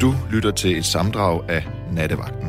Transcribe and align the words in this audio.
Du 0.00 0.10
lytter 0.32 0.50
til 0.50 0.78
et 0.78 0.84
samdrag 0.84 1.50
af 1.50 1.62
Nattevagten. 1.92 2.48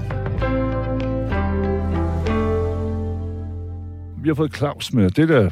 Vi 4.24 4.30
har 4.30 4.36
fået 4.36 4.56
Claus 4.56 4.94
med. 4.94 5.10
Det 5.10 5.32
er 5.32 5.50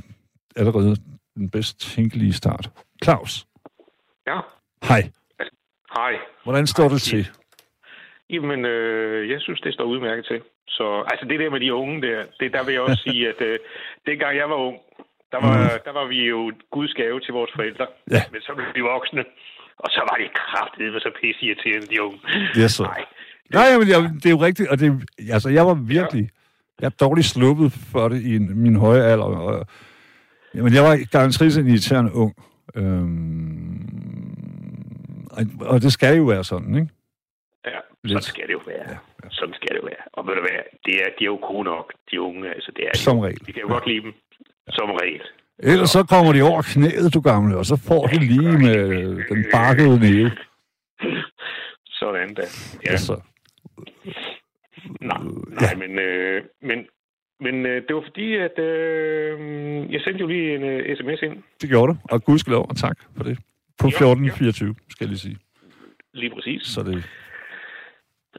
allerede 0.56 0.96
den 1.36 1.50
bedst 1.50 1.80
tænkelige 1.96 2.34
start. 2.34 2.70
Claus, 3.04 3.46
Ja, 4.28 4.40
hej. 4.84 5.02
hej. 5.98 6.14
Hvordan 6.44 6.68
står 6.68 6.88
det 6.90 7.02
til? 7.02 7.28
Jamen, 8.30 8.66
øh, 8.66 9.30
jeg 9.30 9.42
synes, 9.42 9.62
det 9.62 9.74
står 9.74 9.84
udmærket 9.84 10.26
til. 10.26 10.42
Så 10.68 11.04
altså 11.12 11.26
det 11.30 11.40
der 11.40 11.50
med 11.50 11.60
de 11.60 11.74
unge 11.74 12.02
der, 12.02 12.24
det, 12.40 12.54
der 12.54 12.64
vil 12.66 12.74
jeg 12.74 12.82
også 12.82 13.04
sige, 13.08 13.30
at 13.30 13.42
øh, 13.42 13.60
dengang 14.06 14.38
jeg 14.38 14.50
var 14.50 14.56
ung, 14.56 14.78
der 15.32 15.40
var, 15.48 15.58
mm. 15.64 15.80
der 15.86 15.92
var 15.92 16.06
vi 16.06 16.20
jo 16.34 16.52
Guds 16.72 16.94
gave 16.94 17.20
til 17.20 17.34
vores 17.34 17.52
forældre. 17.56 17.88
Ja. 18.12 18.22
Men 18.32 18.42
så 18.42 18.52
blev 18.56 18.68
de 18.76 18.82
voksne, 18.82 19.24
og 19.78 19.90
så 19.90 20.02
var 20.10 20.18
de 20.22 20.28
kraftedeme 20.42 21.00
så 21.00 21.12
pisse 21.22 21.42
irriterende, 21.46 21.88
de 21.88 22.02
unge. 22.02 22.20
Yes, 22.60 22.72
sir. 22.72 22.84
Nej. 22.84 23.06
Nej, 23.54 23.78
men 23.80 23.88
jeg, 23.88 24.00
det 24.22 24.26
er 24.26 24.30
jo 24.38 24.42
rigtigt, 24.42 24.70
og 24.70 24.80
det, 24.80 25.10
altså, 25.30 25.50
jeg 25.50 25.66
var 25.66 25.74
virkelig... 25.74 26.30
Jeg 26.82 26.86
er 26.86 26.90
dårligt 27.06 27.28
sluppet 27.28 27.72
for 27.92 28.08
det 28.08 28.22
i 28.22 28.38
min 28.40 28.76
høje 28.76 29.04
alder. 29.04 29.26
Og, 29.26 29.68
jamen, 30.56 30.74
jeg 30.74 30.84
var 30.84 31.10
garanteret 31.12 31.58
en 31.58 31.68
irriterende 31.68 32.14
ung. 32.14 32.34
Øhm, 32.76 33.86
og, 35.32 35.44
og 35.72 35.82
det 35.82 35.94
skal 35.94 36.18
jo 36.18 36.24
være 36.24 36.44
sådan, 36.44 36.76
ikke? 36.76 36.90
Ja, 37.66 37.72
sådan 37.72 38.16
Lidt. 38.16 38.24
skal 38.24 38.48
det 38.48 38.54
jo 38.54 38.62
være. 38.66 38.86
Ja, 38.90 38.98
ja. 39.24 39.30
Sådan 39.30 39.54
skal 39.54 39.70
det 39.70 39.82
jo 39.82 39.86
være. 39.86 40.04
Og 40.14 40.28
ved 40.28 40.34
du 40.36 40.42
hvad, 40.42 40.60
det 40.86 40.96
er, 41.04 41.08
de 41.20 41.24
er 41.26 41.32
jo 41.36 41.40
gode 41.42 41.64
nok, 41.64 41.94
de 42.12 42.22
unge. 42.22 42.50
Altså, 42.56 42.72
det 42.76 42.84
er 42.88 42.98
Som 42.98 43.20
regel. 43.20 43.40
Vi 43.46 43.52
kan 43.52 43.62
jo 43.62 43.68
godt 43.68 43.88
lide 43.88 44.02
dem. 44.02 44.14
Som 44.70 44.90
regel. 45.02 45.22
Ellers 45.60 45.90
så 45.90 46.04
kommer 46.04 46.34
de 46.34 46.42
over 46.42 46.62
knæet, 46.62 47.14
du 47.14 47.22
gamle, 47.22 47.58
og 47.58 47.66
så 47.66 47.76
får 47.88 48.08
de 48.08 48.20
lige 48.20 48.58
med 48.68 48.80
den 49.30 49.46
bakkede 49.54 50.00
næve. 50.00 50.32
Sådan 51.86 52.34
da. 52.34 52.42
Ja. 52.86 52.92
Altså, 52.92 53.22
Nej, 55.02 55.18
nej 55.62 55.76
men, 55.76 56.00
øh, 56.00 56.44
men, 56.62 56.88
men 57.40 57.66
øh, 57.66 57.88
det 57.88 57.96
var 57.96 58.02
fordi, 58.02 58.36
at 58.36 58.60
øh, 58.60 59.40
jeg 59.94 60.02
sendte 60.02 60.20
jo 60.22 60.28
lige 60.28 60.56
en 60.56 60.64
øh, 60.64 60.98
sms 60.98 61.22
ind, 61.22 61.44
det 61.62 61.70
gjorde 61.70 61.94
du, 61.94 61.98
og 62.04 62.24
gudskelov, 62.24 62.66
og 62.70 62.76
tak 62.78 62.98
for 63.18 63.24
det. 63.24 63.38
På 63.80 63.88
Jo, 63.88 63.88
1424, 63.88 64.76
skal 64.90 65.06
jeg 65.06 65.10
lige 65.10 65.20
sige. 65.20 65.38
lige 66.14 66.30
præcis. 66.36 66.62
Så 66.64 66.84
det, 66.84 67.04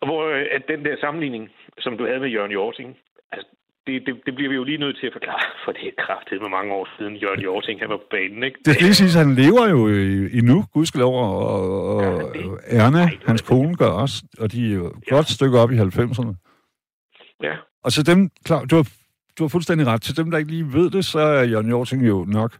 Og 0.03 0.07
hvor 0.09 0.27
øh, 0.29 0.45
at 0.57 0.63
den 0.69 0.85
der 0.85 0.97
sammenligning, 1.01 1.51
som 1.79 1.99
du 1.99 2.07
havde 2.07 2.21
med 2.21 2.29
Jørgen 2.29 2.53
Jorting, 2.53 2.97
altså, 3.33 3.49
det, 3.87 4.03
det, 4.07 4.15
det 4.27 4.35
bliver 4.35 4.49
vi 4.49 4.55
jo 4.55 4.65
lige 4.65 4.79
nødt 4.79 4.97
til 5.01 5.07
at 5.07 5.13
forklare, 5.13 5.43
for 5.65 5.73
det 5.73 5.85
er 5.89 6.03
kraftigt 6.07 6.41
med 6.43 6.51
mange 6.51 6.73
år 6.73 6.89
siden, 6.99 7.17
Jørgen 7.17 7.41
Jorting 7.41 7.81
han 7.81 7.89
var 7.89 7.97
på 7.97 8.09
banen, 8.11 8.43
ikke? 8.43 8.59
det 8.65 8.75
skal 8.75 8.85
lige 8.85 8.95
sige, 8.95 9.19
han 9.25 9.35
lever 9.35 9.69
jo 9.69 9.89
i- 9.89 10.39
endnu, 10.39 10.65
gudskelov, 10.73 11.15
og, 11.25 11.97
og 11.97 12.03
Ja, 12.03 12.11
det- 12.39 12.59
Erna, 12.67 12.99
Nej, 13.05 13.11
det 13.11 13.27
hans 13.27 13.43
det. 13.43 13.49
kone, 13.49 13.77
gør 13.77 13.87
også, 14.03 14.17
og 14.39 14.53
de 14.53 14.71
er 14.71 14.75
jo 14.75 14.87
et 14.87 15.05
godt 15.11 15.29
stykke 15.29 15.59
op 15.59 15.71
i 15.73 15.77
90'erne. 15.77 16.33
Ja, 17.43 17.55
Og 17.85 17.93
til 17.93 18.07
dem, 18.07 18.31
klar, 18.45 18.65
du 18.65 18.77
har, 18.77 18.87
du 19.39 19.45
har 19.45 19.49
fuldstændig 19.49 19.87
ret, 19.87 20.03
til 20.03 20.17
dem, 20.17 20.31
der 20.31 20.39
ikke 20.39 20.51
lige 20.51 20.73
ved 20.73 20.91
det, 20.91 21.05
så 21.05 21.19
er 21.19 21.43
Jørgen 21.45 21.69
Jorting 21.71 22.07
jo 22.09 22.25
nok 22.29 22.53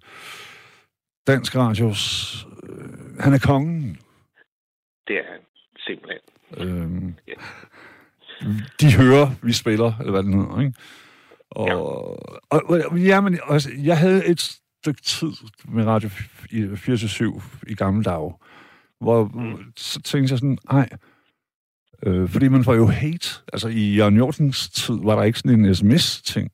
Dansk 1.27 1.57
Radios... 1.57 2.03
Øh, 2.63 3.19
han 3.21 3.33
er 3.35 3.39
kongen. 3.39 3.99
det 5.09 5.17
er 5.19 5.23
han 5.33 5.41
simpelthen. 5.79 6.21
Øhm, 6.59 7.15
Ja. 7.29 7.33
de 8.81 8.97
hører, 8.97 9.27
vi 9.43 9.53
spiller, 9.53 9.93
eller 10.01 10.11
hvad 10.13 10.23
det 10.23 10.35
hedder, 10.35 10.61
ikke? 10.61 10.75
Og, 11.51 11.69
Ja. 11.69 11.75
og, 11.75 12.63
og 12.91 12.99
ja, 12.99 13.21
men 13.21 13.39
altså, 13.49 13.71
jeg 13.79 13.99
havde 13.99 14.27
et 14.27 14.41
stykke 14.83 15.03
tid 15.03 15.33
med 15.69 15.85
Radio 15.87 16.09
24 16.77 17.41
i 17.67 17.75
gamle 17.75 18.05
dage, 18.05 18.35
hvor 19.01 19.25
mm. 19.35 19.73
så 19.77 20.03
tænkte 20.03 20.33
jeg 20.33 20.39
sådan, 20.39 20.59
ej, 20.71 20.89
øh, 22.07 22.29
fordi 22.29 22.49
man 22.49 22.65
får 22.65 22.75
jo 22.75 22.87
hate. 22.87 23.29
Altså 23.53 23.69
i 23.69 23.95
Jørgen 23.95 24.17
Jortens 24.17 24.69
tid 24.71 24.95
var 25.03 25.17
der 25.17 25.23
ikke 25.23 25.39
sådan 25.39 25.65
en 25.65 25.75
sms-ting 25.75 26.51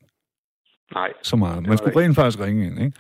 Nej, 0.95 1.13
så 1.23 1.37
meget. 1.37 1.67
Man 1.67 1.79
skulle 1.79 2.01
rent 2.01 2.15
faktisk 2.15 2.41
ringe 2.41 2.67
ind, 2.67 2.81
ikke? 2.81 2.99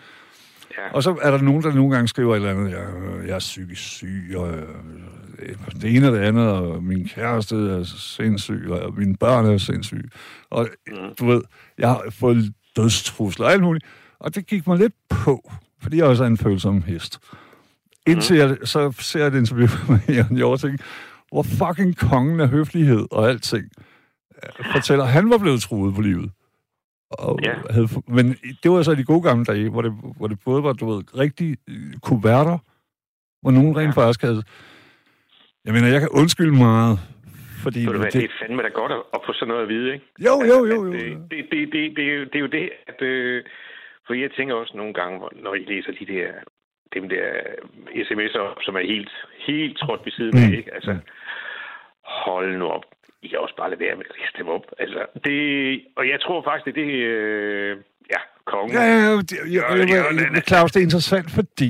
ja. 0.78 0.92
Og 0.92 1.02
så 1.02 1.19
er 1.22 1.31
der 1.31 1.42
nogen, 1.42 1.62
der 1.62 1.75
nogle 1.75 1.94
gange 1.94 2.08
skriver 2.08 2.32
et 2.32 2.36
eller 2.36 2.50
andet, 2.50 2.70
jeg, 2.70 2.86
jeg 3.26 3.34
er 3.34 3.38
psykisk 3.38 3.82
syg, 3.82 4.34
og 4.36 4.54
det 5.82 5.97
ene 5.97 6.06
og 6.08 6.12
det 6.12 6.19
andet, 6.20 6.48
og 6.48 6.82
min 6.84 7.08
kæreste 7.08 7.56
er 7.56 7.82
sindssyg, 7.84 8.66
og 8.70 8.94
mine 8.98 9.16
børn 9.16 9.47
er 9.47 9.58
sindssyge. 9.58 10.10
Og 10.50 10.69
Mm. 10.88 10.94
du 11.19 11.26
ved, 11.26 11.42
jeg 11.78 11.88
har 11.88 12.04
fået 12.10 12.53
dødstrusler 12.76 13.47
og 13.47 13.52
alt 13.52 13.62
muligt. 13.62 13.84
Og 14.19 14.34
det 14.34 14.47
gik 14.47 14.66
mig 14.66 14.78
lidt 14.78 14.94
på, 15.08 15.52
fordi 15.82 15.97
jeg 15.97 16.04
også 16.04 16.22
er 16.25 16.26
en 16.28 16.36
følsom 16.36 16.82
hest. 16.82 17.19
Indtil 18.06 18.36
jeg, 18.36 18.56
så 18.64 18.92
ser 18.98 19.19
jeg 19.20 19.28
et 19.28 19.34
interview 19.34 19.69
med 19.88 20.14
Jørgen 20.14 20.36
Jorting, 20.36 20.78
hvor 21.32 21.42
fucking 21.42 21.97
kongen 21.97 22.41
af 22.41 22.48
høflighed 22.48 23.06
og 23.10 23.28
alting 23.28 23.64
øh, 24.44 24.64
fortæller, 24.72 25.04
at 25.04 25.10
han 25.10 25.31
var 25.31 25.38
blevet 25.38 25.62
truet 25.62 25.94
på 25.94 26.00
livet. 26.00 26.31
Og 27.10 27.38
Ja. 27.44 27.54
havde, 27.70 27.88
men 28.08 28.36
det 28.62 28.70
var 28.70 28.82
så 28.82 28.94
de 28.94 29.04
gode 29.04 29.22
gamle 29.22 29.44
dage, 29.44 29.69
hvor 29.69 29.82
det, 29.82 29.92
hvor 30.16 30.26
det 30.26 30.38
både 30.44 30.62
var, 30.62 30.72
du 30.72 30.91
ved, 30.94 31.19
rigtig 31.19 31.56
øh, 31.69 31.92
kuverter, 32.02 32.58
hvor 33.42 33.50
nogen 33.50 33.76
rent 33.76 33.97
Ja. 33.97 34.02
faktisk 34.02 34.22
havde... 34.22 34.42
Jeg 35.64 35.72
mener, 35.74 35.88
jeg 35.88 36.00
kan 36.00 36.08
undskylde 36.20 36.56
meget, 36.68 36.98
fordi... 37.62 37.84
Du 37.86 37.98
hvad, 37.98 38.10
det 38.10 38.24
er 38.24 38.28
fandme 38.42 38.62
da 38.62 38.68
godt 38.68 38.92
at, 38.92 39.02
at 39.14 39.20
få 39.26 39.32
sådan 39.32 39.48
noget 39.48 39.62
at 39.62 39.68
vide, 39.68 39.92
ikke? 39.94 40.06
Jo, 40.26 40.34
jo, 40.50 40.58
jo, 40.72 40.78
jo. 40.86 40.92
Øh, 40.92 41.00
Det, 41.00 41.30
det, 41.30 41.44
det, 41.52 41.72
det, 41.72 41.96
det, 41.96 42.04
er 42.10 42.14
jo- 42.18 42.24
det 42.24 42.34
er 42.34 42.40
jo 42.40 42.46
det, 42.58 42.70
at... 42.90 43.02
Øh, 43.02 43.44
for 44.06 44.14
jeg 44.14 44.30
tænker 44.36 44.54
også 44.54 44.76
nogle 44.76 44.94
gange, 44.94 45.20
når 45.44 45.54
I 45.54 45.64
læser 45.72 45.92
de 46.00 46.06
der, 46.12 46.28
dem 46.94 47.08
der 47.08 47.24
sms'er, 48.08 48.64
som 48.64 48.74
er 48.76 48.84
helt, 48.94 49.10
helt 49.46 49.78
trådt 49.78 50.00
ved 50.04 50.12
siden 50.12 50.36
af, 50.44 50.48
Mm. 50.48 50.54
ikke? 50.54 50.74
Altså, 50.74 50.96
hold 52.04 52.56
nu 52.58 52.66
op. 52.68 52.84
I 53.22 53.28
kan 53.28 53.38
også 53.38 53.56
bare 53.56 53.70
lade 53.70 53.80
være 53.80 53.96
med 53.96 54.04
at 54.10 54.14
riste 54.20 54.38
dem 54.38 54.48
op. 54.48 54.64
Altså, 54.78 55.06
det, 55.24 55.36
og 55.96 56.08
jeg 56.08 56.20
tror 56.20 56.42
faktisk, 56.48 56.64
det 56.76 56.82
er 56.82 56.86
det, 56.86 56.92
øh, 56.94 57.76
ja, 58.10 58.20
kongen. 58.44 58.74
Ja, 58.76 58.82
ja, 58.82 58.98
ja, 59.06 59.12
det, 59.16 59.30
det 59.30 59.54
jeg, 59.54 60.04
den. 60.10 60.34
jeg, 60.34 60.42
Claus, 60.48 60.72
det 60.72 60.80
er 60.80 60.84
interessant, 60.90 61.30
fordi 61.30 61.68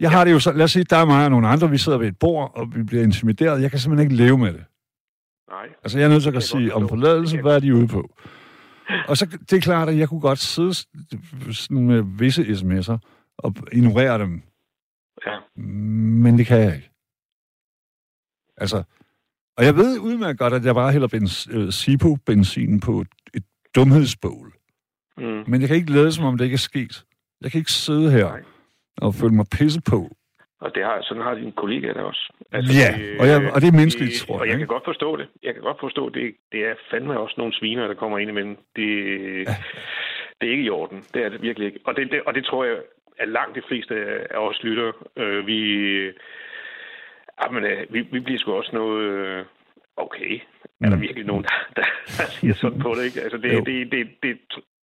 jeg 0.00 0.10
har 0.10 0.24
det 0.24 0.32
jo 0.32 0.38
så, 0.38 0.52
lad 0.52 0.64
os 0.64 0.70
sige, 0.72 0.84
der 0.84 0.96
er 0.96 1.04
mig 1.04 1.24
og 1.24 1.30
nogle 1.30 1.48
andre, 1.48 1.70
vi 1.70 1.78
sidder 1.78 1.98
ved 1.98 2.08
et 2.08 2.18
bord, 2.18 2.52
og 2.54 2.74
vi 2.76 2.82
bliver 2.82 3.02
intimideret. 3.02 3.62
Jeg 3.62 3.70
kan 3.70 3.78
simpelthen 3.80 4.10
ikke 4.10 4.24
leve 4.24 4.38
med 4.38 4.52
det. 4.52 4.64
Nej. 5.50 5.66
Altså, 5.82 5.98
jeg 5.98 6.04
er 6.04 6.08
nødt 6.08 6.22
til 6.22 6.36
at 6.36 6.42
sige 6.42 6.74
om 6.74 6.88
forladelse, 6.88 7.40
hvad 7.40 7.54
er 7.56 7.60
de 7.60 7.74
ude 7.74 7.88
på? 7.88 8.14
Og 9.08 9.16
så, 9.16 9.26
det 9.50 9.52
er 9.52 9.60
klart, 9.60 9.88
at 9.88 9.98
jeg 9.98 10.08
kunne 10.08 10.20
godt 10.20 10.38
sidde 10.38 10.74
sådan 11.54 11.86
med 11.86 12.02
visse 12.18 12.42
sms'er 12.42 12.98
og 13.38 13.54
ignorere 13.72 14.18
dem, 14.18 14.42
Ja. 15.26 15.62
men 15.62 16.38
det 16.38 16.46
kan 16.46 16.60
jeg 16.60 16.74
ikke. 16.76 16.90
Altså, 18.56 18.82
og 19.56 19.64
jeg 19.64 19.76
ved 19.76 19.98
udmærket 19.98 20.38
godt, 20.38 20.52
at 20.52 20.64
jeg 20.64 20.74
bare 20.74 20.92
hælder 20.92 21.08
bens, 21.08 21.48
øh, 21.50 21.72
Sipo-benzin 21.72 22.80
på 22.80 23.00
et, 23.00 23.08
et 23.34 23.44
dumhedsbål. 23.74 24.52
Mm. 25.18 25.44
Men 25.46 25.60
jeg 25.60 25.68
kan 25.68 25.76
ikke 25.76 25.92
lade, 25.92 26.12
som 26.12 26.24
om 26.24 26.38
det 26.38 26.44
ikke 26.44 26.54
er 26.54 26.58
sket. 26.58 27.04
Jeg 27.40 27.50
kan 27.50 27.58
ikke 27.58 27.72
sidde 27.72 28.10
her 28.10 28.24
Nej. 28.28 28.42
Og 29.02 29.14
føle 29.14 29.34
mig 29.34 29.46
pisse 29.58 29.80
på. 29.90 30.00
Og 30.60 30.74
det 30.74 30.82
har, 30.84 30.98
sådan 31.02 31.22
har 31.22 31.34
din 31.34 31.52
kollega 31.52 31.88
der 31.92 32.02
også. 32.02 32.32
Ja, 32.52 32.88
og 33.20 33.26
jeg- 33.28 33.52
og 33.54 33.60
det 33.60 33.68
er 33.68 33.72
menneskeligt, 33.80 34.12
det- 34.12 34.20
tror 34.20 34.34
jeg, 34.34 34.40
Og 34.40 34.48
jeg 34.48 34.58
kan 34.58 34.66
godt 34.66 34.84
forstå 34.84 35.16
det. 35.16 35.26
Jeg 35.42 35.54
kan 35.54 35.62
godt 35.62 35.80
forstå, 35.80 36.08
det, 36.08 36.34
det 36.52 36.60
er 36.64 36.74
fandme 36.90 37.18
også 37.20 37.34
nogle 37.38 37.52
sviner, 37.54 37.86
der 37.86 37.94
kommer 37.94 38.18
ind 38.18 38.30
imellem. 38.30 38.56
Det, 38.76 38.88
det 40.40 40.46
er 40.48 40.50
ikke 40.50 40.62
i 40.64 40.70
orden. 40.70 41.04
Det 41.14 41.24
er 41.24 41.28
det 41.28 41.42
virkelig 41.42 41.66
ikke. 41.66 41.80
Og 41.84 41.96
det, 41.96 42.10
det, 42.12 42.20
og 42.26 42.34
det 42.34 42.44
tror 42.44 42.64
jeg, 42.64 42.76
at 43.18 43.28
langt 43.28 43.56
de 43.56 43.62
fleste 43.68 43.94
af 44.34 44.38
os 44.48 44.62
lytter, 44.62 44.92
øh, 45.16 45.46
vi, 45.46 45.58
jamen, 47.42 47.64
øh, 47.64 47.86
vi, 47.94 48.00
vi 48.12 48.20
bliver 48.20 48.38
sgu 48.38 48.52
også 48.52 48.70
noget... 48.72 49.02
Øh, 49.10 49.44
okay, 49.96 50.40
er 50.80 50.88
der 50.88 50.96
Mm. 50.96 51.02
virkelig 51.02 51.26
nogen, 51.26 51.44
der, 51.44 51.54
der, 51.76 51.82
der 52.18 52.26
siger 52.30 52.54
sådan 52.54 52.78
på 52.80 52.94
det, 52.96 53.04
ikke? 53.04 53.20
Altså, 53.20 53.38
det, 53.38 53.52
Jo. 53.52 53.60
det, 53.60 53.92
det, 53.92 54.08
det, 54.22 54.38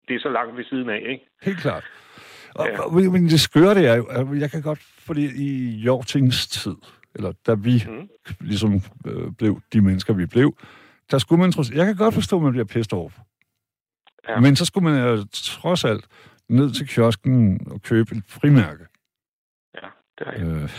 det 0.08 0.16
er 0.16 0.20
så 0.20 0.30
langt 0.30 0.58
ved 0.58 0.64
siden 0.66 0.90
af, 0.90 1.02
ikke? 1.10 1.26
Helt 1.44 1.58
klart. 1.62 1.84
Og, 2.56 2.68
Ja. 2.68 2.80
og, 2.82 2.94
men 2.94 3.26
det 3.30 3.40
skøre 3.42 3.76
det 3.76 3.86
er 3.88 4.34
jeg 4.40 4.52
kan 4.52 4.62
godt, 4.62 4.80
fordi 4.80 5.26
i 5.44 5.76
Jortings 5.76 6.48
tid, 6.48 6.76
eller 7.16 7.32
da 7.48 7.54
vi 7.54 7.84
Mm. 7.88 8.08
ligesom 8.40 8.82
øh, 9.06 9.32
blev 9.32 9.62
de 9.74 9.82
mennesker, 9.82 10.14
vi 10.14 10.26
blev, 10.26 10.58
der 11.12 11.18
skulle 11.18 11.40
man 11.40 11.52
trods... 11.52 11.72
Jeg 11.72 11.86
kan 11.86 11.96
godt 11.96 12.14
forstå, 12.14 12.38
at 12.38 12.44
man 12.44 12.52
bliver 12.52 12.66
pissed 12.66 12.94
off. 12.94 13.18
Ja. 14.30 14.40
Men 14.40 14.56
så 14.56 14.66
skulle 14.66 14.90
man 14.92 15.04
jo 15.04 15.26
trods 15.34 15.84
alt 15.86 16.06
ned 16.50 16.72
til 16.72 16.88
kiosken 16.88 17.62
og 17.72 17.82
købe 17.82 18.16
et 18.16 18.24
frimærke. 18.28 18.86
Ja, 19.76 19.88
det 20.20 20.28
er 20.28 20.32
jeg. 20.46 20.62
Øh, 20.64 20.70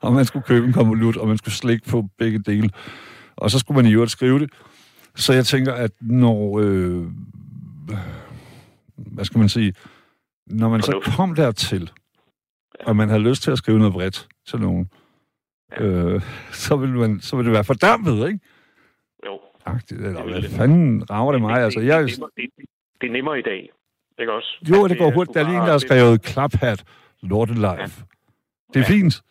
og 0.00 0.12
man 0.12 0.24
skulle 0.24 0.42
købe 0.42 0.66
en 0.66 0.72
konvolut, 0.72 1.16
og 1.16 1.28
man 1.28 1.38
skulle 1.38 1.54
slikke 1.54 1.88
på 1.88 2.08
begge 2.18 2.38
dele. 2.38 2.70
Og 3.36 3.50
så 3.50 3.58
skulle 3.58 3.82
man 3.82 3.90
i 3.90 3.94
øvrigt 3.94 4.12
skrive 4.12 4.38
det. 4.38 4.50
Så 5.16 5.32
jeg 5.32 5.46
tænker, 5.46 5.72
at 5.72 5.90
når... 6.00 6.58
Øh, 6.62 7.06
hvad 8.96 9.24
skal 9.24 9.38
man 9.38 9.48
sige? 9.48 9.74
Når 10.50 10.68
man 10.68 10.82
så 10.82 11.00
kom 11.16 11.34
dertil, 11.34 11.90
og 12.80 12.96
man 12.96 13.08
havde 13.08 13.22
lyst 13.22 13.42
til 13.42 13.50
at 13.50 13.58
skrive 13.58 13.78
noget 13.78 13.92
bredt 13.92 14.28
til 14.48 14.58
nogen, 14.60 14.90
øh, 15.78 16.22
så, 16.52 16.76
ville 16.76 16.94
man, 16.98 17.20
så 17.20 17.36
ville 17.36 17.46
det 17.46 17.54
være 17.54 17.64
fordampet, 17.64 18.26
ikke? 18.28 18.40
Jo. 19.26 19.40
Agtigt, 19.66 20.00
eller 20.00 20.22
Det 20.22 20.30
hvad 20.32 20.42
det. 20.42 20.50
fanden 20.50 21.10
rager 21.10 21.32
det 21.32 21.40
mig? 21.40 21.60
Altså, 21.62 21.80
jeg, 21.80 22.02
det, 22.02 22.16
det, 22.36 22.44
det 23.00 23.06
er 23.08 23.12
nemmere 23.12 23.38
i 23.38 23.42
dag. 23.42 23.70
Ikke 24.20 24.32
også? 24.32 24.48
jo, 24.70 24.74
Altså, 24.74 24.88
det 24.88 24.98
går 24.98 25.10
hurtigt. 25.10 25.34
Der 25.34 25.40
er 25.40 25.44
lige 25.48 25.56
en, 25.56 25.62
der 25.66 25.70
har 25.70 25.78
skrevet 25.78 26.22
klaphat, 26.22 26.84
lorte 27.22 27.54
live. 27.54 27.90
Det 28.74 28.76
er 28.76 28.80
Ja. 28.80 28.82
fint. 28.82 29.22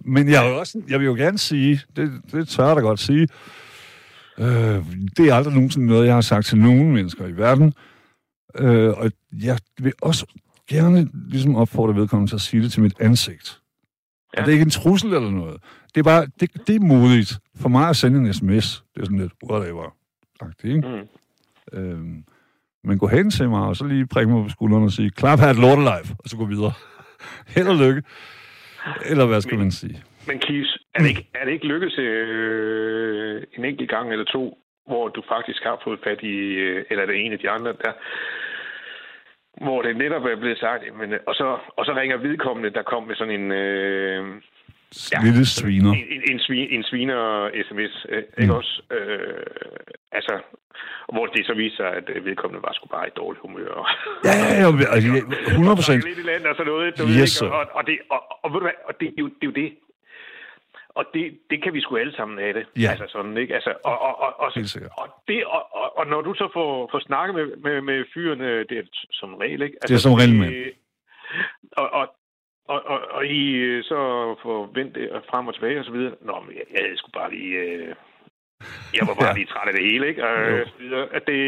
Men 0.00 0.28
jeg, 0.30 0.44
vil 0.44 0.52
også, 0.52 0.82
jeg 0.88 0.98
vil 1.00 1.06
jo 1.06 1.14
gerne 1.14 1.38
sige, 1.38 1.80
det, 1.96 2.20
det 2.32 2.48
tør 2.48 2.66
jeg 2.66 2.76
da 2.76 2.80
godt 2.80 3.00
sige, 3.00 3.28
øh, 4.38 4.46
det 5.16 5.28
er 5.28 5.34
aldrig 5.34 5.54
nogensinde 5.54 5.86
noget, 5.86 6.06
jeg 6.06 6.14
har 6.14 6.20
sagt 6.20 6.46
til 6.46 6.58
nogen 6.58 6.92
mennesker 6.92 7.26
i 7.26 7.32
verden. 7.36 7.74
Øh, 8.58 8.88
og 8.98 9.10
jeg 9.44 9.58
vil 9.78 9.92
også 10.02 10.26
gerne 10.68 11.08
ligesom 11.28 11.56
opfordre 11.56 11.94
vedkommende 11.96 12.30
til 12.30 12.36
at 12.36 12.40
sige 12.40 12.62
det 12.62 12.72
til 12.72 12.82
mit 12.82 13.00
ansigt. 13.00 13.60
Ja. 14.36 14.40
Og 14.40 14.46
det 14.46 14.52
er 14.52 14.52
ikke 14.52 14.62
en 14.62 14.70
trussel 14.70 15.14
eller 15.14 15.30
noget. 15.30 15.60
Det 15.94 16.00
er 16.00 16.04
bare, 16.04 16.26
det, 16.40 16.66
det 16.66 16.76
er 16.76 16.80
modigt. 16.80 17.38
For 17.62 17.68
mig 17.68 17.88
at 17.88 17.96
sende 17.96 18.18
en 18.18 18.34
sms, 18.34 18.84
det 18.94 19.00
er 19.00 19.04
sådan 19.04 19.18
lidt 19.18 19.32
whatever. 19.50 19.96
Ikke? 20.64 20.88
Mm. 20.88 21.78
Øhm, 21.78 22.24
men 22.84 22.98
gå 22.98 23.06
hen 23.06 23.30
til 23.30 23.48
mig, 23.48 23.62
og 23.68 23.76
så 23.76 23.84
lige 23.84 24.06
prikke 24.06 24.32
mig 24.32 24.44
på 24.44 24.48
skulderen 24.48 24.84
og 24.84 24.90
sige, 24.90 25.10
klap 25.10 25.38
her 25.38 25.48
et 25.48 25.60
lortelife, 25.64 26.14
og 26.18 26.28
så 26.28 26.36
gå 26.36 26.44
videre. 26.44 26.72
Held 27.54 27.68
og 27.68 27.76
lykke. 27.76 28.02
Eller 29.10 29.26
hvad 29.26 29.40
skal 29.40 29.54
men, 29.54 29.62
man 29.64 29.70
sige? 29.70 30.02
Men 30.26 30.38
Kis, 30.38 30.78
er 30.94 30.98
det 31.02 31.08
ikke, 31.08 31.28
er 31.34 31.44
det 31.44 31.52
ikke 31.52 31.66
lykkedes 31.66 31.98
øh, 31.98 33.42
en 33.56 33.64
enkelt 33.64 33.90
gang 33.90 34.12
eller 34.12 34.24
to, 34.24 34.58
hvor 34.86 35.08
du 35.08 35.22
faktisk 35.28 35.62
har 35.62 35.80
fået 35.84 36.00
fat 36.04 36.20
i, 36.22 36.36
øh, 36.66 36.84
eller 36.90 37.06
det 37.06 37.16
ene 37.24 37.32
af 37.32 37.38
de 37.38 37.50
andre 37.50 37.72
der, 37.72 37.92
hvor 39.60 39.82
det 39.82 39.96
netop 39.96 40.24
er 40.24 40.36
blevet 40.36 40.58
sagt, 40.58 40.82
men, 40.98 41.14
og, 41.26 41.34
så, 41.34 41.58
og 41.76 41.84
så 41.86 41.92
ringer 41.94 42.16
vedkommende, 42.16 42.70
der 42.70 42.82
kom 42.82 43.02
med 43.02 43.16
sådan 43.16 43.40
en... 43.40 43.52
Øh, 43.52 44.24
ja, 45.12 45.18
lille 45.24 45.46
sviner. 45.46 45.92
En, 45.92 46.06
en, 46.14 46.22
en, 46.32 46.38
svin, 46.38 46.68
en 46.70 46.84
sviner-sms, 46.84 48.06
øh, 48.08 48.22
ikke 48.38 48.52
mm. 48.52 48.58
også? 48.58 48.82
Øh, 48.90 49.46
altså, 50.12 50.34
hvor 51.12 51.26
det 51.26 51.46
så 51.46 51.54
viser 51.54 51.76
sig, 51.76 51.90
at 51.98 52.24
vedkommende 52.24 52.62
var 52.62 52.72
sgu 52.72 52.86
bare 52.96 53.06
i 53.06 53.10
dårligt 53.16 53.42
humør. 53.42 53.74
Ja, 54.28 54.34
ja, 54.44 54.68
ja, 54.82 54.86
altså, 54.94 55.08
100 55.46 55.76
procent. 55.80 56.04
Lidt 56.04 56.18
i 56.18 56.26
land 56.32 56.42
og 56.50 56.54
sådan 56.56 56.72
noget. 56.72 56.98
Du 56.98 57.02
yes, 57.02 57.42
ved, 57.42 57.46
ikke? 57.46 57.56
Og, 57.56 57.64
og, 57.78 57.82
det, 57.86 57.96
og, 58.14 58.20
og, 58.42 58.48
ved 58.52 58.58
du 58.60 58.66
hvad, 58.68 58.78
og 58.88 58.92
det, 59.00 59.08
det, 59.16 59.24
det 59.40 59.46
er 59.46 59.50
jo 59.52 59.56
det, 59.62 59.68
og 60.98 61.04
det, 61.14 61.24
det 61.50 61.62
kan 61.62 61.72
vi 61.74 61.80
sgu 61.80 61.96
alle 61.96 62.16
sammen 62.16 62.38
have 62.38 62.54
det. 62.58 62.66
Ja. 62.82 62.90
Altså 62.90 63.06
sådan, 63.08 63.36
ikke? 63.36 63.54
Altså, 63.54 63.72
og, 63.84 63.98
og, 64.06 64.14
og, 64.24 64.32
og, 64.44 64.50
og, 65.00 65.08
det, 65.28 65.44
og, 65.44 65.62
og, 65.80 65.98
og 65.98 66.06
når 66.06 66.20
du 66.20 66.34
så 66.34 66.48
får, 66.52 66.88
får 66.92 67.00
snakket 67.00 67.34
med, 67.34 67.46
med, 67.56 67.80
med 67.80 68.04
fyrene, 68.14 68.64
det 68.68 68.78
er 68.78 68.82
som 69.10 69.34
regel, 69.34 69.62
ikke? 69.62 69.76
Altså, 69.82 69.88
det 69.88 69.94
er 69.94 70.08
som 70.08 70.18
regel 70.20 70.34
med. 70.34 70.72
Og, 71.76 71.90
og, 71.98 72.06
og, 72.68 72.82
og, 72.86 72.98
og 73.10 73.26
I 73.26 73.42
øh, 73.68 73.84
så 73.84 73.98
får 74.42 74.70
vendt 74.74 74.94
det 74.94 75.10
frem 75.30 75.48
og 75.48 75.54
tilbage 75.54 75.78
og 75.78 75.84
så 75.84 75.92
videre. 75.92 76.14
Nå, 76.20 76.34
men 76.46 76.52
jeg, 76.58 76.64
jeg 76.72 76.80
havde 76.84 76.98
sgu 76.98 77.10
bare 77.10 77.30
lige... 77.34 77.54
Øh, 77.58 77.94
jeg 78.96 79.02
var 79.08 79.14
bare 79.20 79.32
ja. 79.34 79.38
lige 79.38 79.46
træt 79.46 79.68
af 79.68 79.74
det 79.74 79.90
hele, 79.90 80.08
ikke? 80.08 80.28
Og, 80.28 80.66
så 80.66 80.78
videre. 80.82 81.06
At 81.16 81.22
det... 81.26 81.40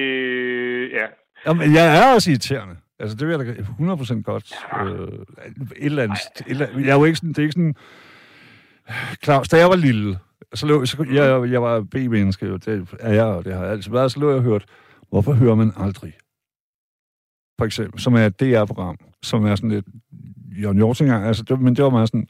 Ja. 0.98 1.06
Jamen, 1.46 1.74
jeg 1.74 1.84
er 1.98 2.14
også 2.14 2.30
irriterende. 2.30 2.76
Altså, 3.00 3.16
det 3.16 3.26
vil 3.26 3.32
jeg 3.34 3.40
da 3.40 3.52
100% 4.22 4.22
godt. 4.22 4.48
Ja. 4.72 4.84
Øh, 4.84 5.08
et 5.76 5.90
eller 5.90 6.02
andet... 6.02 6.18
Et 6.18 6.50
eller 6.50 6.66
andet 6.66 6.86
jeg 6.86 6.92
er 6.94 6.98
jo 6.98 7.04
ikke 7.04 7.16
sådan... 7.16 7.32
Det 7.32 7.38
er 7.38 7.42
ikke 7.42 7.60
sådan 7.60 7.76
Claus, 9.24 9.48
da 9.48 9.56
jeg 9.56 9.68
var 9.68 9.76
lille, 9.76 10.18
så 10.54 10.66
lå, 10.66 10.86
så, 10.86 11.06
jeg, 11.12 11.52
jeg 11.52 11.62
var 11.62 11.80
B-menneske, 11.80 12.52
det 12.52 12.96
er 13.00 13.12
jeg, 13.12 13.24
og 13.24 13.44
det 13.44 13.54
har 13.54 13.62
jeg 13.62 13.72
altid 13.72 13.90
været, 13.90 14.12
så 14.12 14.20
lå 14.20 14.28
jeg 14.28 14.36
og 14.36 14.42
hørt, 14.42 14.64
hvorfor 15.08 15.32
hører 15.32 15.54
man 15.54 15.72
aldrig? 15.76 16.12
For 17.58 17.64
eksempel, 17.64 18.00
som 18.00 18.14
er 18.14 18.26
et 18.26 18.40
DR-program, 18.40 18.98
som 19.22 19.46
er 19.46 19.54
sådan 19.56 19.70
lidt 19.70 19.86
Jørgen 20.62 20.78
Jorting, 20.78 21.10
altså, 21.10 21.42
det, 21.42 21.60
men 21.60 21.76
det 21.76 21.84
var 21.84 21.90
meget 21.90 22.08
sådan, 22.08 22.28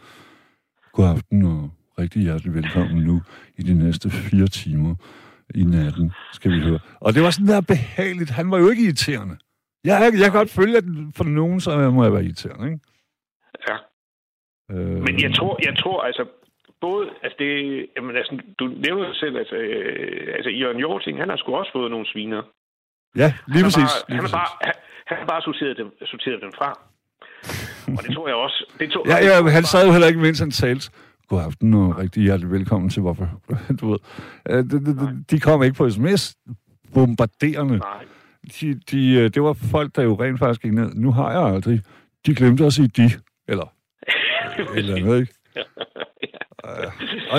god 0.92 1.04
aften 1.04 1.42
og 1.42 1.70
rigtig 1.98 2.22
hjertelig 2.22 2.54
velkommen 2.54 3.02
nu 3.02 3.22
i 3.56 3.62
de 3.62 3.74
næste 3.74 4.10
fire 4.10 4.46
timer 4.46 4.94
i 5.54 5.64
natten, 5.64 6.12
skal 6.32 6.50
vi 6.50 6.60
høre. 6.60 6.78
Og 7.00 7.14
det 7.14 7.22
var 7.22 7.30
sådan 7.30 7.46
der 7.46 7.60
behageligt. 7.60 8.30
Han 8.30 8.50
var 8.50 8.58
jo 8.58 8.68
ikke 8.68 8.84
irriterende. 8.84 9.36
Jeg, 9.84 10.00
jeg, 10.02 10.20
jeg 10.20 10.30
kan 10.30 10.32
godt 10.32 10.50
følge, 10.50 10.76
at 10.76 10.84
for 11.16 11.24
nogen, 11.24 11.60
så 11.60 11.90
må 11.90 12.02
jeg 12.04 12.12
være 12.12 12.24
irriterende, 12.24 12.66
ikke? 12.66 12.80
Ja. 13.68 13.76
Øh... 14.70 15.02
Men 15.02 15.22
jeg 15.22 15.34
tror, 15.34 15.58
jeg 15.66 15.76
tror 15.78 16.02
altså, 16.02 16.24
både, 16.80 17.04
altså 17.22 17.36
det, 17.38 17.50
jamen 17.96 18.16
altså, 18.16 18.32
du 18.58 18.64
nævner 18.86 19.14
selv, 19.14 19.36
altså, 19.42 19.56
øh, 19.56 20.34
altså 20.36 20.50
Jørgen 20.50 20.80
Jorting, 20.84 21.18
han 21.18 21.28
har 21.28 21.36
sgu 21.36 21.56
også 21.56 21.72
fået 21.72 21.90
nogle 21.90 22.06
sviner. 22.12 22.42
Ja, 23.16 23.28
lige 23.54 23.64
præcis. 23.64 23.92
Bare, 24.08 24.16
han, 24.16 24.24
har 24.24 24.32
bare, 24.38 24.50
han, 24.66 24.74
han 25.06 25.16
har 25.20 25.26
bare 25.26 25.42
sorteret 25.42 25.76
dem, 25.76 25.88
sorteret 26.12 26.40
dem 26.44 26.52
fra. 26.58 26.70
Og 27.96 28.02
det 28.04 28.14
tror 28.14 28.28
jeg 28.28 28.36
også. 28.36 28.58
Det 28.80 28.90
tog, 28.90 29.06
ja, 29.06 29.16
ja, 29.28 29.48
han 29.58 29.64
sad 29.64 29.86
jo 29.86 29.92
heller 29.92 30.08
ikke, 30.08 30.20
mens 30.20 30.38
han 30.38 30.50
talte. 30.50 30.90
God 31.28 31.40
aften 31.40 31.74
og 31.74 31.98
rigtig 31.98 32.22
hjertelig 32.22 32.50
velkommen 32.50 32.90
til, 32.90 33.02
hvorfor, 33.02 33.28
du 33.80 33.90
ved. 33.90 33.98
Øh, 34.50 34.64
de, 34.70 34.86
de, 34.86 35.24
de 35.30 35.40
kom 35.40 35.62
ikke 35.62 35.76
på 35.76 35.90
sms, 35.90 36.36
bombarderende. 36.94 37.78
Nej. 37.78 38.04
De, 38.60 38.80
de, 38.90 39.14
øh, 39.14 39.30
det 39.34 39.42
var 39.42 39.52
folk, 39.70 39.96
der 39.96 40.02
jo 40.02 40.14
rent 40.14 40.38
faktisk 40.38 40.62
gik 40.62 40.72
ned. 40.72 40.94
Nu 40.94 41.12
har 41.12 41.30
jeg 41.32 41.54
aldrig. 41.54 41.82
De 42.26 42.34
glemte 42.34 42.66
at 42.66 42.72
sige 42.72 42.88
de, 42.88 43.10
eller, 43.48 43.72
eller 44.78 45.04
noget, 45.04 45.20
ikke? 45.20 45.34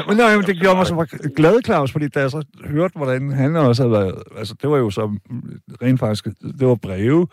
Men 0.08 0.18
nej, 0.18 0.36
det 0.36 0.60
gjorde 0.60 0.76
mig 0.76 0.88
så 0.88 1.18
glad, 1.36 1.62
Claus, 1.66 1.92
fordi 1.92 2.08
da 2.08 2.20
jeg 2.20 2.32
så 2.32 2.46
hørte, 2.66 2.98
hvordan 2.98 3.32
han 3.32 3.56
også 3.56 3.84
havde 3.84 3.92
været... 3.92 4.24
Altså, 4.38 4.56
det 4.62 4.70
var 4.70 4.78
jo 4.78 4.90
så 4.90 5.18
rent 5.82 6.00
faktisk... 6.00 6.26
Det 6.26 6.68
var 6.68 6.76
breve. 6.76 7.28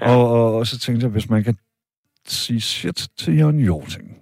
Ja. 0.00 0.10
Og, 0.10 0.30
og, 0.30 0.54
og, 0.54 0.66
så 0.66 0.78
tænkte 0.78 1.04
jeg, 1.04 1.12
hvis 1.12 1.30
man 1.30 1.44
kan 1.44 1.56
sige 2.26 2.60
shit 2.60 3.08
til 3.16 3.38
Jørgen 3.38 3.60
Jorting, 3.60 4.16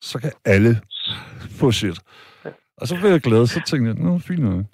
så 0.00 0.18
kan 0.18 0.32
alle 0.44 0.80
få 1.50 1.72
shit. 1.72 1.98
Og 2.76 2.88
så 2.88 2.96
blev 3.00 3.10
jeg 3.10 3.20
glad, 3.20 3.46
så 3.46 3.62
tænkte 3.66 3.88
jeg, 3.90 3.98
nå, 4.04 4.18
fint 4.18 4.42
nok. 4.42 4.64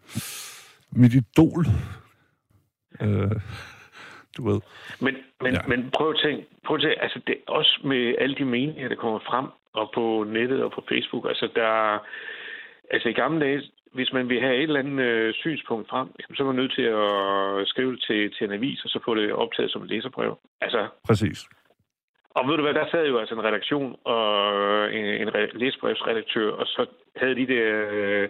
Mit 0.93 1.15
idol. 1.15 1.67
Øh, 3.01 3.31
du 4.37 4.51
ved. 4.51 4.61
Men, 5.01 5.15
men, 5.41 5.55
ja. 5.55 5.61
men 5.69 5.91
prøv 5.97 6.11
at 6.11 6.17
tænke, 6.25 6.47
prøv 6.67 6.77
at 6.77 6.83
tænke, 6.83 7.03
altså 7.03 7.21
det, 7.27 7.37
også 7.49 7.81
med 7.85 8.15
alle 8.19 8.37
de 8.37 8.45
meninger, 8.45 8.89
der 8.89 8.97
kommer 8.97 9.19
frem, 9.19 9.47
og 9.75 9.91
på 9.95 10.25
nettet 10.29 10.63
og 10.63 10.73
på 10.73 10.85
Facebook. 10.89 11.29
Altså, 11.29 11.49
der, 11.55 11.99
altså 12.91 13.09
i 13.09 13.13
gamle 13.13 13.41
dage, 13.41 13.63
hvis 13.93 14.13
man 14.13 14.29
vil 14.29 14.41
have 14.41 14.57
et 14.57 14.63
eller 14.63 14.81
andet 14.81 15.05
øh, 15.05 15.35
synspunkt 15.35 15.89
frem, 15.89 16.09
så 16.35 16.43
er 16.43 16.47
man 16.47 16.57
nødt 16.57 16.75
til 16.75 16.83
at 16.83 17.69
skrive 17.69 17.93
det 17.93 18.03
til, 18.03 18.33
til 18.35 18.45
en 18.45 18.53
avis, 18.53 18.85
og 18.85 18.91
så 18.91 18.99
få 19.05 19.15
det 19.15 19.33
optaget 19.33 19.71
som 19.73 19.83
et 19.83 19.91
læserbrev. 19.91 20.39
Altså, 20.61 20.89
Præcis. 21.07 21.49
Og 22.31 22.49
ved 22.49 22.57
du 22.57 22.63
hvad, 22.63 22.75
der 22.75 22.87
sad 22.91 23.07
jo 23.07 23.19
altså 23.19 23.35
en 23.35 23.45
redaktion 23.45 23.97
og 24.05 24.95
en, 24.95 25.05
en 25.05 25.29
læsebrevsredaktør, 25.55 26.51
og 26.51 26.67
så 26.67 26.87
havde 27.17 27.35
de 27.35 27.47
der 27.47 27.89
øh, 27.93 28.29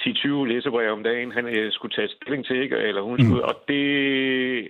10-20 0.00 0.28
læserbrev 0.52 0.92
om 0.92 1.02
dagen, 1.02 1.32
han 1.32 1.46
øh, 1.58 1.72
skulle 1.72 1.94
tage 1.94 2.08
stilling 2.08 2.46
til, 2.46 2.56
ikke? 2.56 2.76
Eller 2.76 3.02
hun 3.02 3.18
skulle, 3.18 3.42
mm. 3.42 3.48
og 3.48 3.54
det... 3.68 4.68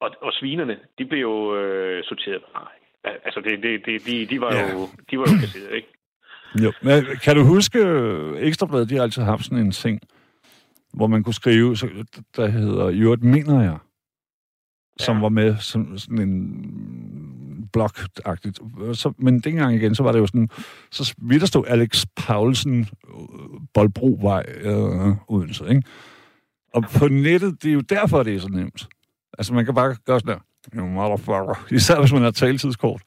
Og, 0.00 0.10
og 0.20 0.32
svinerne, 0.32 0.78
de 0.98 1.04
blev 1.04 1.20
jo 1.20 1.56
øh, 1.56 2.04
sorteret 2.04 2.42
fra. 2.52 2.72
Altså, 3.04 3.40
det, 3.40 3.62
det, 3.62 3.80
det, 3.86 4.06
de, 4.06 4.26
de, 4.26 4.40
var 4.40 4.54
ja. 4.54 4.72
jo, 4.72 4.88
de 5.10 5.18
var 5.18 5.24
jo 5.32 5.38
kasseret, 5.40 5.74
ikke? 5.74 5.88
Jo. 6.62 6.72
Men 6.82 7.04
kan 7.22 7.36
du 7.36 7.44
huske, 7.44 7.78
Ekstrabladet, 8.38 8.90
de 8.90 8.94
har 8.94 9.02
altid 9.02 9.22
haft 9.22 9.44
sådan 9.44 9.58
en 9.58 9.72
ting, 9.72 10.00
hvor 10.92 11.06
man 11.06 11.22
kunne 11.22 11.34
skrive, 11.34 11.76
så, 11.76 11.88
der 12.36 12.46
hedder, 12.46 12.88
i 12.88 12.98
øvrigt 12.98 13.22
mener 13.22 13.62
jeg, 13.62 13.78
som 14.98 15.16
ja. 15.16 15.20
var 15.22 15.28
med 15.28 15.56
som 15.56 15.98
sådan 15.98 16.18
en 16.18 17.68
blok-agtigt. 17.76 18.58
Så, 18.94 19.12
men 19.18 19.40
dengang 19.40 19.74
igen, 19.74 19.94
så 19.94 20.02
var 20.02 20.12
det 20.12 20.18
jo 20.18 20.26
sådan, 20.26 20.48
så 20.90 21.14
vidt 21.18 21.40
der 21.40 21.46
stod 21.46 21.64
Alex 21.66 22.06
Paulsen, 22.16 22.88
Boldbrovej, 23.74 24.44
øh, 24.60 25.16
Odense, 25.28 25.64
ikke? 25.68 25.82
Og 26.74 26.84
på 26.98 27.08
nettet, 27.08 27.62
det 27.62 27.68
er 27.68 27.74
jo 27.74 27.80
derfor, 27.80 28.22
det 28.22 28.34
er 28.34 28.40
så 28.40 28.48
nemt. 28.48 28.88
Altså, 29.38 29.54
man 29.54 29.64
kan 29.64 29.74
bare 29.74 29.96
gøre 30.04 30.20
sådan 30.20 30.34
der. 30.34 30.40
You 30.76 30.86
motherfucker. 30.86 31.66
Især 31.76 32.00
hvis 32.00 32.12
man 32.12 32.22
har 32.22 32.30
taletidskort. 32.30 33.02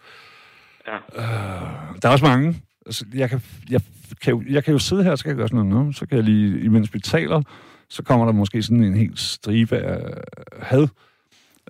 Ja. 0.87 0.95
Øh, 0.95 2.01
der 2.01 2.07
er 2.07 2.11
også 2.11 2.25
mange. 2.25 2.61
Altså, 2.85 3.05
jeg, 3.13 3.29
kan, 3.29 3.41
jeg, 3.69 3.81
kan 4.21 4.33
jo, 4.33 4.43
jeg 4.49 4.63
kan 4.63 4.71
jo 4.71 4.79
sidde 4.79 5.03
her, 5.03 5.15
så 5.15 5.23
kan 5.23 5.29
jeg 5.29 5.37
gøre 5.37 5.47
sådan 5.47 5.65
noget. 5.65 5.95
Så 5.95 6.05
kan 6.05 6.15
jeg 6.15 6.25
lige, 6.25 6.61
imens 6.61 6.93
vi 6.93 6.99
taler, 6.99 7.41
så 7.89 8.03
kommer 8.03 8.25
der 8.25 8.33
måske 8.33 8.63
sådan 8.63 8.83
en 8.83 8.95
helt 8.95 9.19
stribe 9.19 9.77
af 9.77 10.21
had. 10.61 10.87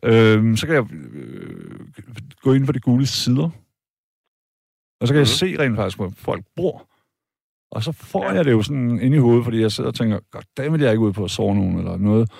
Øh, 0.03 0.57
så 0.57 0.65
kan 0.65 0.75
jeg 0.75 0.85
øh, 0.93 1.79
gå 2.41 2.53
ind 2.53 2.65
på 2.65 2.71
de 2.71 2.79
gule 2.79 3.05
sider. 3.05 3.49
Og 5.01 5.07
så 5.07 5.13
kan 5.13 5.19
mm. 5.19 5.25
jeg 5.25 5.49
mhm. 5.51 5.57
se 5.57 5.63
rent 5.63 5.75
faktisk, 5.75 5.97
hvor 5.97 6.13
folk 6.17 6.45
bor. 6.55 6.87
Og 7.71 7.83
så 7.83 7.91
får 7.91 8.23
ja. 8.23 8.31
jeg 8.31 8.45
det 8.45 8.51
jo 8.51 8.61
sådan 8.61 8.99
ind 8.99 9.15
i 9.15 9.17
hovedet, 9.17 9.43
fordi 9.43 9.61
jeg 9.61 9.71
sidder 9.71 9.89
og 9.89 9.95
tænker, 9.95 10.19
goddammit, 10.31 10.81
jeg 10.81 10.87
er 10.87 10.91
ikke 10.91 11.03
ude 11.03 11.13
på 11.13 11.23
at 11.23 11.31
sove 11.31 11.55
nogen 11.55 11.77
eller 11.77 11.97
noget. 11.97 12.31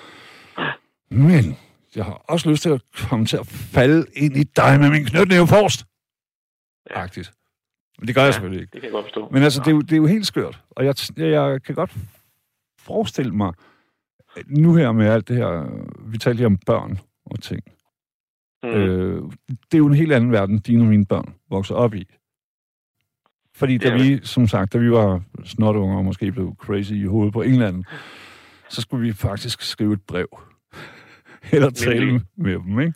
Men 1.10 1.56
jeg 1.96 2.04
har 2.04 2.24
også 2.28 2.50
lyst 2.50 2.62
til 2.62 2.70
at 2.70 2.82
komme 3.08 3.26
til 3.26 3.36
at 3.36 3.46
falde 3.46 4.06
ind 4.12 4.36
i 4.36 4.42
dig 4.42 4.80
med 4.80 4.90
min 4.90 5.04
knytnæve 5.04 5.46
forrest. 5.46 5.84
Ja. 6.90 7.02
Agtigt. 7.02 7.32
Men 7.98 8.06
det 8.06 8.14
gør 8.14 8.22
ja, 8.22 8.24
jeg 8.24 8.34
selvfølgelig 8.34 8.60
ikke. 8.60 8.72
det 8.72 8.80
kan 8.80 8.84
jeg 8.84 8.92
godt 8.92 9.04
forstå. 9.04 9.28
Men 9.32 9.42
altså, 9.42 9.60
det 9.60 9.66
er, 9.66 9.70
jo, 9.70 9.80
det 9.80 9.92
er 9.92 9.96
jo 9.96 10.06
helt 10.06 10.26
skørt. 10.26 10.62
Og 10.70 10.84
jeg, 10.84 10.94
jeg, 11.16 11.62
kan 11.62 11.74
godt 11.74 11.94
forestille 12.78 13.32
mig, 13.32 13.52
nu 14.46 14.74
her 14.74 14.92
med 14.92 15.06
alt 15.06 15.28
det 15.28 15.36
her, 15.36 15.66
vi 16.10 16.18
talte 16.18 16.36
lige 16.36 16.46
om 16.46 16.58
børn 16.58 16.98
og 17.26 17.42
ting. 17.42 17.62
Mm. 18.62 18.68
Øh, 18.68 19.22
det 19.48 19.74
er 19.74 19.78
jo 19.78 19.86
en 19.86 19.94
helt 19.94 20.12
anden 20.12 20.32
verden, 20.32 20.58
dine 20.58 20.82
og 20.82 20.86
mine 20.86 21.06
børn 21.06 21.34
vokser 21.50 21.74
op 21.74 21.94
i. 21.94 22.06
Fordi 23.54 23.78
da 23.78 23.94
vi, 23.94 24.20
som 24.22 24.46
sagt, 24.46 24.72
da 24.72 24.78
vi 24.78 24.90
var 24.90 25.22
snotunger 25.44 25.96
og 25.96 26.04
måske 26.04 26.32
blev 26.32 26.56
crazy 26.58 26.92
i 26.92 27.04
hovedet 27.04 27.32
på 27.32 27.42
England, 27.42 27.84
så 28.68 28.80
skulle 28.80 29.06
vi 29.06 29.12
faktisk 29.12 29.62
skrive 29.62 29.92
et 29.92 30.02
brev 30.02 30.28
eller 31.54 31.70
tale 31.70 32.06
Nemlig. 32.06 32.22
med 32.36 32.54
dem, 32.54 32.80
ikke? 32.80 32.94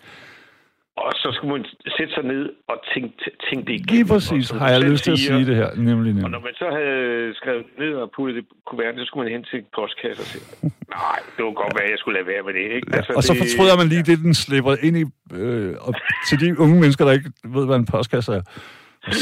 Og 0.97 1.13
så 1.23 1.29
skulle 1.37 1.53
man 1.57 1.65
sætte 1.97 2.15
sig 2.15 2.25
ned 2.33 2.45
og 2.69 2.77
tænke, 2.95 3.13
tænke 3.49 3.65
det 3.69 3.75
igennem. 3.79 3.95
Lige 3.99 4.09
præcis 4.13 4.51
Og 4.51 4.59
har 4.59 4.69
jeg 4.75 4.81
lyst 4.91 5.05
til 5.05 5.13
at 5.13 5.19
sige 5.19 5.47
det 5.51 5.57
her, 5.57 5.69
nemlig 5.77 5.95
Og 5.99 6.05
nemlig. 6.05 6.31
når 6.37 6.41
man 6.49 6.55
så 6.63 6.69
havde 6.79 7.35
skrevet 7.35 7.65
ned 7.79 7.93
og 8.03 8.11
puttet 8.17 8.35
det 8.39 8.45
kuverten, 8.67 8.99
så 9.01 9.05
skulle 9.07 9.25
man 9.25 9.33
hen 9.33 9.45
til 9.51 9.59
en 9.59 9.67
postkasse 9.77 10.21
og 10.25 10.27
sige, 10.33 10.45
nej, 10.99 11.19
det 11.37 11.41
var 11.45 11.53
godt 11.63 11.75
være, 11.79 11.89
jeg 11.95 11.99
skulle 11.99 12.17
lade 12.19 12.29
være 12.33 12.43
med 12.49 12.55
det. 12.59 12.67
Ikke? 12.77 12.87
Ja, 12.97 13.01
og 13.19 13.23
så 13.29 13.33
fortryder 13.43 13.77
man 13.81 13.87
lige 13.93 14.03
det, 14.11 14.19
den 14.29 14.35
slipper 14.35 14.75
ind 14.87 14.97
i... 15.03 15.05
Øh, 15.41 15.75
og 15.87 15.93
til 16.29 16.37
de 16.43 16.49
unge 16.65 16.77
mennesker, 16.83 17.05
der 17.05 17.13
ikke 17.13 17.31
ved, 17.57 17.65
hvad 17.67 17.77
en 17.77 17.87
postkasse 17.95 18.33
er. 18.39 18.43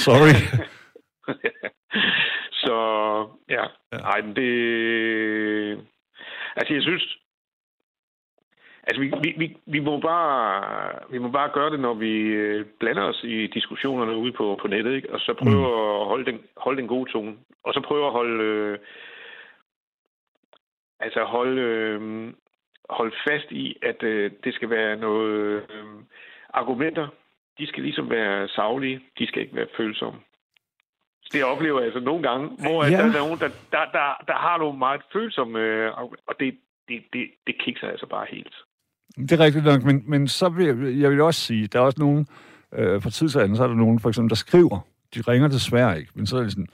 Sorry. 0.07 0.35
så 2.65 2.77
ja, 3.57 3.65
Ja. 3.93 3.99
Ej, 4.13 4.21
det... 4.39 4.51
Altså, 6.57 6.75
jeg 6.75 6.83
synes... 6.83 7.17
Altså, 8.91 9.01
vi, 9.01 9.13
vi, 9.23 9.35
vi, 9.39 9.57
vi, 9.67 9.81
må 9.81 10.01
bare, 10.01 10.63
vi 11.11 11.19
må 11.19 11.29
bare 11.29 11.51
gøre 11.55 11.71
det, 11.71 11.81
når 11.81 11.95
vi 11.95 12.13
øh, 12.21 12.67
blander 12.81 13.03
os 13.03 13.25
i 13.25 13.47
diskussionerne 13.47 14.17
ude 14.17 14.33
på, 14.33 14.59
på 14.63 14.69
nettet, 14.69 14.95
ikke? 14.95 15.13
Og 15.15 15.21
så 15.21 15.35
prøve 15.43 15.69
mm. 15.69 15.75
at 15.75 16.07
holde 16.07 16.25
den, 16.31 16.41
holde 16.57 16.81
den 16.81 16.89
gode 16.89 17.13
tone. 17.13 17.37
Og 17.65 17.75
så 17.75 17.81
prøve 17.81 18.07
at 18.07 18.13
holde... 18.13 18.45
Øh, 18.45 18.79
altså, 21.01 21.25
holde, 21.25 21.63
øh, 21.63 22.33
holde 22.91 23.17
fast 23.29 23.51
i, 23.51 23.77
at 23.83 24.03
øh, 24.03 24.31
det 24.45 24.55
skal 24.55 24.71
være 24.71 24.97
noget... 24.97 25.63
Øh, 25.71 25.85
argumenter, 26.53 27.09
de 27.59 27.67
skal 27.67 27.83
ligesom 27.83 28.11
være 28.11 28.49
savlige. 28.49 29.01
De 29.19 29.27
skal 29.27 29.43
ikke 29.43 29.57
være 29.57 29.67
følsomme. 29.77 30.21
Det 31.33 31.45
oplever 31.45 31.79
jeg 31.79 31.87
altså 31.87 32.01
nogle 32.01 32.23
gange, 32.29 32.49
hvor 32.49 32.85
Ja. 32.85 32.91
der 32.91 33.05
er 33.05 33.19
nogen, 33.19 33.39
der, 33.39 33.49
der, 33.73 33.85
der, 33.93 34.25
der 34.27 34.35
har 34.35 34.59
nogle 34.59 34.79
meget 34.79 35.03
følsomme... 35.13 35.61
Øh, 35.61 35.93
og 36.27 36.35
det, 36.41 36.59
det, 36.89 37.03
det, 37.13 37.31
det 37.47 37.59
kikser 37.59 37.89
altså 37.89 38.07
bare 38.07 38.27
helt. 38.31 38.55
Det 39.17 39.33
er 39.33 39.39
rigtigt 39.39 39.65
nok, 39.65 39.85
men, 39.85 40.03
men 40.07 40.29
så 40.29 40.49
vil 40.49 40.67
jeg, 40.67 41.01
jeg 41.01 41.11
vil 41.11 41.21
også 41.21 41.41
sige, 41.41 41.67
der 41.67 41.79
er 41.79 41.83
også 41.83 42.01
nogen, 42.01 42.27
øh, 42.79 43.03
fra 43.03 43.11
tid 43.11 43.29
til 43.29 43.39
anden, 43.39 43.57
så 43.57 43.63
er 43.63 43.67
der 43.69 43.75
nogen, 43.75 44.01
for 44.01 44.09
eksempel, 44.09 44.31
der 44.31 44.37
skriver. 44.37 44.79
De 45.15 45.21
ringer 45.21 45.49
desværre 45.49 45.99
ikke, 45.99 46.13
men 46.15 46.27
så 46.27 46.37
er 46.37 46.43
det 46.43 46.53
sådan, 46.53 46.67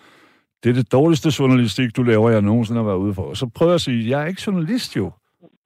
det 0.65 0.71
er 0.71 0.75
det 0.75 0.93
dårligste 0.93 1.33
journalistik, 1.39 1.97
du 1.97 2.03
laver, 2.03 2.31
jeg 2.31 2.43
nogensinde 2.43 2.81
har 2.81 2.87
været 2.87 2.99
ude 2.99 3.15
for. 3.15 3.35
Så 3.35 3.47
prøver 3.55 3.71
jeg 3.73 3.75
at 3.75 3.81
sige, 3.81 4.11
jeg 4.11 4.23
er 4.23 4.27
ikke 4.27 4.43
journalist 4.47 4.97
jo. 4.97 5.13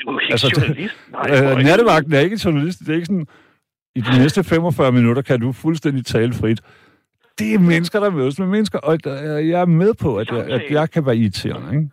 Du 0.00 0.11
er 0.11 0.21
ikke 0.21 0.33
Altså, 0.33 0.53
journalist. 0.57 0.95
Nej, 1.12 1.53
Øh, 1.53 1.65
nattevagten 1.65 2.12
er 2.12 2.21
ikke 2.21 2.41
journalist. 2.45 2.79
Det 2.81 2.89
er 2.89 2.95
ikke 2.95 3.07
sådan, 3.07 3.27
i 3.95 4.00
de 4.00 4.19
næste 4.19 4.45
45 4.45 4.93
minutter 4.93 5.23
kan 5.23 5.41
du 5.41 5.53
fuldstændig 5.53 6.07
tale 6.07 6.33
frit. 6.33 6.61
Det 7.39 7.55
er 7.55 7.59
mennesker, 7.59 8.00
der 8.00 8.11
mødes 8.11 8.39
med 8.39 8.47
mennesker, 8.47 8.79
og 8.79 8.99
jeg 9.49 9.61
er 9.61 9.65
med 9.67 9.95
på, 9.95 10.17
at 10.17 10.31
jeg, 10.31 10.45
at 10.50 10.62
jeg 10.71 10.91
kan 10.91 11.07
være 11.07 11.17
irriterende. 11.17 11.77
Ikke? 11.77 11.91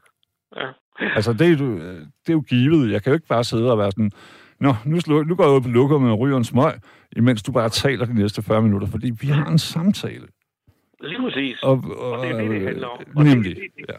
Ja. 0.55 0.67
Altså, 1.15 1.33
det 1.33 1.41
er, 1.47 1.51
jo, 1.51 1.75
det 1.79 2.29
er 2.29 2.33
jo 2.33 2.41
givet. 2.41 2.91
Jeg 2.91 3.03
kan 3.03 3.09
jo 3.09 3.13
ikke 3.13 3.27
bare 3.27 3.43
sidde 3.43 3.71
og 3.71 3.77
være 3.77 3.91
sådan, 3.91 4.11
Nå, 4.59 4.73
nu, 4.85 4.99
slå, 4.99 5.23
nu 5.23 5.35
går 5.35 5.43
jeg 5.43 5.53
ud 5.55 5.61
på 5.61 5.67
lukket 5.69 5.97
og 6.11 6.19
ryger 6.19 6.37
en 6.37 6.43
smøg, 6.43 6.73
imens 7.15 7.43
du 7.43 7.51
bare 7.51 7.69
taler 7.69 8.05
de 8.05 8.15
næste 8.15 8.43
40 8.43 8.61
minutter, 8.61 8.87
fordi 8.87 9.11
vi 9.21 9.27
har 9.27 9.45
en 9.45 9.57
samtale. 9.59 10.27
Lige 11.01 11.21
præcis. 11.21 11.63
Og, 11.63 11.83
og, 11.99 12.11
Og 12.11 12.25
det 12.25 12.31
er 12.31 12.37
det, 12.41 12.49
det 12.51 12.61
handler 12.61 12.87
om. 12.87 12.99
Og 13.15 13.23
Nemlig, 13.23 13.55
det- 13.55 13.63
det- 13.77 13.85
ja. 13.89 13.97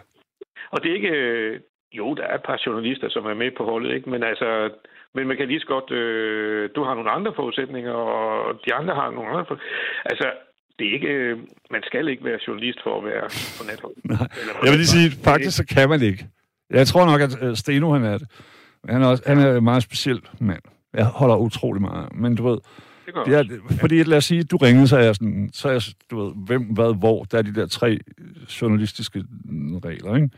Og 0.70 0.82
det 0.82 0.90
er 0.90 0.94
ikke... 0.94 1.08
øh, 1.08 1.60
Jo, 1.92 2.14
der 2.14 2.22
er 2.22 2.34
et 2.34 2.42
par 2.46 2.62
journalister, 2.66 3.08
som 3.10 3.24
er 3.26 3.34
med 3.34 3.50
på 3.58 3.64
holdet, 3.64 3.94
ikke? 3.94 4.10
Men 4.10 4.22
altså... 4.22 4.70
Men 5.14 5.28
man 5.28 5.36
kan 5.36 5.48
lige 5.48 5.60
så 5.60 5.66
godt... 5.66 5.90
Øh, 5.90 6.70
du 6.76 6.82
har 6.84 6.94
nogle 6.94 7.10
andre 7.10 7.32
forudsætninger, 7.36 7.92
og 7.92 8.60
de 8.66 8.74
andre 8.74 8.94
har 8.94 9.10
nogle 9.10 9.30
andre... 9.30 9.56
Altså, 10.04 10.26
det 10.78 10.88
er 10.88 10.92
ikke... 10.92 11.08
øh, 11.08 11.38
Man 11.70 11.82
skal 11.86 12.08
ikke 12.08 12.24
være 12.24 12.38
journalist 12.48 12.78
for 12.82 12.98
at 12.98 13.04
være 13.04 13.24
på 13.58 13.62
nethold. 13.70 13.94
Nej. 14.14 14.28
Eller 14.40 14.52
Jeg 14.64 14.70
vil 14.72 14.78
lige 14.82 14.94
sige, 14.96 15.10
faktisk 15.24 15.56
så 15.56 15.64
kan 15.74 15.88
man 15.88 16.00
ikke. 16.02 16.26
Jeg 16.70 16.86
tror 16.86 17.04
nok, 17.10 17.20
at 17.20 17.32
øh, 17.42 17.56
Steno 17.56 17.92
han 17.92 18.04
er 18.04 18.18
det. 18.18 18.28
Han 18.88 19.02
er, 19.02 19.06
også, 19.06 19.22
han 19.26 19.38
er 19.38 19.56
en 19.56 19.64
meget 19.64 19.82
speciel 19.82 20.20
mand. 20.40 20.62
Jeg 20.94 21.04
holder 21.04 21.36
utrolig 21.36 21.82
meget. 21.82 22.08
Men 22.14 22.34
du 22.34 22.48
ved, 22.48 22.58
det 23.06 23.14
gør 23.14 23.38
er, 23.38 23.44
fordi 23.80 24.02
lad 24.02 24.18
os 24.18 24.24
sige, 24.24 24.42
du 24.42 24.56
ringede, 24.56 24.88
så 24.88 24.96
er 24.96 25.02
jeg 25.02 25.14
sådan, 25.14 25.50
så 25.52 25.68
er 25.68 25.72
jeg, 25.72 25.82
du 26.10 26.24
ved, 26.24 26.32
hvem, 26.36 26.62
hvad, 26.62 26.94
hvor. 26.98 27.24
Der 27.24 27.38
er 27.38 27.42
de 27.42 27.54
der 27.54 27.66
tre 27.66 27.98
journalistiske 28.62 29.24
regler, 29.84 30.14
ikke? 30.14 30.30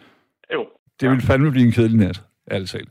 Jo. 0.54 0.66
Det 1.00 1.11
ville 1.11 1.23
fandme 1.23 1.50
blive 1.50 1.66
en 1.66 1.73
kedelig 1.73 1.99
nat, 1.99 2.23
ærligt 2.50 2.71
talt. 2.71 2.88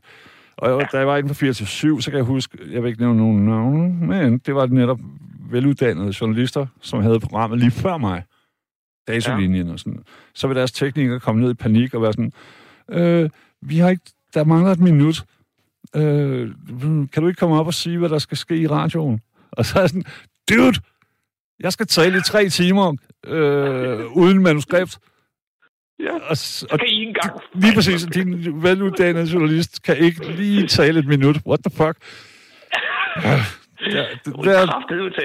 Og 0.56 0.80
ja. 0.80 0.86
da 0.92 0.98
jeg 0.98 1.06
var 1.06 1.16
inde 1.16 1.28
på 1.28 1.34
4 1.34 1.52
til 1.52 1.66
7, 1.66 2.00
så 2.00 2.10
kan 2.10 2.16
jeg 2.16 2.24
huske, 2.24 2.58
jeg 2.70 2.82
vil 2.82 2.88
ikke 2.88 3.00
nævne 3.00 3.18
nogen 3.18 3.46
navne, 3.46 4.06
men 4.06 4.38
det 4.38 4.54
var 4.54 4.66
netop 4.66 4.98
veluddannede 5.50 6.14
journalister, 6.20 6.66
som 6.80 7.02
havde 7.02 7.20
programmet 7.20 7.58
lige 7.58 7.70
før 7.70 7.96
mig. 7.96 8.22
Datolinjen 9.08 9.66
ja. 9.66 9.72
og 9.72 9.78
sådan. 9.78 10.02
Så 10.34 10.46
vil 10.46 10.56
deres 10.56 10.72
teknikere 10.72 11.20
komme 11.20 11.40
ned 11.40 11.50
i 11.50 11.54
panik 11.54 11.94
og 11.94 12.02
være 12.02 12.12
sådan, 12.12 12.32
øh, 12.88 13.30
vi 13.62 13.78
har 13.78 13.90
ikke, 13.90 14.02
der 14.34 14.44
mangler 14.44 14.72
et 14.72 14.80
minut. 14.80 15.24
Øh, 15.96 16.50
kan 17.12 17.22
du 17.22 17.26
ikke 17.28 17.38
komme 17.38 17.60
op 17.60 17.66
og 17.66 17.74
sige, 17.74 17.98
hvad 17.98 18.08
der 18.08 18.18
skal 18.18 18.36
ske 18.36 18.56
i 18.56 18.66
radioen? 18.66 19.20
Og 19.52 19.64
så 19.66 19.78
er 19.78 19.82
jeg 19.82 19.88
sådan, 19.88 20.04
dude, 20.50 20.74
jeg 21.60 21.72
skal 21.72 21.86
tale 21.86 22.18
i 22.18 22.20
tre 22.20 22.48
timer 22.48 22.94
øh, 23.26 24.16
uden 24.16 24.42
manuskript. 24.42 24.98
Ja. 26.00 26.16
Og, 26.30 26.36
Så 26.36 26.66
kan 26.70 26.86
I 26.88 27.02
engang... 27.02 27.40
Lige 27.54 27.74
præcis. 27.74 28.02
Din 28.14 28.62
veluddannede 28.62 29.26
journalist 29.32 29.82
kan 29.82 29.96
ikke 29.96 30.30
lige 30.32 30.66
tale 30.66 30.98
et 30.98 31.06
minut. 31.06 31.36
What 31.46 31.60
the 31.64 31.76
fuck? 31.76 31.96
Ja, 33.24 34.04
det, 34.24 34.34
Du 34.36 34.42
det 34.42 34.56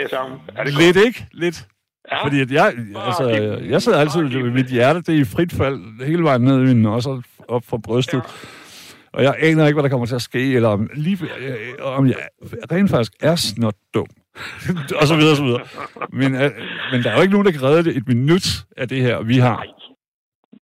er 0.03 0.07
sammen. 0.09 0.39
Er 0.55 0.63
det 0.63 0.73
lidt, 0.73 0.97
ikke? 0.97 1.27
Lidt. 1.31 1.67
Ja. 2.11 2.23
Fordi 2.25 2.41
at 2.41 2.51
jeg, 2.51 2.73
altså, 2.95 3.27
det- 3.29 3.69
jeg 3.69 3.81
sidder 3.81 3.99
altid 3.99 4.21
det- 4.21 4.43
med 4.43 4.51
mit 4.51 4.65
hjerte, 4.67 5.01
det 5.01 5.15
er 5.15 5.19
i 5.19 5.23
frit 5.23 5.53
fald 5.53 6.05
hele 6.05 6.23
vejen 6.23 6.41
ned 6.41 6.61
i 6.61 6.65
min 6.73 6.85
og 6.85 7.03
så 7.03 7.21
op 7.47 7.63
fra 7.65 7.77
brystet. 7.77 8.13
Ja. 8.17 8.19
Og 9.15 9.23
jeg 9.23 9.35
aner 9.39 9.65
ikke, 9.67 9.75
hvad 9.75 9.83
der 9.83 9.89
kommer 9.89 10.05
til 10.05 10.15
at 10.15 10.21
ske, 10.21 10.53
eller 10.53 10.69
om, 10.69 10.89
lige, 10.93 11.17
øh, 11.39 11.57
om 11.79 12.07
jeg 12.07 12.15
rent 12.71 12.89
faktisk 12.89 13.11
er 13.21 13.35
snot 13.35 13.75
dum. 13.93 14.07
og 15.01 15.07
så 15.07 15.15
videre, 15.15 15.31
og 15.31 15.37
så 15.37 15.43
videre. 15.43 15.61
Men, 16.09 16.35
øh, 16.35 16.51
men 16.91 17.03
der 17.03 17.09
er 17.09 17.15
jo 17.15 17.21
ikke 17.21 17.31
nogen, 17.31 17.45
der 17.45 17.51
kan 17.51 17.63
redde 17.63 17.83
det 17.83 17.97
et 17.97 18.07
minut 18.07 18.47
af 18.77 18.87
det 18.89 19.01
her, 19.01 19.21
vi 19.21 19.37
har. 19.37 19.55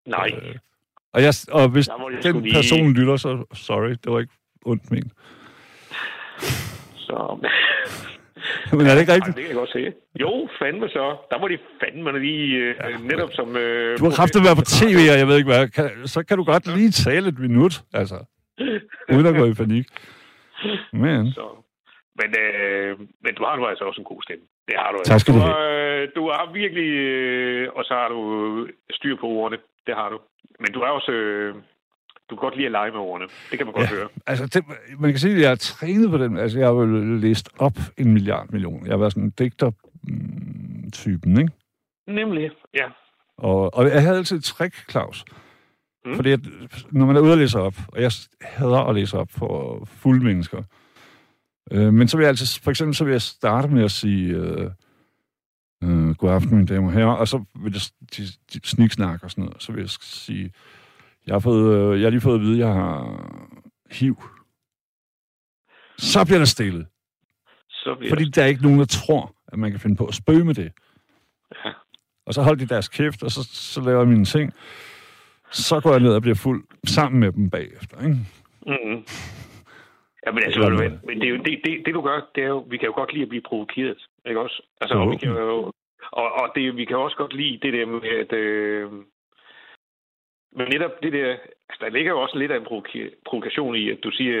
Nej. 0.06 0.28
Nej. 0.28 0.30
Øh, 0.42 0.54
Og, 1.12 1.22
jeg, 1.22 1.34
og 1.52 1.68
hvis 1.68 1.88
jeg 1.88 2.22
den 2.32 2.42
lige- 2.42 2.54
person 2.54 2.92
lytter, 2.92 3.16
så 3.16 3.44
sorry, 3.54 3.88
det 3.90 4.06
var 4.12 4.20
ikke 4.20 4.32
ondt 4.66 4.90
ment. 4.90 5.12
Så... 6.96 7.38
Men 8.76 8.86
er 8.86 8.92
det 8.94 9.00
ikke 9.00 9.12
rigtigt? 9.14 9.36
det 9.36 9.44
kan 9.44 9.48
jeg 9.52 9.56
godt 9.56 9.70
se. 9.72 9.92
Jo, 10.20 10.48
fandme 10.58 10.88
så. 10.88 11.16
Der 11.30 11.38
må 11.40 11.48
de 11.48 11.58
fandme 11.80 12.18
lige 12.20 12.56
øh, 12.56 13.04
netop 13.04 13.30
som... 13.32 13.56
Øh, 13.56 13.98
Du 13.98 14.04
har 14.04 14.10
kraftigt 14.10 14.44
været 14.44 14.56
på 14.56 14.64
tv, 14.64 14.96
og 15.12 15.18
jeg 15.18 15.28
ved 15.28 15.36
ikke 15.36 15.50
hvad. 15.52 15.68
Kan, 15.68 15.90
så 16.04 16.22
kan 16.22 16.36
du 16.36 16.44
godt 16.44 16.76
lige 16.76 16.90
tale 16.90 17.28
et 17.28 17.38
minut, 17.38 17.82
altså. 17.92 18.18
Uden 19.14 19.26
at 19.26 19.34
gå 19.36 19.44
i 19.44 19.54
panik. 19.54 19.86
Men, 20.92 21.32
Så. 21.32 21.46
Men, 22.20 22.34
øh, 22.44 22.98
men 23.24 23.34
du 23.34 23.44
har 23.44 23.56
nu 23.56 23.66
altså 23.66 23.84
også 23.84 24.00
en 24.00 24.04
god 24.04 24.22
stemme. 24.22 24.44
Det 24.68 24.74
har 24.78 24.92
du. 24.92 24.98
Tak 25.04 25.20
skal 25.20 25.34
du 25.34 25.38
have. 25.38 26.02
Øh, 26.02 26.08
du 26.16 26.30
har 26.30 26.52
virkelig... 26.52 26.88
Øh, 26.88 27.68
og 27.76 27.84
så 27.84 27.94
har 27.94 28.08
du 28.08 28.20
styr 28.90 29.16
på 29.20 29.26
ordene. 29.26 29.58
Det 29.86 29.94
har 29.94 30.08
du. 30.08 30.18
Men 30.60 30.72
du 30.72 30.80
er 30.80 30.86
også... 30.88 31.12
Øh, 31.12 31.54
du 32.30 32.36
kan 32.36 32.40
godt 32.40 32.56
lide 32.56 32.66
at 32.66 32.72
lege 32.72 32.90
med 32.90 33.00
ordene. 33.00 33.28
Det 33.50 33.58
kan 33.58 33.66
man 33.66 33.72
godt 33.74 33.90
Ja. 33.90 33.96
høre. 33.96 34.08
altså, 34.26 34.46
det, 34.46 34.64
man 35.00 35.10
kan 35.10 35.18
sige, 35.18 35.34
at 35.34 35.40
jeg 35.42 35.50
er 35.50 35.54
trænet 35.56 36.10
på 36.10 36.18
den. 36.18 36.38
Altså, 36.38 36.58
jeg 36.58 36.68
har 36.68 36.74
jo 36.74 36.86
læst 37.16 37.48
op 37.58 37.72
en 37.98 38.12
milliard 38.12 38.46
million. 38.50 38.86
Jeg 38.86 38.92
har 38.92 38.98
været 38.98 39.12
sådan 39.12 39.24
en 39.24 39.30
digter-typen, 39.38 41.38
ikke? 41.38 41.52
Nemlig, 42.06 42.50
ja. 42.74 42.86
Og, 43.38 43.74
og 43.74 43.84
jeg 43.84 44.02
havde 44.02 44.16
altid 44.16 44.36
et 44.38 44.44
trick, 44.44 44.90
Claus. 44.90 45.24
Mm. 46.04 46.16
Fordi 46.16 46.30
at, 46.30 46.40
når 46.90 47.06
man 47.06 47.16
er 47.16 47.20
ude 47.20 47.32
og 47.32 47.38
læse 47.38 47.60
op, 47.60 47.74
og 47.88 48.02
jeg 48.02 48.12
hader 48.40 48.78
at 48.78 48.94
læse 48.94 49.18
op 49.18 49.30
for 49.30 49.84
fulde 49.84 50.24
mennesker, 50.24 50.62
øh, 51.70 51.92
men 51.92 52.08
så 52.08 52.16
vil 52.16 52.24
jeg 52.24 52.28
altid, 52.28 52.60
for 52.62 52.70
eksempel 52.70 52.94
så 52.94 53.04
vil 53.04 53.12
jeg 53.12 53.22
starte 53.22 53.68
med 53.68 53.84
at 53.84 53.90
sige, 53.90 54.34
øh, 54.34 54.70
øh, 55.84 56.10
god 56.14 56.30
aften, 56.30 56.54
mine 56.54 56.66
damer 56.66 56.86
og 56.88 56.92
herrer, 56.92 57.12
og 57.12 57.28
så 57.28 57.44
vil 57.54 57.72
jeg 57.72 57.82
de, 58.16 58.22
de 58.52 58.68
sniksnak 58.68 59.22
og 59.22 59.30
sådan 59.30 59.44
noget, 59.44 59.62
så 59.62 59.72
vil 59.72 59.80
jeg 59.80 59.90
sige, 59.90 60.52
jeg 61.26 61.34
har, 61.34 61.40
fået, 61.40 61.74
øh, 61.74 62.00
jeg 62.00 62.06
har 62.06 62.10
lige 62.10 62.20
fået 62.20 62.34
at 62.34 62.40
vide, 62.40 62.52
at 62.52 62.58
jeg 62.58 62.74
har 62.74 63.30
HIV. 63.90 64.22
Så 65.98 66.24
bliver 66.24 66.38
der 66.38 66.44
stille. 66.44 66.86
Så 67.70 67.94
bliver 67.98 68.10
Fordi 68.10 68.24
der 68.24 68.42
er 68.42 68.46
ikke 68.46 68.62
nogen, 68.62 68.78
der 68.78 68.84
tror, 68.84 69.34
at 69.48 69.58
man 69.58 69.70
kan 69.70 69.80
finde 69.80 69.96
på 69.96 70.06
at 70.06 70.14
spøge 70.14 70.44
med 70.44 70.54
det. 70.54 70.72
Ja. 71.64 71.72
Og 72.26 72.34
så 72.34 72.42
holdt 72.42 72.60
de 72.60 72.66
deres 72.66 72.88
kæft, 72.88 73.22
og 73.22 73.30
så, 73.30 73.48
så 73.52 73.80
laver 73.80 73.98
jeg 73.98 74.08
mine 74.08 74.24
ting. 74.24 74.52
Så 75.54 75.80
går 75.80 75.90
jeg 75.90 76.00
ned 76.00 76.14
og 76.14 76.22
bliver 76.22 76.34
fuld 76.34 76.64
sammen 76.86 77.20
med 77.20 77.32
dem 77.32 77.50
bagefter. 77.50 77.96
Ikke? 78.04 78.16
Mm-hmm. 78.66 78.98
Ja, 80.26 80.32
men 80.32 80.42
altså, 80.44 80.60
men, 80.68 81.00
men 81.06 81.20
det, 81.20 81.26
er 81.28 81.30
jo, 81.30 81.36
det, 81.36 81.60
det, 81.64 81.82
det, 81.86 81.94
du 81.94 82.00
gør, 82.00 82.30
det 82.34 82.44
er 82.44 82.48
jo, 82.48 82.58
vi 82.70 82.76
kan 82.76 82.86
jo 82.86 82.94
godt 82.94 83.12
lide 83.12 83.22
at 83.22 83.28
blive 83.28 83.42
provokeret, 83.48 83.96
ikke 84.26 84.40
også? 84.40 84.62
Altså, 84.80 84.94
Jo. 84.96 85.02
og 85.02 85.10
vi 85.12 85.16
kan 85.16 85.28
jo, 85.28 85.72
og, 86.12 86.32
og 86.40 86.52
det, 86.54 86.76
vi 86.76 86.84
kan 86.84 86.96
også 86.96 87.16
godt 87.16 87.34
lide 87.34 87.58
det 87.62 87.72
der 87.72 87.86
med, 87.86 88.00
at, 88.20 88.32
øh, 88.32 88.90
men 90.56 90.66
netop 90.74 90.90
det 91.02 91.12
der, 91.12 91.28
altså, 91.68 91.78
der 91.80 91.90
ligger 91.90 92.10
jo 92.12 92.20
også 92.20 92.38
lidt 92.38 92.50
af 92.52 92.56
en 92.56 92.62
provoka- 92.70 93.14
provokation 93.28 93.76
i, 93.76 93.90
at 93.90 93.98
du 94.04 94.10
siger, 94.10 94.36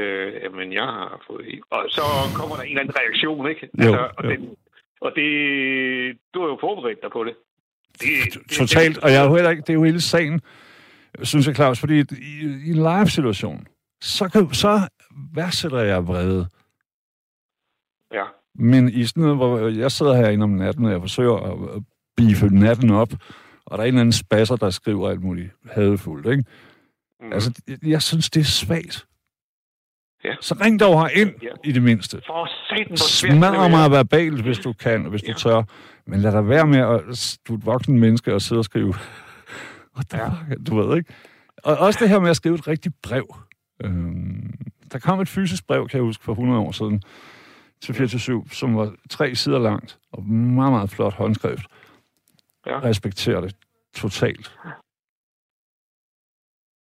øh, 0.60 0.72
jeg 0.72 0.82
har 0.84 1.22
fået. 1.26 1.60
Og 1.70 1.84
så 1.88 2.02
kommer 2.36 2.56
der 2.56 2.62
en 2.62 2.68
eller 2.68 2.80
anden 2.80 2.96
reaktion, 3.00 3.48
ikke? 3.48 3.68
Altså, 3.78 3.96
Jo, 3.96 4.08
og, 4.18 4.24
jo. 4.24 4.30
Den, 4.30 4.56
og 5.00 5.12
det, 5.16 5.28
du 6.34 6.40
har 6.40 6.48
jo 6.48 6.58
forberedt 6.60 7.02
dig 7.02 7.10
på 7.10 7.24
det. 7.24 7.34
det, 8.00 8.08
det 8.34 8.50
Totalt. 8.58 8.98
Og 9.04 9.10
jeg 9.10 9.20
er 9.24 9.28
jo 9.28 9.34
heller 9.34 9.50
ikke, 9.50 9.60
det 9.60 9.70
er 9.70 9.74
jo 9.74 9.84
hele 9.84 10.00
sagen, 10.00 10.40
synes 11.22 11.46
jeg, 11.46 11.54
Claus, 11.54 11.80
fordi 11.80 12.00
i, 12.00 12.04
i 12.40 12.70
en 12.70 12.74
live-situation, 12.74 13.66
så, 14.02 14.28
kan, 14.28 14.54
så 14.54 14.88
værdsætter 15.34 15.78
jeg 15.80 16.06
vrede. 16.06 16.46
Ja. 18.12 18.24
Men 18.54 18.88
i 18.88 19.04
sådan 19.04 19.20
noget, 19.22 19.36
hvor 19.36 19.68
jeg 19.68 19.92
sidder 19.92 20.14
herinde 20.16 20.44
om 20.44 20.50
natten, 20.50 20.84
og 20.84 20.92
jeg 20.92 21.00
forsøger 21.00 21.36
at 21.76 21.82
beefe 22.16 22.46
natten 22.48 22.90
op, 22.90 23.12
og 23.66 23.78
der 23.78 23.84
er 23.84 23.88
en 23.88 23.94
eller 23.94 24.00
anden 24.00 24.12
spasser, 24.12 24.56
der 24.56 24.70
skriver 24.70 25.10
alt 25.10 25.22
muligt 25.22 25.50
hadefuldt, 25.72 26.26
ikke? 26.26 26.44
Mm. 27.20 27.32
Altså, 27.32 27.62
jeg, 27.68 27.78
jeg 27.86 28.02
synes, 28.02 28.30
det 28.30 28.40
er 28.40 28.44
svagt. 28.44 29.06
Ja. 30.24 30.34
Så 30.40 30.56
ring 30.60 30.80
dog 30.80 31.00
her 31.02 31.08
ind 31.08 31.30
Ja. 31.42 31.48
i 31.64 31.72
det 31.72 31.82
mindste. 31.82 32.22
For 32.26 32.48
satan, 32.68 32.96
Smadre 32.96 33.70
mig 33.70 33.90
verbalt, 33.90 34.42
hvis 34.42 34.58
du 34.58 34.72
kan, 34.72 35.04
og 35.04 35.10
hvis 35.10 35.22
du 35.22 35.28
Ja. 35.30 35.34
tør. 35.34 35.62
Men 36.06 36.20
lad 36.20 36.32
dig 36.32 36.48
være 36.48 36.66
med 36.66 36.78
at 36.78 37.38
du 37.48 37.54
er 37.54 37.58
et 37.58 37.66
voksen 37.66 38.00
menneske 38.00 38.34
og 38.34 38.42
sidde 38.42 38.58
og 38.58 38.64
skrive. 38.64 38.94
What 39.96 40.08
the 40.10 40.18
Ja. 40.22 40.28
fuck, 40.28 40.66
du 40.66 40.76
ved 40.82 40.96
ikke? 40.98 41.14
Og 41.64 41.76
også 41.78 41.98
det 42.02 42.08
her 42.08 42.20
med 42.20 42.30
at 42.30 42.36
skrive 42.36 42.54
et 42.54 42.68
rigtigt 42.68 42.94
brev. 43.02 43.34
Øhm, 43.84 44.54
der 44.92 44.98
kom 44.98 45.20
et 45.20 45.28
fysisk 45.28 45.66
brev, 45.66 45.88
kan 45.88 45.96
jeg 45.98 46.04
huske, 46.04 46.24
for 46.24 46.32
100 46.32 46.60
år 46.60 46.72
siden, 46.72 47.02
til 47.80 47.94
4 47.94 48.44
som 48.52 48.76
var 48.76 48.94
tre 49.10 49.34
sider 49.34 49.58
langt, 49.58 49.98
og 50.12 50.22
meget, 50.26 50.72
meget 50.72 50.90
flot 50.90 51.12
håndskrift. 51.14 51.64
Ja. 52.66 52.80
Respekterer 52.80 53.40
det 53.40 53.56
totalt. 53.94 54.56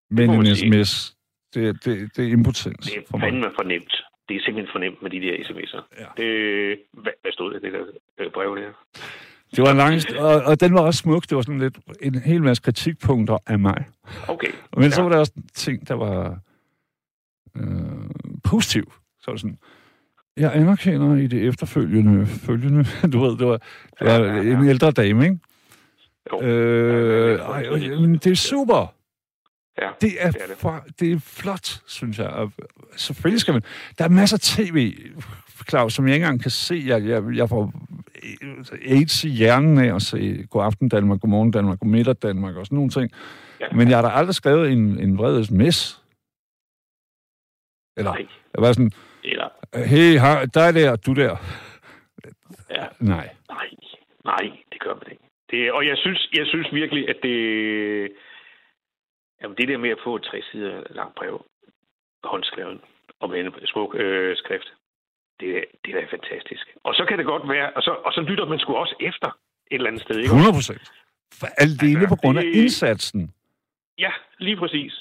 Men 0.09 0.29
en 0.29 0.55
sms, 0.55 1.15
det, 1.53 1.85
det, 1.85 2.15
det 2.17 2.27
er 2.27 2.31
impotens 2.31 2.85
Det 2.87 3.03
for 3.09 3.17
er 3.17 3.19
mig. 3.19 3.27
fandme 3.31 3.51
for 3.55 3.63
nemt. 3.63 3.93
Det 4.29 4.35
er 4.37 4.41
simpelthen 4.45 4.71
for 4.71 4.79
nemt 4.79 5.01
med 5.01 5.09
de 5.11 5.19
der 5.21 5.35
sms'er. 5.35 5.83
Ja. 5.99 6.05
Det, 6.23 6.79
hvad, 6.93 7.11
hvad 7.21 7.31
stod 7.31 7.51
der 7.53 7.57
i 7.59 7.61
det 7.61 7.73
der 7.73 7.85
øh, 8.19 8.31
brev 8.31 8.55
der? 8.57 8.71
Det 9.55 9.63
var 9.63 9.71
en 9.71 9.77
lang, 9.77 10.01
og, 10.19 10.41
og 10.43 10.59
den 10.59 10.73
var 10.73 10.81
også 10.81 10.97
smuk. 10.97 11.23
Det 11.29 11.35
var 11.35 11.41
sådan 11.41 11.59
lidt 11.59 11.79
en 12.01 12.15
hel 12.15 12.43
masse 12.43 12.63
kritikpunkter 12.63 13.37
af 13.47 13.59
mig. 13.59 13.85
Okay. 14.27 14.47
Men 14.77 14.91
så 14.91 15.01
Ja. 15.01 15.03
var 15.03 15.09
der 15.13 15.19
også 15.19 15.33
ting, 15.53 15.87
der 15.87 15.93
var 15.93 16.39
øh, 17.57 18.09
positiv. 18.43 18.93
Så 19.21 19.31
var 19.31 19.37
sådan, 19.37 19.57
jeg 20.37 20.55
anerkender 20.55 21.15
i 21.15 21.27
det 21.27 21.47
efterfølgende, 21.47 22.25
følgende, 22.25 22.85
du 23.13 23.19
ved, 23.19 23.37
det 23.37 23.47
var, 23.47 23.57
det 23.99 24.07
var 24.07 24.13
Ja, 24.13 24.23
ja, 24.23 24.33
ja. 24.41 24.41
en 24.59 24.67
ældre 24.69 24.91
dame, 24.91 25.23
ikke? 25.23 25.39
Jo. 26.33 26.41
Øh, 26.41 27.39
ej, 27.39 27.69
men 27.99 28.13
det 28.13 28.27
er 28.31 28.35
super. 28.35 28.93
Ja, 29.81 29.89
Det 30.01 30.13
er, 30.19 30.31
det 30.31 30.41
er 30.41 30.47
det. 30.47 30.57
For, 30.57 30.85
det 30.99 31.11
er 31.11 31.19
flot, 31.19 31.81
synes 31.87 32.19
jeg. 32.19 32.27
Og 32.27 32.51
selvfølgelig 32.95 33.41
skal 33.41 33.53
man... 33.53 33.63
Der 33.97 34.03
er 34.03 34.09
masser 34.09 34.37
af 34.37 34.41
tv, 34.41 34.97
Claus, 35.69 35.93
som 35.93 36.07
jeg 36.07 36.15
ikke 36.15 36.23
engang 36.25 36.41
kan 36.41 36.51
se. 36.51 36.83
Jeg, 36.85 37.05
jeg, 37.07 37.23
jeg 37.35 37.49
får 37.49 37.73
AIDS 38.85 39.23
i 39.23 39.29
hjernen 39.29 39.77
af 39.77 39.95
at 39.95 40.01
se 40.01 40.47
God 40.49 40.63
aften 40.63 40.89
Danmark, 40.89 41.21
God 41.21 41.29
morgen 41.29 41.51
Danmark, 41.51 41.79
God 41.79 41.89
middag 41.89 42.15
Danmark 42.21 42.55
og 42.55 42.65
sådan 42.65 42.75
nogle 42.75 42.91
ting. 42.91 43.11
Men 43.71 43.89
jeg 43.89 43.97
har 43.97 44.01
da 44.01 44.09
aldrig 44.09 44.35
skrevet 44.35 44.71
en, 44.71 44.99
en 44.99 45.17
vred 45.17 45.43
sms. 45.43 46.01
Eller, 47.97 48.11
Nej. 48.11 48.27
jeg 48.53 48.61
var 48.61 48.71
sådan, 48.73 48.91
Eller, 49.23 49.49
hey, 49.75 50.17
har, 50.19 50.45
dig 50.45 50.73
der, 50.73 50.95
du 50.95 51.13
der. 51.13 51.37
ja. 52.69 52.85
Nej. 52.99 53.29
Nej, 53.49 53.69
nej, 54.25 54.43
det 54.71 54.79
gør 54.81 54.93
man 54.93 55.11
ikke. 55.11 55.23
Det, 55.51 55.71
og 55.71 55.87
jeg 55.87 55.97
synes, 55.97 56.29
jeg 56.33 56.45
synes 56.47 56.73
virkelig, 56.73 57.09
at 57.09 57.15
det... 57.23 57.37
Jamen, 59.41 59.57
det 59.57 59.67
der 59.67 59.77
med 59.77 59.89
at 59.89 60.03
få 60.03 60.15
et 60.15 60.23
tre 60.23 60.41
sider 60.51 60.83
langt 60.89 61.15
brev, 61.15 61.45
håndskrevet, 62.23 62.81
og 63.19 63.29
med 63.29 63.39
en 63.39 63.51
smuk 63.65 63.95
øh, 63.95 64.37
skrift, 64.37 64.73
det, 65.39 65.49
er- 65.57 65.69
det 65.85 65.89
er 65.95 65.99
da 65.99 66.05
fantastisk. 66.17 66.65
Og 66.83 66.93
så 66.97 67.03
kan 67.09 67.17
det 67.17 67.25
godt 67.25 67.49
være, 67.49 67.67
og 67.75 67.81
så, 67.87 67.91
og 68.05 68.11
så 68.13 68.21
lytter 68.21 68.45
man 68.45 68.59
sgu 68.59 68.75
også 68.75 68.95
efter 68.99 69.27
et 69.71 69.75
eller 69.75 69.87
andet 69.89 70.01
sted, 70.01 70.15
ikke? 70.17 70.27
100 70.29 70.53
procent. 70.59 70.81
Alene 71.57 71.99
Altså, 71.99 72.07
på 72.09 72.15
grund 72.21 72.37
af 72.37 72.43
det- 72.43 72.55
indsatsen. 72.55 73.33
Ja, 73.97 74.11
lige 74.39 74.57
præcis. 74.57 74.93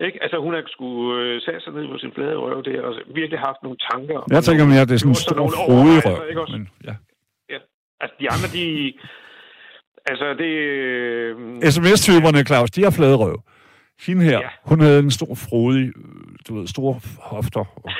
Ikke? 0.00 0.22
Altså, 0.22 0.38
hun 0.44 0.54
har 0.54 0.62
skulle 0.66 1.22
øh, 1.24 1.40
sat 1.42 1.62
sig 1.62 1.72
ned 1.72 1.88
på 1.88 1.98
sin 1.98 2.12
flade 2.14 2.36
røv 2.36 2.62
der, 2.64 2.82
og 2.82 2.92
virkelig 3.14 3.38
haft 3.38 3.60
nogle 3.62 3.78
tanker. 3.90 4.18
Jeg 4.30 4.38
og 4.38 4.44
tænker 4.44 4.64
mere, 4.66 4.80
at 4.80 4.88
det 4.88 4.94
er 4.94 4.98
sådan 4.98 5.10
en 5.10 5.14
stor 5.14 5.36
nogle 5.36 5.52
frodig 5.56 5.76
overvejelser, 5.76 6.24
ikke 6.30 6.40
røv. 6.40 6.42
også? 6.46 6.56
Men, 6.58 6.68
ja. 6.88 6.94
Altså, 8.00 8.14
de 8.20 8.26
andre, 8.34 8.48
de... 8.58 8.92
Altså, 10.06 10.26
det... 10.42 10.52
Øh, 10.54 11.62
SMS-typerne, 11.74 12.44
Claus, 12.44 12.70
de 12.70 12.82
har 12.82 12.90
flade 12.98 13.16
røv. 13.16 13.42
Hende 14.06 14.24
her, 14.24 14.38
Ja. 14.38 14.48
hun 14.64 14.80
havde 14.80 14.98
en 14.98 15.10
stor 15.10 15.34
frodig, 15.34 15.86
øh, 15.86 16.34
du 16.48 16.50
ved, 16.58 16.66
store 16.66 17.00
hofter. 17.20 17.64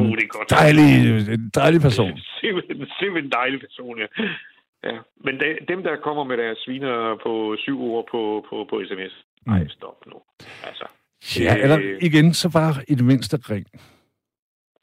oh, 0.00 0.16
det 0.18 0.24
er 0.28 0.32
godt. 0.36 0.50
Dejlig, 0.50 0.90
en 1.34 1.50
dejlig 1.54 1.80
person. 1.80 2.18
Simpelthen, 2.40 2.76
simpelthen 3.00 3.24
en 3.24 3.32
dejlig 3.40 3.60
person, 3.60 3.98
ja. 3.98 4.06
ja. 4.90 4.98
Men 5.24 5.34
de, 5.40 5.46
dem, 5.68 5.82
der 5.82 5.96
kommer 6.06 6.24
med 6.24 6.36
deres 6.36 6.58
sviner 6.64 7.16
på 7.22 7.56
syv 7.58 7.82
ord 7.82 8.04
på, 8.12 8.46
på, 8.48 8.66
på 8.70 8.82
sms, 8.88 9.14
nej, 9.46 9.68
stop 9.68 10.06
nu. 10.06 10.16
Altså, 10.68 10.84
Ja, 11.38 11.56
eller 11.56 11.78
igen, 12.00 12.34
så 12.34 12.50
bare 12.50 12.74
i 12.88 12.94
det 12.94 13.04
mindste 13.04 13.36
ring. 13.36 13.66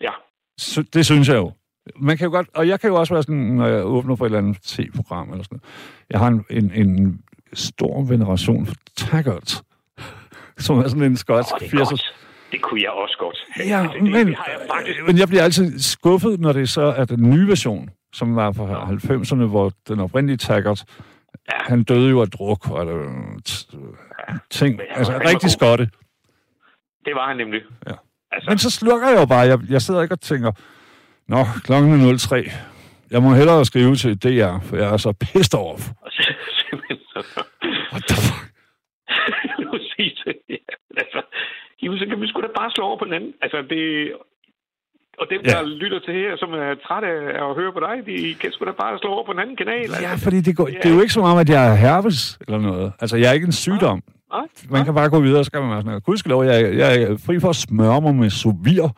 ja. 0.01 0.11
Så, 0.57 0.83
det 0.93 1.05
synes 1.05 1.27
jeg 1.29 1.35
jo. 1.35 1.51
Man 1.95 2.17
kan 2.17 2.25
jo 2.25 2.31
godt, 2.31 2.47
og 2.53 2.67
jeg 2.67 2.79
kan 2.79 2.89
jo 2.89 2.95
også 2.95 3.13
være 3.13 3.23
sådan, 3.23 3.35
når 3.59 3.67
jeg 3.67 3.85
åbner 3.85 4.15
for 4.15 4.25
et 4.25 4.29
eller 4.29 4.39
andet 4.39 4.61
tv-program 4.63 5.31
eller 5.31 5.43
sådan 5.43 5.55
noget. 5.55 6.03
Jeg 6.09 6.19
har 6.19 6.27
en, 6.27 6.45
en, 6.49 6.87
en 6.87 7.21
stor 7.53 8.03
veneration 8.03 8.65
for 8.65 8.75
Taggart, 8.95 9.61
som 10.57 10.77
er 10.79 10.87
sådan 10.87 11.03
en 11.03 11.17
skotsk 11.17 11.51
er 11.51 11.57
80'er 11.57 11.77
godt. 11.77 12.15
Det 12.51 12.61
kunne 12.61 12.81
jeg 12.81 12.89
også 12.91 13.15
godt. 13.19 13.37
Ja, 13.67 13.87
det, 13.93 14.03
men, 14.03 14.27
det 14.27 14.35
har 14.35 14.45
jeg 14.51 14.59
faktisk... 14.73 14.99
men 15.07 15.17
jeg 15.17 15.27
bliver 15.27 15.43
altid 15.43 15.79
skuffet, 15.79 16.39
når 16.39 16.53
det 16.53 16.69
så 16.69 16.81
er 16.81 17.05
den 17.05 17.29
nye 17.29 17.47
version, 17.47 17.89
som 18.13 18.35
var 18.35 18.51
fra 18.51 18.87
90'erne, 18.89 19.45
hvor 19.45 19.71
den 19.87 19.99
oprindelige 19.99 20.37
Taggart, 20.37 20.83
Ja. 21.51 21.57
han 21.63 21.83
døde 21.83 22.09
jo 22.09 22.21
af 22.21 22.27
druk, 22.27 22.69
og 22.71 22.85
der, 22.85 23.03
t- 23.49 24.47
ting, 24.51 24.79
altså 24.89 25.13
rigtig 25.25 25.51
skotte. 25.51 25.89
Det 27.05 27.15
var 27.15 27.27
han 27.27 27.37
nemlig. 27.37 27.61
Ja. 27.87 27.93
Altså, 28.31 28.49
Men 28.51 28.57
så 28.57 28.69
slukker 28.69 29.07
jeg 29.09 29.19
jo 29.19 29.25
bare, 29.25 29.39
jeg, 29.39 29.59
jeg 29.69 29.81
sidder 29.81 30.01
ikke 30.01 30.13
og 30.13 30.21
tænker, 30.21 30.51
nå, 31.27 31.45
klokken 31.63 32.01
er 32.09 32.17
03, 32.17 32.51
jeg 33.11 33.21
må 33.23 33.33
hellere 33.33 33.65
skrive 33.65 33.95
til 33.95 34.17
DR, 34.23 34.59
for 34.63 34.75
jeg 34.75 34.93
er 34.93 34.97
så 34.97 35.11
pissed 35.13 35.59
off. 35.59 35.81
What 37.93 38.03
the 38.09 38.15
fuck? 38.27 38.51
Præcis. 39.71 40.23
Ja, 40.49 40.55
altså, 40.97 41.21
jamen, 41.83 41.99
så 41.99 42.05
kan 42.09 42.21
vi 42.21 42.27
sgu 42.27 42.41
da 42.41 42.47
bare 42.61 42.71
slå 42.71 42.83
over 42.89 42.97
på 42.99 43.05
den 43.05 43.13
anden. 43.13 43.33
Altså, 43.41 43.57
det... 43.69 43.83
Og 45.21 45.27
dem, 45.31 45.41
Ja. 45.45 45.49
der 45.51 45.61
lytter 45.83 45.99
til 45.99 46.13
her, 46.13 46.37
som 46.37 46.49
er 46.53 46.75
trætte 46.87 47.07
af 47.07 47.49
at 47.49 47.55
høre 47.59 47.71
på 47.73 47.79
dig, 47.79 47.95
de 48.09 48.33
kan 48.41 48.51
sgu 48.51 48.65
da 48.65 48.71
bare 48.83 48.99
slå 48.99 49.09
over 49.09 49.25
på 49.25 49.31
en 49.31 49.39
anden 49.39 49.55
kanal. 49.55 49.81
Altså. 49.81 50.01
Ja, 50.01 50.13
fordi 50.15 50.41
det, 50.41 50.55
går, 50.57 50.65
det 50.65 50.85
er 50.85 50.93
jo 50.95 51.01
ikke 51.01 51.13
som 51.13 51.23
om, 51.23 51.37
at 51.37 51.49
jeg 51.49 51.71
er 51.71 51.75
herpes 51.75 52.37
eller 52.47 52.59
noget. 52.59 52.91
Altså, 53.01 53.17
jeg 53.17 53.29
er 53.29 53.33
ikke 53.33 53.45
en 53.45 53.51
sygdom. 53.65 54.01
Nej, 54.33 54.47
Man 54.69 54.85
kan 54.85 54.93
bare 54.93 55.09
gå 55.09 55.19
videre, 55.19 55.43
så 55.43 55.51
kan 55.51 55.61
man 55.61 55.69
være 55.71 55.81
sådan, 55.81 56.01
gudskelov, 56.01 56.43
jeg, 56.43 56.77
jeg 56.77 57.01
er 57.01 57.17
fri 57.25 57.39
for 57.39 57.49
at 57.49 57.55
smøre 57.55 58.01
mig 58.01 58.15
med 58.15 58.29
sovir, 58.29 58.89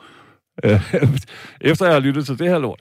øh, 0.66 0.94
efter 1.72 1.86
jeg 1.86 1.94
har 1.96 2.00
lyttet 2.02 2.26
til 2.26 2.40
det 2.40 2.48
her 2.50 2.60
lort. 2.60 2.80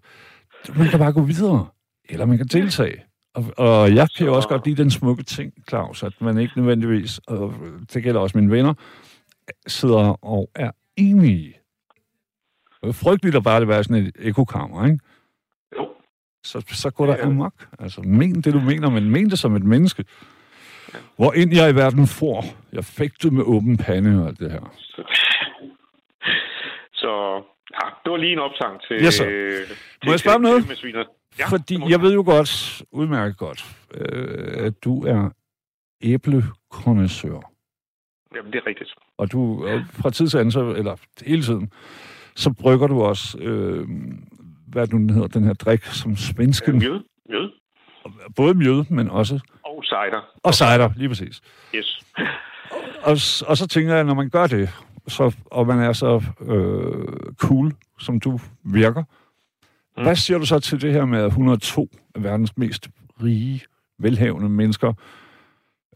Man 0.76 0.88
kan 0.88 0.98
bare 0.98 1.12
gå 1.12 1.20
videre, 1.22 1.66
eller 2.08 2.26
man 2.26 2.36
kan 2.36 2.46
deltage. 2.46 3.02
Og, 3.34 3.44
og 3.56 3.94
jeg 3.94 4.08
kan 4.16 4.26
jo 4.26 4.32
Så- 4.32 4.36
også 4.36 4.48
godt 4.48 4.66
lide 4.66 4.82
den 4.82 4.90
smukke 4.90 5.22
ting, 5.22 5.52
Claus, 5.68 6.02
at 6.02 6.12
man 6.20 6.38
ikke 6.38 6.52
nødvendigvis, 6.56 7.18
og 7.18 7.54
det 7.94 8.02
gælder 8.02 8.20
også 8.20 8.38
mine 8.38 8.50
venner, 8.52 8.74
sidder 9.66 10.24
og 10.24 10.50
er 10.54 10.70
enige. 10.96 11.56
Det 12.82 12.88
er 12.88 12.92
frygteligt 12.92 13.36
at 13.36 13.44
bare 13.44 13.60
det 13.60 13.68
være 13.68 13.84
sådan 13.84 14.06
et 14.06 14.16
ekokammer, 14.18 14.86
ikke? 14.86 14.98
Jo. 15.78 15.88
Så, 16.44 16.64
så 16.72 16.90
går 16.90 17.06
der 17.06 17.16
Ja. 17.16 17.22
amok. 17.26 17.54
Altså, 17.78 18.00
men 18.00 18.34
det, 18.34 18.54
du 18.54 18.60
mener, 18.60 18.90
men 18.90 19.10
men 19.10 19.30
det 19.30 19.38
som 19.38 19.56
et 19.56 19.64
menneske. 19.64 20.04
Hvor 21.16 21.32
ind 21.32 21.52
jeg 21.54 21.70
i 21.70 21.74
verden 21.74 22.06
får, 22.06 22.44
jeg 22.72 22.84
det 22.84 23.32
med 23.32 23.42
åben 23.42 23.76
pande 23.76 24.22
og 24.22 24.28
alt 24.28 24.38
det 24.38 24.50
her. 24.52 24.74
Så, 24.78 25.02
så 26.92 27.34
ja, 27.74 27.88
det 28.04 28.10
var 28.12 28.16
lige 28.16 28.32
en 28.32 28.38
opsang 28.38 28.80
til... 28.88 28.96
Yes, 29.06 29.14
sir. 29.14 29.26
øh, 29.28 29.52
Må 30.04 30.10
jeg 30.12 30.12
til- 30.12 30.18
spørge 30.18 30.34
om 30.36 30.42
til- 30.42 30.50
noget? 30.50 30.66
til. 30.66 31.06
Ja, 31.38 31.46
Fordi 31.48 31.78
jeg 31.88 32.00
ved 32.02 32.14
jo 32.14 32.22
godt, 32.26 32.82
udmærket 32.92 33.36
godt, 33.36 33.64
øh, 33.94 34.66
at 34.66 34.84
du 34.84 35.04
er 35.06 35.30
æblekondensør. 36.02 37.49
Jamen, 38.34 38.52
det 38.52 38.58
er 38.58 38.66
rigtigt. 38.66 38.90
Og 39.18 39.32
du 39.32 39.64
fra 39.92 40.10
tid 40.10 40.28
til 40.28 40.38
anden, 40.38 40.52
så, 40.52 40.70
eller 40.74 40.96
hele 41.26 41.42
tiden, 41.42 41.72
så 42.36 42.52
brygger 42.52 42.86
du 42.86 43.02
også, 43.02 43.38
øh, 43.38 43.88
hvad 44.66 44.86
nu 44.88 44.98
den 44.98 45.10
hedder, 45.10 45.28
den 45.28 45.44
her 45.44 45.52
drik, 45.54 45.84
som 45.84 46.16
svensken, 46.16 46.78
Mjød. 46.78 47.00
Mjød. 47.28 47.50
både 48.36 48.54
mjød, 48.54 48.84
men 48.90 49.10
også, 49.10 49.40
Og 49.64 49.84
cider. 49.84 50.30
og 50.42 50.54
cider, 50.54 50.90
lige 50.96 51.08
præcis. 51.08 51.40
Yes. 51.74 52.00
Og, 53.02 53.12
og 53.46 53.56
så 53.56 53.66
tænker 53.70 53.94
jeg, 53.94 54.04
når 54.04 54.14
man 54.14 54.30
gør 54.30 54.46
det, 54.46 54.68
så, 55.08 55.36
og 55.44 55.66
man 55.66 55.78
er 55.78 55.92
så 55.92 56.22
øh, 56.40 57.32
cool, 57.36 57.72
som 57.98 58.20
du 58.20 58.38
virker, 58.64 59.02
mm. 59.96 60.02
hvad 60.02 60.16
siger 60.16 60.38
du 60.38 60.46
så 60.46 60.58
til 60.58 60.80
det 60.82 60.92
her 60.92 61.04
med, 61.04 61.18
at 61.18 61.26
102 61.26 61.88
af 62.14 62.22
verdens 62.22 62.56
mest 62.56 62.88
rige, 63.22 63.60
velhavende 63.98 64.48
mennesker 64.48 64.92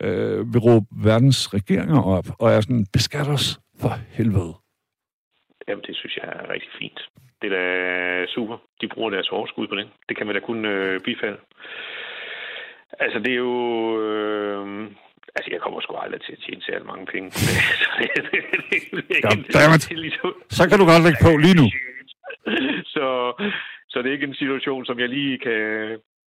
øh, 0.03 0.39
vil 0.53 0.61
råbe 0.61 0.87
verdens 1.05 1.55
regeringer 1.55 2.03
op, 2.03 2.25
og 2.41 2.51
er 2.53 2.61
sådan, 2.61 2.87
beskat 2.93 3.29
os 3.29 3.59
for 3.81 3.93
helvede. 4.19 4.55
Jamen, 5.69 5.85
det 5.89 5.97
synes 5.97 6.17
jeg 6.17 6.25
er 6.33 6.51
rigtig 6.55 6.71
fint. 6.79 7.01
Det 7.43 7.53
er 7.53 7.57
da 7.59 8.27
super. 8.27 8.57
De 8.81 8.89
bruger 8.95 9.11
deres 9.11 9.29
overskud 9.29 9.67
på 9.69 9.75
det. 9.75 9.89
Det 10.09 10.17
kan 10.17 10.27
man 10.27 10.35
da 10.35 10.41
kun 10.41 10.65
øh, 10.65 11.01
bifalde. 11.01 11.39
Altså, 13.01 13.19
det 13.19 13.33
er 13.33 13.37
jo... 13.49 13.55
Øh, 14.03 14.67
altså, 15.37 15.49
jeg 15.55 15.61
kommer 15.61 15.81
sgu 15.81 15.97
aldrig 15.97 16.21
til 16.23 16.33
at 16.33 16.39
tjene 16.47 16.63
særlig 16.63 16.87
mange 16.87 17.07
penge. 17.07 17.31
Så 17.81 17.87
det, 17.99 18.09
det, 18.17 18.25
det, 18.33 18.81
det, 18.91 19.09
det, 19.09 19.23
Goddammit. 19.23 19.89
det 19.89 19.99
ligesom- 19.99 20.43
Så 20.59 20.63
kan 20.69 20.79
du 20.79 20.85
godt 20.93 21.03
lægge 21.07 21.21
på 21.27 21.31
lige 21.45 21.57
nu. 21.63 21.67
Så, 22.95 23.07
så 23.91 23.97
det 24.03 24.09
er 24.09 24.13
ikke 24.13 24.27
en 24.27 24.35
situation, 24.45 24.85
som 24.87 24.99
jeg 24.99 25.09
lige 25.09 25.39
kan... 25.39 25.61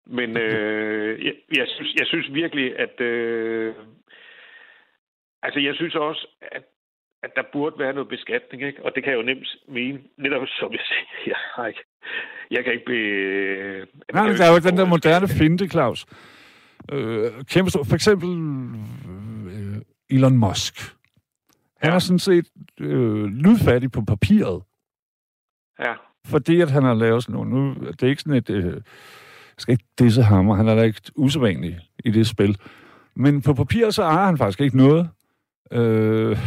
Men 0.07 0.37
øh, 0.37 1.25
jeg, 1.25 1.35
jeg, 1.57 1.67
synes, 1.69 1.95
jeg 1.95 2.07
synes 2.07 2.35
virkelig, 2.35 2.79
at... 2.79 3.01
Øh, 3.01 3.75
altså, 5.43 5.61
jeg 5.61 5.75
synes 5.75 5.95
også, 5.95 6.27
at 6.43 6.63
at 7.23 7.33
der 7.37 7.43
burde 7.53 7.79
være 7.79 7.93
noget 7.93 8.09
beskatning, 8.09 8.63
ikke? 8.63 8.85
Og 8.85 8.93
det 8.95 9.03
kan 9.03 9.13
jeg 9.13 9.19
jo 9.19 9.23
nemt 9.23 9.49
mene, 9.69 9.99
netop 10.19 10.43
som 10.59 10.73
jeg 10.73 10.85
siger, 10.89 11.07
jeg, 11.33 11.41
har 11.55 11.67
ikke, 11.67 11.85
jeg 12.51 12.65
kan 12.65 12.73
ikke 12.73 12.85
blive... 12.85 13.87
Nej, 14.13 14.27
men 14.29 14.37
der 14.37 14.45
er 14.45 14.53
jo 14.53 14.69
den 14.69 14.77
der 14.77 14.87
moderne 14.95 15.29
finte, 15.29 15.69
Claus. 15.69 16.07
Øh, 16.93 17.33
kæmpe 17.53 17.71
stor. 17.71 17.85
For 17.85 17.95
eksempel 17.95 18.29
øh, 19.55 19.79
Elon 20.11 20.37
Musk. 20.37 20.75
Han 21.81 21.91
ja. 21.91 21.95
er 21.95 21.99
sådan 21.99 22.19
set 22.19 22.47
øh, 22.81 23.25
lydfattig 23.25 23.93
på 23.93 24.03
papiret. 24.09 24.63
Ja. 25.79 25.95
Fordi 26.27 26.61
at 26.61 26.71
han 26.71 26.83
har 26.83 26.95
lavet 26.95 27.23
sådan 27.23 27.33
noget. 27.33 27.49
Nu, 27.49 27.75
det 27.87 28.03
er 28.03 28.07
ikke 28.07 28.23
sådan 28.23 28.39
et... 28.39 28.51
Øh, 28.51 28.81
skal 29.59 29.73
ikke 29.73 29.85
disse 29.99 30.23
ham, 30.23 30.49
og 30.49 30.57
han 30.57 30.69
er 30.69 30.75
da 30.75 30.83
ikke 30.83 31.01
usædvanlig 31.17 31.79
i 32.05 32.11
det 32.11 32.27
spil. 32.27 32.59
Men 33.17 33.43
på 33.43 33.55
papiret, 33.55 33.95
så 33.95 34.03
ejer 34.03 34.27
han 34.27 34.39
faktisk 34.39 34.61
ikke 34.61 34.77
noget. 34.77 35.09
Øh, 35.73 36.39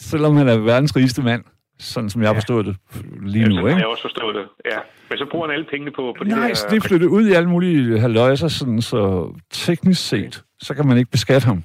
selvom 0.00 0.36
han 0.36 0.48
er 0.48 0.58
verdens 0.58 0.96
rigeste 0.96 1.22
mand, 1.22 1.44
sådan 1.78 2.10
som 2.10 2.22
jeg 2.22 2.28
har 2.28 2.34
forstået 2.34 2.66
det 2.66 2.76
lige 3.22 3.48
nu, 3.48 3.54
ja, 3.54 3.66
ikke? 3.66 3.80
jeg 3.80 3.86
også 3.86 4.02
forstået 4.02 4.34
det, 4.34 4.48
ja. 4.72 4.78
Men 5.10 5.18
så 5.18 5.26
bruger 5.30 5.46
han 5.46 5.54
alle 5.54 5.66
pengene 5.70 5.90
på, 5.90 6.14
på 6.18 6.24
Nej, 6.24 6.48
der... 6.48 6.68
det 6.70 6.76
er 6.76 6.88
flyttet 6.88 7.06
ud 7.06 7.28
i 7.28 7.32
alle 7.32 7.48
mulige 7.48 8.00
halvøjser, 8.00 8.48
sådan, 8.48 8.82
så 8.82 9.32
teknisk 9.50 10.08
set, 10.08 10.44
så 10.62 10.74
kan 10.74 10.86
man 10.86 10.98
ikke 10.98 11.10
beskatte 11.10 11.46
ham. 11.46 11.64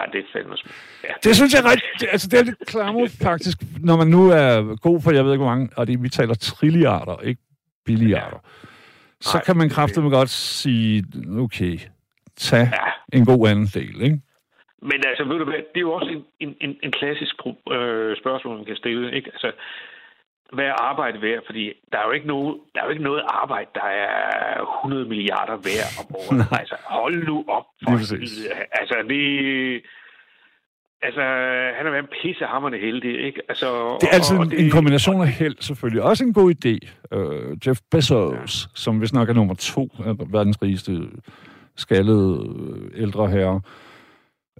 Ja, 0.00 0.06
det 0.12 0.18
er 0.18 0.24
fandme 0.32 0.56
ja. 1.04 1.08
Det 1.24 1.36
synes 1.36 1.54
jeg 1.54 1.64
ret... 1.64 1.82
Altså, 2.12 2.28
det 2.28 2.38
er 2.38 2.44
lidt 2.44 2.66
klammer, 2.66 3.08
faktisk, 3.22 3.58
når 3.80 3.96
man 3.96 4.06
nu 4.06 4.30
er 4.30 4.76
god 4.76 5.00
for, 5.00 5.10
jeg 5.10 5.24
ved 5.24 5.32
ikke 5.32 5.44
hvor 5.44 5.54
mange, 5.54 5.68
og 5.76 5.86
det, 5.86 6.02
vi 6.02 6.08
taler 6.08 6.34
trilliarder, 6.34 7.20
ikke 7.20 7.42
billiarder. 7.84 8.38
Ja. 8.42 8.68
Så 9.22 9.36
Nej, 9.36 9.44
kan 9.44 9.56
man 9.56 9.68
kraftigt 9.68 10.10
godt 10.10 10.30
sige, 10.30 11.04
okay, 11.44 11.78
tag 12.36 12.66
ja. 12.72 13.18
en 13.18 13.24
god 13.24 13.48
anden 13.48 13.66
del, 13.66 13.96
ikke? 14.02 14.20
Men 14.90 14.98
altså, 15.06 15.24
ved 15.24 15.38
du 15.38 15.44
hvad, 15.44 15.62
det 15.72 15.78
er 15.82 15.86
jo 15.88 15.92
også 15.92 16.10
en, 16.40 16.56
en, 16.60 16.76
en 16.82 16.92
klassisk 16.92 17.34
øh, 17.76 18.16
spørgsmål, 18.22 18.56
man 18.56 18.64
kan 18.64 18.76
stille. 18.76 19.16
Ikke? 19.16 19.30
Altså, 19.34 19.52
hvad 20.52 20.64
er 20.64 20.82
arbejde 20.90 21.22
værd? 21.22 21.42
Fordi 21.46 21.72
der 21.92 21.98
er 21.98 22.06
jo 22.06 22.12
ikke 22.12 22.26
noget, 22.26 22.60
der 22.74 22.80
er 22.80 22.84
jo 22.84 22.90
ikke 22.90 23.08
noget 23.10 23.22
arbejde, 23.28 23.70
der 23.74 23.88
er 24.04 24.76
100 24.84 25.08
milliarder 25.08 25.56
værd 25.68 25.88
om 26.00 26.06
året. 26.20 26.46
altså, 26.60 26.76
hold 26.84 27.26
nu 27.26 27.44
op. 27.48 27.66
For 27.84 27.90
altså, 28.80 28.96
det... 29.08 29.82
Altså, 31.02 31.20
han 31.76 31.84
har 31.86 31.90
været 31.90 32.08
pissehammerende 32.22 32.78
heldig, 32.78 33.24
ikke? 33.26 33.40
Altså, 33.48 33.98
det 34.00 34.08
er 34.08 34.14
altid 34.14 34.36
og, 34.36 34.40
og 34.40 34.50
det, 34.50 34.64
en 34.64 34.70
kombination 34.70 35.20
af 35.20 35.28
held, 35.28 35.56
selvfølgelig. 35.60 36.02
Også 36.02 36.24
en 36.24 36.32
god 36.32 36.54
idé. 36.54 36.74
Uh, 37.16 37.66
Jeff 37.66 37.80
Bezos, 37.90 38.64
ja. 38.64 38.70
som 38.74 39.00
vi 39.00 39.06
snakker 39.06 39.34
nummer 39.34 39.54
to 39.54 39.88
verdens 40.26 40.62
rigeste 40.62 41.00
skaldede 41.76 42.50
ældre 42.94 43.30
herre, 43.30 43.60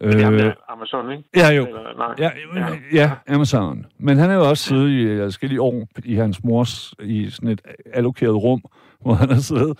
er 0.00 0.30
øh, 0.30 0.52
Amazon, 0.68 1.12
ikke? 1.12 1.24
Ja, 1.36 1.48
jo. 1.48 1.66
Eller, 1.66 1.96
nej. 1.96 2.14
Ja, 2.18 2.30
ja. 2.56 2.76
ja, 2.92 3.34
Amazon. 3.34 3.86
Men 3.98 4.18
han 4.18 4.30
er 4.30 4.34
jo 4.34 4.48
også 4.48 4.64
siddet 4.64 4.90
i 4.90 5.18
forskellige 5.18 5.60
år 5.60 5.88
i 6.04 6.14
hans 6.14 6.44
mors, 6.44 6.94
i 7.02 7.30
sådan 7.30 7.48
et 7.48 7.60
allokeret 7.92 8.42
rum, 8.42 8.62
hvor 9.02 9.14
han 9.14 9.28
har 9.28 9.40
siddet, 9.40 9.78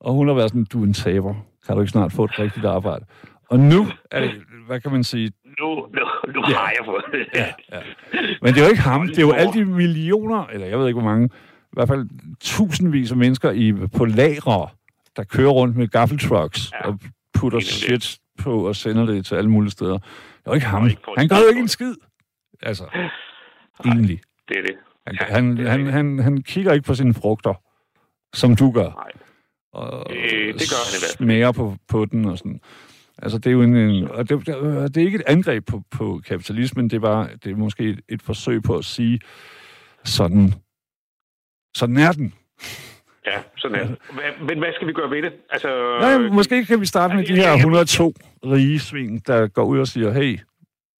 og 0.00 0.12
hun 0.14 0.28
har 0.28 0.34
været 0.34 0.50
sådan, 0.50 0.64
du 0.64 0.82
er 0.82 0.86
en 0.86 0.92
taber. 0.92 1.34
Kan 1.66 1.74
du 1.74 1.80
ikke 1.80 1.90
snart 1.90 2.12
få 2.12 2.24
et 2.24 2.38
rigtigt 2.38 2.66
arbejde? 2.66 3.04
Og 3.50 3.58
nu 3.58 3.86
er 4.10 4.20
det, 4.20 4.30
hvad 4.66 4.80
kan 4.80 4.92
man 4.92 5.04
sige? 5.04 5.32
Nu, 5.60 5.68
nu, 5.74 6.32
nu 6.34 6.40
ja. 6.48 6.56
har 6.56 6.72
jeg 6.78 6.84
fået 6.84 7.04
det. 7.12 7.26
Ja, 7.34 7.46
ja. 7.72 7.80
Men 8.42 8.54
det 8.54 8.60
er 8.60 8.64
jo 8.64 8.70
ikke 8.70 8.82
ham, 8.82 9.06
det 9.06 9.18
er 9.18 9.22
jo 9.22 9.32
alle 9.32 9.52
de 9.52 9.64
millioner, 9.64 10.46
eller 10.46 10.66
jeg 10.66 10.78
ved 10.78 10.86
ikke 10.86 11.00
hvor 11.00 11.10
mange, 11.10 11.26
i 11.26 11.72
hvert 11.72 11.88
fald 11.88 12.08
tusindvis 12.40 13.10
af 13.10 13.16
mennesker 13.16 13.50
i, 13.50 13.72
på 13.96 14.04
lagre, 14.04 14.68
der 15.16 15.24
kører 15.24 15.50
rundt 15.50 15.76
med 15.76 15.88
gaffeltrucks 15.88 16.72
ja. 16.72 16.88
og 16.88 16.98
putter 17.34 17.60
shit 17.60 18.18
på 18.38 18.68
og 18.68 18.76
sender 18.76 19.06
det 19.06 19.26
til 19.26 19.34
alle 19.34 19.50
mulige 19.50 19.70
steder. 19.70 19.98
Det 19.98 20.46
er 20.46 20.54
ikke 20.54 20.66
ham. 20.66 20.90
Han 21.18 21.28
gør 21.28 21.36
jo 21.36 21.48
ikke 21.48 21.60
en 21.60 21.68
skid. 21.68 21.94
Altså, 22.62 22.84
Nej, 22.94 23.10
egentlig. 23.84 24.20
det 24.48 24.58
er 24.58 24.62
det. 24.62 24.74
Han, 25.06 25.16
ja, 25.20 25.34
han, 25.34 25.56
det 25.56 25.70
han, 25.70 25.86
han, 25.86 26.18
han 26.18 26.42
kigger 26.42 26.72
ikke 26.72 26.86
på 26.86 26.94
sine 26.94 27.14
frugter, 27.14 27.54
som 28.36 28.56
du 28.56 28.70
gør. 28.70 28.90
Nej. 28.90 29.10
Og 29.72 30.06
det, 30.10 30.54
det 30.60 30.70
gør 30.70 30.82
han 30.86 30.94
i 30.96 31.00
hvert 31.00 31.16
fald. 31.18 31.26
Smager 31.26 31.52
på, 31.52 31.76
på 31.88 32.04
den 32.04 32.24
og 32.24 32.38
sådan. 32.38 32.60
Altså, 33.22 33.38
det 33.38 33.46
er 33.46 33.50
jo 33.50 33.62
en, 33.62 33.76
en 33.76 34.08
og 34.08 34.28
det, 34.28 34.46
det, 34.46 34.94
det 34.94 34.96
er 34.96 35.06
ikke 35.06 35.18
et 35.18 35.24
angreb 35.26 35.66
på, 35.66 35.82
på 35.90 36.20
kapitalismen, 36.26 36.90
det 36.90 36.96
er 36.96 37.00
bare, 37.00 37.28
det 37.44 37.52
er 37.52 37.56
måske 37.56 37.84
et, 37.84 38.00
et 38.08 38.22
forsøg 38.22 38.62
på 38.62 38.76
at 38.76 38.84
sige, 38.84 39.20
sådan, 40.04 40.54
sådan 41.76 41.96
er 41.96 42.12
den. 42.12 42.34
Ja, 43.26 43.42
sådan 43.56 43.78
er 43.78 43.86
det. 43.86 43.98
Men 44.40 44.58
hvad 44.58 44.72
skal 44.74 44.86
vi 44.86 44.92
gøre 44.92 45.10
ved 45.10 45.22
det? 45.22 45.32
Altså, 45.50 45.98
Nej, 46.00 46.18
måske 46.18 46.64
kan 46.64 46.80
vi 46.80 46.86
starte 46.86 47.16
med 47.16 47.24
de 47.24 47.36
her 47.36 47.52
102 47.52 48.14
rige 48.44 48.80
svin, 48.80 49.18
der 49.18 49.46
går 49.46 49.64
ud 49.64 49.78
og 49.78 49.88
siger, 49.88 50.12
hey, 50.12 50.40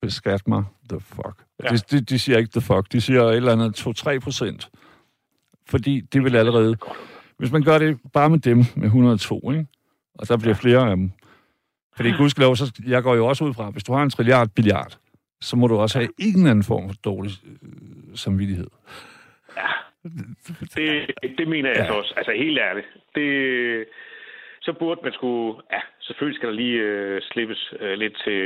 beskat 0.02 0.48
mig, 0.48 0.64
the 0.90 1.00
fuck. 1.00 1.44
Ja. 1.62 1.68
De, 1.68 1.78
de, 1.90 2.00
de 2.00 2.18
siger 2.18 2.38
ikke 2.38 2.50
the 2.50 2.60
fuck, 2.60 2.92
de 2.92 3.00
siger 3.00 3.22
et 3.22 3.36
eller 3.36 3.52
andet 3.52 3.86
2-3 4.06 4.18
procent. 4.18 4.70
Fordi 5.68 6.00
det 6.00 6.24
vil 6.24 6.36
allerede... 6.36 6.76
Hvis 7.38 7.52
man 7.52 7.62
gør 7.62 7.78
det 7.78 7.98
bare 8.12 8.30
med 8.30 8.38
dem, 8.38 8.64
med 8.76 8.84
102, 8.84 9.50
ikke? 9.50 9.66
og 10.14 10.28
der 10.28 10.36
bliver 10.36 10.54
flere 10.54 10.90
af 10.90 10.96
dem. 10.96 11.12
Fordi 11.96 12.10
gudskelov, 12.10 12.56
så 12.56 12.82
jeg 12.86 13.02
går 13.02 13.14
jo 13.14 13.26
også 13.26 13.44
ud 13.44 13.54
fra, 13.54 13.70
hvis 13.70 13.84
du 13.84 13.92
har 13.92 14.02
en 14.02 14.10
trilliard 14.10 14.48
billiard, 14.56 14.98
så 15.40 15.56
må 15.56 15.66
du 15.66 15.76
også 15.76 15.98
have 15.98 16.10
en 16.18 16.36
eller 16.36 16.50
anden 16.50 16.64
form 16.64 16.88
for 16.88 16.96
dårlig 17.04 17.32
øh, 17.62 18.16
samvittighed. 18.16 18.66
Ja, 19.56 19.70
det, 20.74 21.14
det 21.38 21.48
mener 21.48 21.68
jeg 21.68 21.78
ja. 21.78 21.86
så 21.86 21.92
også. 21.92 22.14
Altså 22.16 22.32
helt 22.32 22.58
ærligt. 22.58 22.86
Det, 23.14 23.84
så 24.60 24.72
burde 24.78 25.00
man 25.04 25.12
skulle... 25.12 25.62
Ja, 25.72 25.80
selvfølgelig 26.00 26.38
skal 26.38 26.48
der 26.48 26.54
lige 26.54 26.78
uh, 26.90 27.18
slippes 27.30 27.74
uh, 27.80 27.86
lidt 28.02 28.14
til 28.24 28.38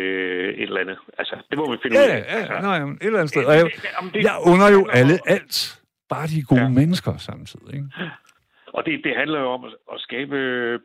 et 0.63 0.63
eller 0.63 0.81
andet. 0.81 0.99
Altså, 1.19 1.37
det 1.51 1.59
må 1.59 1.71
vi 1.73 1.79
finde 1.83 1.99
ja, 1.99 2.05
ud 2.05 2.11
af. 2.11 2.19
Ja, 2.19 2.39
altså, 2.39 2.55
nej, 2.61 2.79
et 2.79 2.97
eller 3.01 3.19
andet 3.19 3.29
sted. 3.29 3.45
Og 3.45 3.55
jeg, 3.55 3.65
det, 4.15 4.23
jeg 4.23 4.37
under 4.53 4.69
jo 4.71 4.89
alle 4.93 5.19
alt. 5.27 5.81
Bare 6.09 6.27
de 6.27 6.43
gode 6.43 6.61
ja. 6.61 6.69
mennesker 6.69 7.17
samtidig, 7.17 7.75
ikke? 7.75 7.87
Og 8.75 8.85
det, 8.87 9.01
det 9.05 9.13
handler 9.17 9.41
jo 9.41 9.49
om 9.57 9.65
at, 9.65 9.73
at 9.93 10.01
skabe 10.01 10.37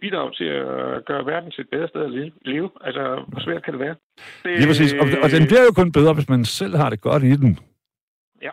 bidrag 0.02 0.36
til 0.36 0.44
at 0.46 1.06
gøre 1.06 1.26
verden 1.26 1.52
til 1.52 1.62
et 1.62 1.70
bedre 1.70 1.88
sted 1.88 2.02
at 2.02 2.32
leve. 2.46 2.70
Altså, 2.82 3.24
hvor 3.28 3.40
svært 3.40 3.64
kan 3.64 3.74
det 3.74 3.80
være? 3.80 3.96
Det, 4.44 4.58
Lige 4.60 4.68
præcis. 4.68 4.94
Og, 4.94 5.08
og 5.24 5.30
den 5.32 5.44
bliver 5.48 5.64
jo 5.68 5.74
kun 5.76 5.92
bedre, 5.92 6.14
hvis 6.14 6.30
man 6.30 6.46
selv 6.46 6.76
har 6.76 6.90
det 6.90 7.02
godt 7.02 7.24
i 7.24 7.36
den. 7.36 7.60
Ja. 8.42 8.50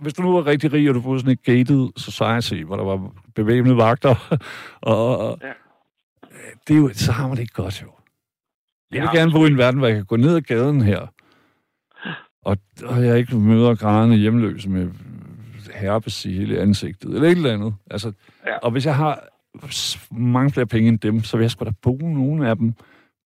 Hvis 0.00 0.14
du 0.14 0.22
nu 0.22 0.32
var 0.32 0.46
rigtig 0.46 0.72
rig, 0.72 0.88
og 0.88 0.94
du 0.94 1.00
boede 1.00 1.20
sådan 1.20 1.32
et 1.32 1.42
gated 1.42 1.88
society, 1.96 2.62
hvor 2.62 2.76
der 2.76 2.84
var 2.84 3.12
bevæbnede 3.34 3.76
vagter, 3.76 4.38
og, 4.92 5.38
ja. 5.42 5.52
det 6.68 6.76
er 6.76 6.80
jo, 6.80 6.90
så 6.92 7.12
har 7.12 7.26
man 7.28 7.36
det 7.36 7.42
ikke 7.42 7.62
godt 7.62 7.82
jo. 7.82 7.90
Jeg 8.92 9.02
vil 9.02 9.10
gerne 9.12 9.32
bo 9.32 9.44
i 9.44 9.46
en 9.46 9.58
verden, 9.58 9.78
hvor 9.78 9.86
jeg 9.86 9.96
kan 9.96 10.04
gå 10.04 10.16
ned 10.16 10.36
ad 10.36 10.40
gaden 10.40 10.82
her, 10.82 11.06
og, 12.44 12.56
og 12.84 13.04
jeg 13.04 13.18
ikke 13.18 13.36
møder 13.36 13.74
grædende 13.74 14.16
hjemløse 14.16 14.70
med 14.70 14.90
herpes 15.76 16.24
i 16.24 16.32
hele 16.32 16.58
ansigtet, 16.58 17.14
eller 17.14 17.28
et 17.28 17.36
eller 17.36 17.52
andet. 17.52 17.74
Altså, 17.90 18.12
ja. 18.46 18.58
Og 18.58 18.70
hvis 18.70 18.86
jeg 18.86 18.96
har 18.96 19.28
mange 20.10 20.52
flere 20.52 20.66
penge 20.66 20.88
end 20.88 20.98
dem, 20.98 21.20
så 21.20 21.36
vil 21.36 21.44
jeg 21.44 21.50
sgu 21.50 21.64
da 21.64 21.70
bo 21.82 21.96
nogle 21.96 22.48
af 22.48 22.56
dem 22.56 22.72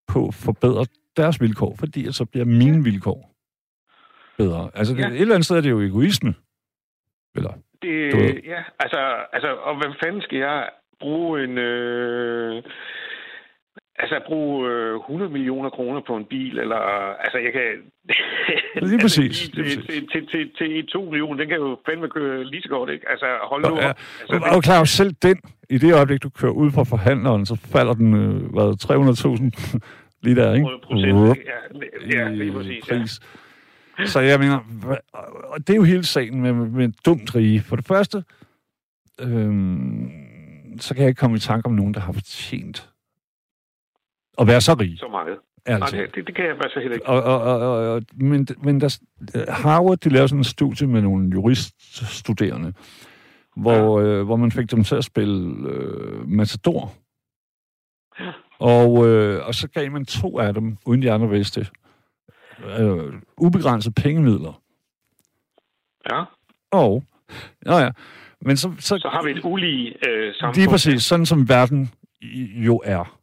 på 0.09 0.27
at 0.29 0.35
forbedre 0.35 0.87
deres 1.17 1.41
vilkår, 1.41 1.77
fordi 1.79 2.13
så 2.13 2.25
bliver 2.25 2.45
mine 2.45 2.85
vilkår 2.85 3.31
bedre. 4.39 4.71
Altså, 4.75 4.95
det, 4.95 5.01
ja. 5.01 5.09
et 5.09 5.21
eller 5.21 5.35
andet 5.35 5.47
sted 5.47 5.57
er 5.57 5.61
det 5.61 5.71
jo 5.71 5.81
egoisme. 5.81 6.35
Eller, 7.37 7.53
det, 7.83 7.95
ja, 8.45 8.63
altså, 8.79 9.01
altså, 9.33 9.49
og 9.55 9.77
hvad 9.77 9.95
fanden 10.03 10.23
skal 10.23 10.39
jeg 10.39 10.69
bruge 11.01 11.45
en... 11.45 11.59
Øh, 11.59 12.63
altså, 14.03 14.21
bruge 14.27 14.71
øh, 14.71 14.97
100 14.97 15.33
millioner 15.33 15.71
kroner 15.71 16.01
på 16.07 16.17
en 16.17 16.25
bil, 16.25 16.59
eller... 16.59 16.81
Altså, 17.25 17.39
jeg 17.39 17.53
kan... 17.53 17.67
Lige 18.91 19.01
præcis. 19.05 19.39
til, 19.39 19.55
lige 19.55 19.65
præcis. 19.65 19.85
Til, 19.85 20.09
til, 20.13 20.29
til, 20.31 20.51
til 20.59 20.87
2 20.87 21.05
millioner, 21.05 21.37
den 21.41 21.49
kan 21.49 21.57
jo 21.57 21.79
fandme 21.87 22.09
køre 22.09 22.45
lige 22.45 22.63
så 22.63 22.69
godt, 22.69 22.91
ikke? 22.91 23.11
Altså, 23.11 23.27
hold 23.43 23.63
nu 23.69 23.77
ja. 23.77 23.89
op. 23.89 23.97
Altså, 24.21 24.47
og, 24.47 24.57
og 24.57 24.63
klar, 24.63 24.85
selv 24.85 25.13
den, 25.23 25.39
i 25.71 25.79
det 25.79 25.95
øjeblik, 25.95 26.23
du 26.23 26.31
kører 26.31 26.53
ud 26.53 26.71
fra 26.71 26.85
forhandleren, 26.85 27.47
så 27.47 27.57
falder 27.73 27.95
den, 27.95 28.15
øh, 28.15 28.53
hvad, 28.55 28.69
300.000 29.73 29.79
lige 30.25 30.37
der, 30.37 30.55
ikke? 30.55 30.69
100 30.69 30.81
procent, 30.87 31.39
ja, 32.15 32.23
ja, 32.23 32.29
lige 32.29 32.53
præcis, 32.53 32.85
pris. 32.89 33.21
Ja. 33.99 34.07
Så 34.07 34.21
jeg 34.21 34.39
mener, 34.39 34.59
og 35.45 35.59
det 35.59 35.71
er 35.71 35.77
jo 35.77 35.83
hele 35.83 36.05
sagen 36.05 36.41
med, 36.43 36.53
med 36.53 36.89
dumt 37.07 37.35
rige. 37.35 37.61
For 37.61 37.77
det 37.77 37.87
første, 37.87 38.25
øhm, 39.21 40.11
så 40.79 40.95
kan 40.95 41.03
jeg 41.03 41.09
ikke 41.09 41.19
komme 41.19 41.37
i 41.37 41.41
tanke 41.41 41.67
om 41.67 41.73
nogen, 41.73 41.95
der 41.95 42.01
har 42.01 42.13
fortjent 42.13 42.90
at 44.41 44.47
være 44.47 44.61
så 44.61 44.75
rig. 44.75 44.99
Så 44.99 45.09
meget. 45.11 45.39
Altså. 45.67 45.97
Nej, 45.97 46.07
det, 46.15 46.27
det 46.27 46.37
kan 46.37 46.45
jeg 46.45 46.57
faktisk 46.57 46.77
heller 46.77 46.95
ikke. 46.95 47.09
Og, 47.09 47.23
og, 47.23 47.41
og, 47.41 47.93
og, 47.95 48.03
men 48.15 48.49
men 48.63 48.81
der, 48.81 48.99
Harvard, 49.53 49.99
de 49.99 50.09
lavede 50.09 50.29
sådan 50.29 50.41
en 50.41 50.45
studie 50.45 50.87
med 50.87 51.03
nogle 51.03 51.31
juriststuderende, 51.33 52.73
hvor, 53.57 54.01
ja. 54.01 54.07
øh, 54.07 54.25
hvor 54.25 54.37
man 54.37 54.53
fik 54.53 54.71
dem 54.71 54.85
til 54.85 54.95
at 54.95 55.05
spille 55.05 55.69
øh, 55.69 56.29
Matador. 56.29 56.93
Ja. 58.21 58.33
Og, 58.59 59.09
øh, 59.09 59.47
og 59.47 59.55
så 59.55 59.69
gav 59.69 59.91
man 59.91 60.05
to 60.05 60.39
af 60.39 60.55
dem, 60.55 60.77
uden 60.87 61.03
de 61.03 61.13
andre 61.13 61.29
vidste 61.29 61.67
øh, 62.79 63.13
ubegrænset 63.37 63.95
pengemidler. 63.95 64.63
Ja. 66.11 66.25
Og 66.71 67.05
Nå 67.67 67.79
ja. 67.79 67.91
Men 68.41 68.57
så, 68.57 68.73
så, 68.79 68.99
så 68.99 69.09
har 69.09 69.23
vi 69.23 69.31
et 69.31 69.41
ulige 69.45 70.09
øh, 70.09 70.35
samfund. 70.35 70.57
Lige 70.57 70.69
præcis, 70.69 71.03
sådan 71.03 71.27
som 71.27 71.49
verden 71.49 71.91
jo 72.67 72.81
er. 72.85 73.20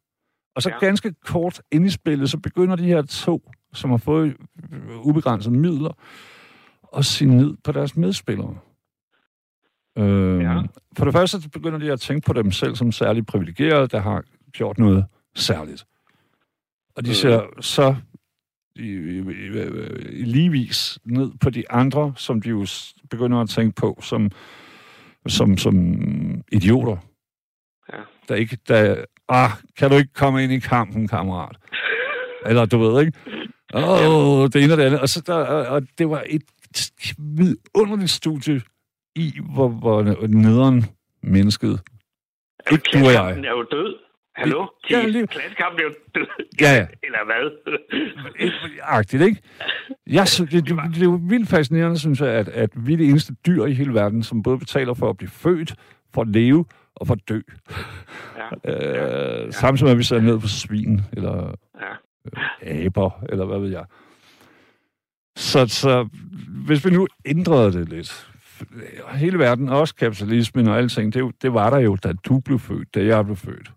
Og 0.57 0.63
så 0.63 0.69
Ja. 0.69 0.85
ganske 0.85 1.13
kort 1.25 1.61
ind 1.71 1.85
i 1.85 1.89
spillet, 1.89 2.29
så 2.29 2.37
begynder 2.37 2.75
de 2.75 2.83
her 2.83 3.01
to, 3.01 3.51
som 3.73 3.89
har 3.89 3.97
fået 3.97 4.35
ubegrænsede 5.03 5.55
midler, 5.55 5.91
at 6.97 7.05
se 7.05 7.25
ned 7.25 7.57
på 7.63 7.71
deres 7.71 7.97
medspillere. 7.97 8.57
Øh, 9.97 10.41
Ja. 10.41 10.61
For 10.97 11.05
det 11.05 11.13
første 11.13 11.41
så 11.41 11.49
begynder 11.49 11.77
de 11.79 11.91
at 11.91 11.99
tænke 11.99 12.25
på 12.25 12.33
dem 12.33 12.51
selv 12.51 12.75
som 12.75 12.91
særligt 12.91 13.27
privilegerede, 13.27 13.87
der 13.87 13.99
har 13.99 14.23
gjort 14.51 14.77
noget 14.77 15.05
særligt. 15.35 15.85
Og 16.95 17.05
de 17.05 17.09
Mm. 17.09 17.13
ser 17.13 17.41
så 17.61 17.95
i, 18.75 18.81
i, 18.81 19.19
i, 19.19 19.47
i 20.19 20.23
ligevis 20.23 20.99
ned 21.05 21.31
på 21.41 21.49
de 21.49 21.71
andre, 21.71 22.13
som 22.15 22.41
de 22.41 22.49
jo 22.49 22.65
begynder 23.09 23.37
at 23.41 23.49
tænke 23.49 23.75
på 23.75 23.99
som, 24.01 24.31
som, 25.27 25.57
som 25.57 25.75
idioter. 26.51 26.97
Ja. 27.93 27.99
Der 28.27 28.35
ikke, 28.35 28.57
der, 28.67 29.05
ah, 29.29 29.49
kan 29.77 29.89
du 29.89 29.95
ikke 29.95 30.13
komme 30.13 30.43
ind 30.43 30.51
i 30.51 30.59
kampen, 30.59 31.07
kammerat? 31.07 31.55
Eller 32.45 32.65
du 32.65 32.77
ved, 32.77 32.99
ikke? 33.05 33.19
Åh, 33.73 34.39
oh, 34.39 34.47
det 34.53 34.63
ene 34.63 34.73
og 34.73 34.77
det 34.77 34.83
andet. 34.85 34.99
Og, 35.01 35.09
så 35.09 35.21
der, 35.27 35.33
og- 35.35 35.81
det 35.97 36.09
var 36.09 36.23
et 36.25 36.41
vidunderligt 37.17 38.09
studie 38.11 38.61
i, 39.15 39.33
hvor, 39.53 39.67
hvor 39.69 40.03
nederen 40.27 40.85
mennesket. 41.23 41.81
Ikke 42.71 42.83
du 42.93 42.97
og 43.05 43.13
jeg. 43.13 43.39
Er 43.45 43.51
jo 43.51 43.63
død. 43.71 43.95
Hallo? 44.35 44.65
Ja, 44.89 44.97
Ja, 44.99 45.07
lige- 45.07 45.27
Klassekampen 45.27 45.79
er 45.79 45.83
jo 45.83 45.93
død. 46.15 46.27
Ja, 46.61 46.71
ja. 46.75 46.87
Eller 47.03 47.25
hvad? 47.25 47.73
Agtigt, 48.83 49.23
ikke? 49.23 49.41
Jeg 50.07 50.27
det, 50.39 50.51
det, 50.51 50.63
det 50.93 51.01
er 51.01 51.03
jo 51.03 51.19
vildt 51.29 51.49
fascinerende, 51.49 51.99
synes 51.99 52.19
jeg, 52.21 52.29
at, 52.29 52.47
at 52.49 52.69
vi 52.75 52.93
er 52.93 52.97
det 52.97 53.09
eneste 53.09 53.33
dyr 53.47 53.65
i 53.65 53.73
hele 53.73 53.93
verden, 53.93 54.23
som 54.23 54.43
både 54.43 54.57
betaler 54.59 54.93
for 54.93 55.09
at 55.09 55.17
blive 55.17 55.29
født, 55.29 55.75
for 56.13 56.21
at 56.21 56.27
leve 56.27 56.65
og 57.01 57.07
for 57.07 57.13
at 57.13 57.29
dø. 57.29 57.41
ja. 58.37 58.47
Øh, 58.65 59.45
ja. 59.45 59.51
Samtidig 59.51 59.85
med, 59.85 59.91
at 59.91 59.97
vi 59.97 60.03
ser 60.03 60.19
ned 60.19 60.39
på 60.39 60.47
svin, 60.47 61.01
eller 61.13 61.53
ja. 61.81 62.85
aber, 62.85 63.23
eller 63.29 63.45
hvad 63.45 63.59
ved 63.59 63.69
jeg. 63.69 63.85
Så, 65.35 65.67
så 65.67 66.09
hvis 66.65 66.85
vi 66.85 66.91
nu 66.91 67.07
ændrede 67.25 67.73
det 67.73 67.89
lidt, 67.89 68.31
hele 69.13 69.39
verden, 69.39 69.69
også 69.69 69.95
kapitalismen 69.95 70.67
og 70.67 70.77
alting, 70.77 71.13
det, 71.13 71.41
det 71.41 71.53
var 71.53 71.69
der 71.69 71.79
jo, 71.79 71.95
da 71.95 72.13
du 72.13 72.39
blev 72.39 72.59
født, 72.59 72.95
da 72.95 73.05
jeg 73.05 73.25
blev 73.25 73.35
født. 73.35 73.71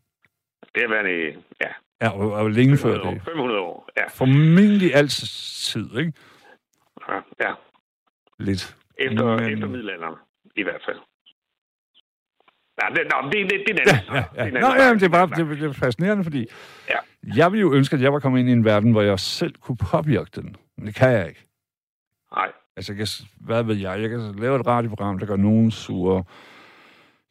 Det 0.74 0.83
har 0.83 0.88
været 0.88 1.09
i 1.11 1.38
ja, 1.61 1.68
Ja, 2.02 2.09
og, 2.09 2.33
og 2.33 2.50
længe 2.50 2.76
før 2.76 2.94
500 2.94 3.09
år. 3.09 3.14
det. 3.14 3.22
500 3.22 3.61
år. 3.61 3.88
Ja. 3.96 4.09
Formentlig 4.09 4.94
altid, 4.94 5.98
ikke? 5.98 6.12
ja. 7.09 7.20
ja. 7.40 7.54
Lidt. 8.38 8.76
Efter, 8.98 9.37
Men... 9.37 9.52
efter 9.52 9.66
middelalderen, 9.66 10.14
i 10.56 10.62
hvert 10.62 10.83
fald. 10.85 10.98
Ja, 12.83 12.95
det, 12.95 13.03
nå, 13.11 13.31
det, 13.31 13.51
det, 13.51 13.62
det 13.66 13.79
er 13.79 13.83
en 13.83 13.88
anden 13.88 14.14
Ja, 14.14 14.25
ja, 14.37 14.45
ja. 14.45 14.51
Det 14.51 14.61
Nå, 14.61 14.66
anden 14.66 15.05
er 15.05 15.09
bare 15.09 15.27
det, 15.27 15.59
det 15.61 15.69
er 15.69 15.73
fascinerende, 15.73 16.25
fordi 16.25 16.47
Ja. 16.90 16.97
jeg 17.37 17.53
ville 17.53 17.61
jo 17.61 17.73
ønske, 17.75 17.97
at 17.97 18.03
jeg 18.03 18.12
var 18.12 18.19
kommet 18.19 18.40
ind 18.40 18.49
i 18.49 18.53
en 18.53 18.64
verden, 18.64 18.93
hvor 18.93 19.03
jeg 19.03 19.21
selv 19.21 19.55
kunne 19.61 19.77
påvirke 19.77 20.31
den. 20.35 20.57
Men 20.79 20.87
det 20.87 20.95
kan 20.95 21.11
jeg 21.12 21.29
ikke. 21.29 21.47
Nej, 22.37 22.49
Altså, 22.77 22.93
jeg 22.93 22.99
kan, 22.99 23.07
hvad 23.40 23.62
ved 23.62 23.77
jeg? 23.77 24.01
Jeg 24.01 24.11
kan 24.11 24.35
lave 24.38 24.61
et 24.61 24.66
radioprogram, 24.66 25.19
der 25.19 25.27
gør 25.27 25.37
nogen 25.37 25.71
sure. 25.71 26.25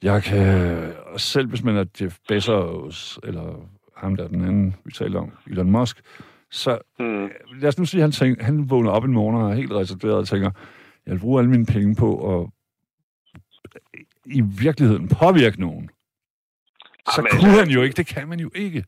Jeg 0.03 0.23
kan, 0.23 0.93
selv 1.17 1.47
hvis 1.47 1.63
man 1.63 1.75
er 1.77 1.85
Jeff 2.01 2.17
Bezos, 2.27 3.19
eller 3.23 3.69
ham 3.97 4.15
der 4.15 4.23
er 4.23 4.27
den 4.27 4.41
anden, 4.41 4.75
vi 4.85 4.91
taler 4.91 5.19
om, 5.19 5.31
Elon 5.47 5.71
Musk, 5.71 6.01
så 6.51 6.77
mm, 6.99 7.29
lad 7.59 7.67
os 7.67 7.77
nu 7.79 7.85
sige, 7.85 7.99
at 8.01 8.03
han, 8.03 8.11
tænker, 8.11 8.43
han 8.43 8.69
vågner 8.69 8.91
op 8.91 9.03
en 9.03 9.13
morgen 9.13 9.41
og 9.41 9.51
er 9.51 9.55
helt 9.55 9.71
reserveret 9.71 10.15
og 10.17 10.27
tænker, 10.27 10.51
jeg 11.05 11.13
vil 11.13 11.19
bruge 11.19 11.39
alle 11.39 11.49
mine 11.51 11.65
penge 11.65 11.95
på 11.95 12.39
at 12.41 12.49
i 14.31 14.41
virkeligheden 14.61 15.07
påvirke 15.07 15.61
nogen. 15.61 15.89
Så 15.89 17.13
Jamen, 17.17 17.29
kunne 17.31 17.49
altså- 17.49 17.59
han 17.63 17.69
jo 17.69 17.81
ikke. 17.81 17.95
Det 17.95 18.07
kan 18.07 18.27
man 18.27 18.39
jo 18.39 18.51
ikke. 18.55 18.83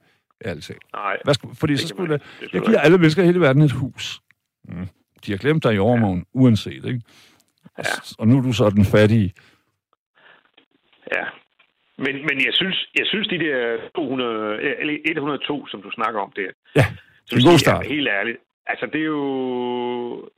Altså. 0.45 0.73
nej. 0.93 1.17
Hvad 1.23 1.33
skulle, 1.33 1.55
fordi 1.55 1.73
det 1.73 1.79
så 1.79 1.87
skulle 1.87 2.09
man 2.09 2.19
det. 2.19 2.27
Det 2.41 2.53
jeg 2.53 2.61
giver 2.61 2.79
alle 2.79 2.97
mennesker 2.97 3.23
i 3.23 3.25
hele 3.25 3.39
verden 3.39 3.61
et 3.61 3.71
hus. 3.71 4.19
Mm. 4.63 4.87
De 5.25 5.31
har 5.31 5.37
glemt 5.37 5.63
dig 5.63 5.73
i 5.75 5.77
overmorgen, 5.77 6.25
uanset, 6.33 6.85
ikke? 6.85 7.01
Ja. 7.77 7.83
Og 8.19 8.27
nu 8.27 8.37
er 8.37 8.41
du 8.41 8.53
så 8.53 8.69
den 8.69 8.85
fattige. 8.85 9.33
Ja. 11.15 11.23
Men, 11.97 12.15
men 12.27 12.37
jeg 12.45 12.53
synes, 12.53 12.89
jeg 12.99 13.05
synes 13.05 13.27
de 13.27 13.39
der 13.39 13.77
200, 13.95 14.61
eller 14.79 14.97
102, 15.05 15.67
som 15.67 15.81
du 15.81 15.91
snakker 15.91 16.19
om 16.21 16.31
der, 16.35 16.49
Ja, 16.75 16.85
så 17.25 17.35
en 17.35 17.37
vil 17.37 17.45
god 17.45 17.59
start. 17.59 17.83
ja, 17.85 17.89
Helt 17.89 18.07
ærligt. 18.07 18.37
Altså, 18.67 18.85
det 18.85 19.01
er 19.01 19.05
jo... 19.05 20.29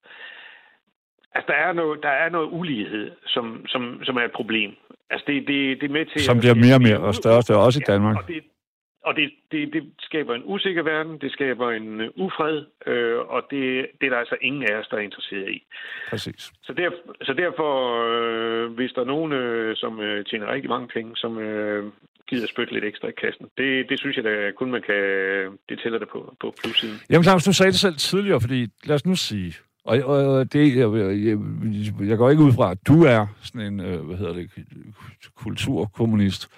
Altså, 1.36 1.48
der 1.52 1.58
er 1.68 1.74
noget, 1.74 2.00
der 2.04 2.10
er 2.10 2.30
noget 2.30 2.50
ulighed, 2.52 3.12
som, 3.28 3.66
som, 3.68 4.00
som 4.04 4.18
er 4.18 4.22
et 4.22 4.32
problem. 4.36 4.72
Altså, 5.14 5.26
det, 5.28 5.36
det, 5.50 5.60
det 5.82 5.88
er 5.90 5.94
med 6.00 6.06
til... 6.06 6.22
Som 6.30 6.38
at- 6.38 6.42
bliver 6.44 6.56
mere 6.66 6.76
og 6.80 6.82
mere 6.88 7.00
og 7.08 7.14
større 7.22 7.38
og 7.42 7.44
større, 7.48 7.64
også 7.68 7.80
i 7.84 7.88
Danmark. 7.92 8.16
Og 8.18 8.28
det, 8.28 8.40
og 9.08 9.16
det, 9.16 9.28
det, 9.52 9.74
det 9.74 9.84
skaber 10.00 10.34
en 10.36 10.42
usikker 10.46 10.84
verden, 10.84 11.14
det 11.24 11.32
skaber 11.32 11.68
en 11.72 12.02
øh, 12.02 12.10
ufred, 12.16 12.58
øh, 12.88 13.20
og 13.34 13.42
det, 13.52 13.88
det 14.00 14.06
er 14.06 14.10
der 14.10 14.18
altså 14.24 14.38
ingen 14.42 14.64
af 14.70 14.74
os, 14.80 14.88
der 14.88 14.98
er 14.98 15.02
interesseret 15.02 15.50
i. 15.58 15.60
Præcis. 16.10 16.52
Så, 16.64 16.74
der, 16.74 16.90
så 17.22 17.34
derfor, 17.34 17.72
øh, 18.12 18.72
hvis 18.78 18.92
der 18.96 19.02
er 19.02 19.06
nogen, 19.06 19.32
øh, 19.32 19.76
som 19.76 20.00
øh, 20.00 20.26
tjener 20.26 20.54
rigtig 20.54 20.70
mange 20.70 20.88
penge, 20.88 21.12
som 21.16 21.38
øh, 21.40 21.84
gider 22.30 22.48
spytte 22.48 22.74
lidt 22.74 22.86
ekstra 22.86 23.08
i 23.08 23.12
kassen, 23.24 23.46
det, 23.58 23.90
det 23.90 24.00
synes 24.00 24.16
jeg 24.18 24.24
da 24.24 24.52
kun, 24.60 24.72
man 24.72 24.82
kan... 24.82 24.96
Det 25.70 25.80
tæller 25.84 26.00
det 26.00 26.10
på, 26.10 26.36
på 26.42 26.54
plussiden. 26.64 26.98
Jamen, 27.10 27.24
Claus, 27.24 27.44
du 27.44 27.54
sagde 27.54 27.72
det 27.72 27.80
selv 27.80 27.96
tidligere, 27.96 28.42
fordi 28.42 28.68
lad 28.86 28.96
os 28.96 29.06
nu 29.06 29.16
sige, 29.16 29.54
og, 29.86 30.04
og 30.04 30.54
det, 30.54 30.76
jeg, 30.76 30.94
jeg, 30.94 31.38
jeg 32.10 32.18
går 32.18 32.30
ikke 32.30 32.44
ud 32.44 32.54
fra, 32.54 32.72
at 32.72 32.88
du 32.88 33.04
er 33.04 33.28
sådan 33.42 33.74
en, 33.74 33.80
øh, 33.80 34.06
hvad 34.06 34.18
hedder 34.18 34.34
det, 34.34 34.50
kulturkommunist. 35.36 36.50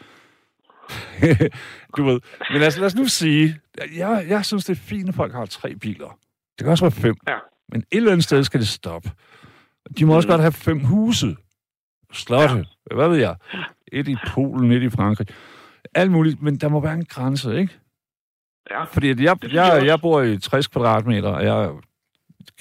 du 1.97 2.03
ved. 2.03 2.19
Men 2.51 2.61
altså, 2.61 2.79
lad 2.79 2.85
os 2.87 2.95
nu 2.95 3.05
sige, 3.05 3.59
jeg, 3.95 4.25
jeg 4.29 4.45
synes, 4.45 4.65
det 4.65 4.73
er 4.77 4.81
fint, 4.81 5.09
at 5.09 5.15
folk 5.15 5.33
har 5.33 5.45
tre 5.45 5.75
biler. 5.75 6.17
Det 6.59 6.63
kan 6.65 6.67
også 6.67 6.85
være 6.85 6.91
fem. 6.91 7.15
Ja. 7.27 7.37
Men 7.71 7.81
et 7.81 7.97
eller 7.97 8.11
andet 8.11 8.23
sted 8.23 8.43
skal 8.43 8.59
det 8.59 8.67
stoppe. 8.67 9.11
De 9.97 10.05
må 10.05 10.15
også 10.15 10.27
Mm. 10.27 10.31
godt 10.31 10.41
have 10.41 10.51
fem 10.51 10.79
huse. 10.79 11.35
Slotte. 12.13 12.55
Ja. 12.91 12.95
Hvad 12.95 13.09
ved 13.09 13.17
jeg? 13.17 13.35
Et 13.91 14.07
i 14.07 14.15
Polen, 14.27 14.71
et 14.71 14.83
i 14.83 14.89
Frankrig. 14.89 15.27
Alt 15.95 16.11
muligt, 16.11 16.41
men 16.41 16.55
der 16.57 16.69
må 16.69 16.79
være 16.79 16.93
en 16.93 17.05
grænse, 17.05 17.57
ikke? 17.57 17.73
Ja, 18.71 18.83
Fordi 18.83 19.07
jeg, 19.23 19.37
jeg 19.53 19.81
jeg 19.85 19.99
bor 20.01 20.21
i 20.21 20.37
60 20.37 20.67
kvadratmeter, 20.67 21.29
og 21.29 21.43
jeg 21.43 21.69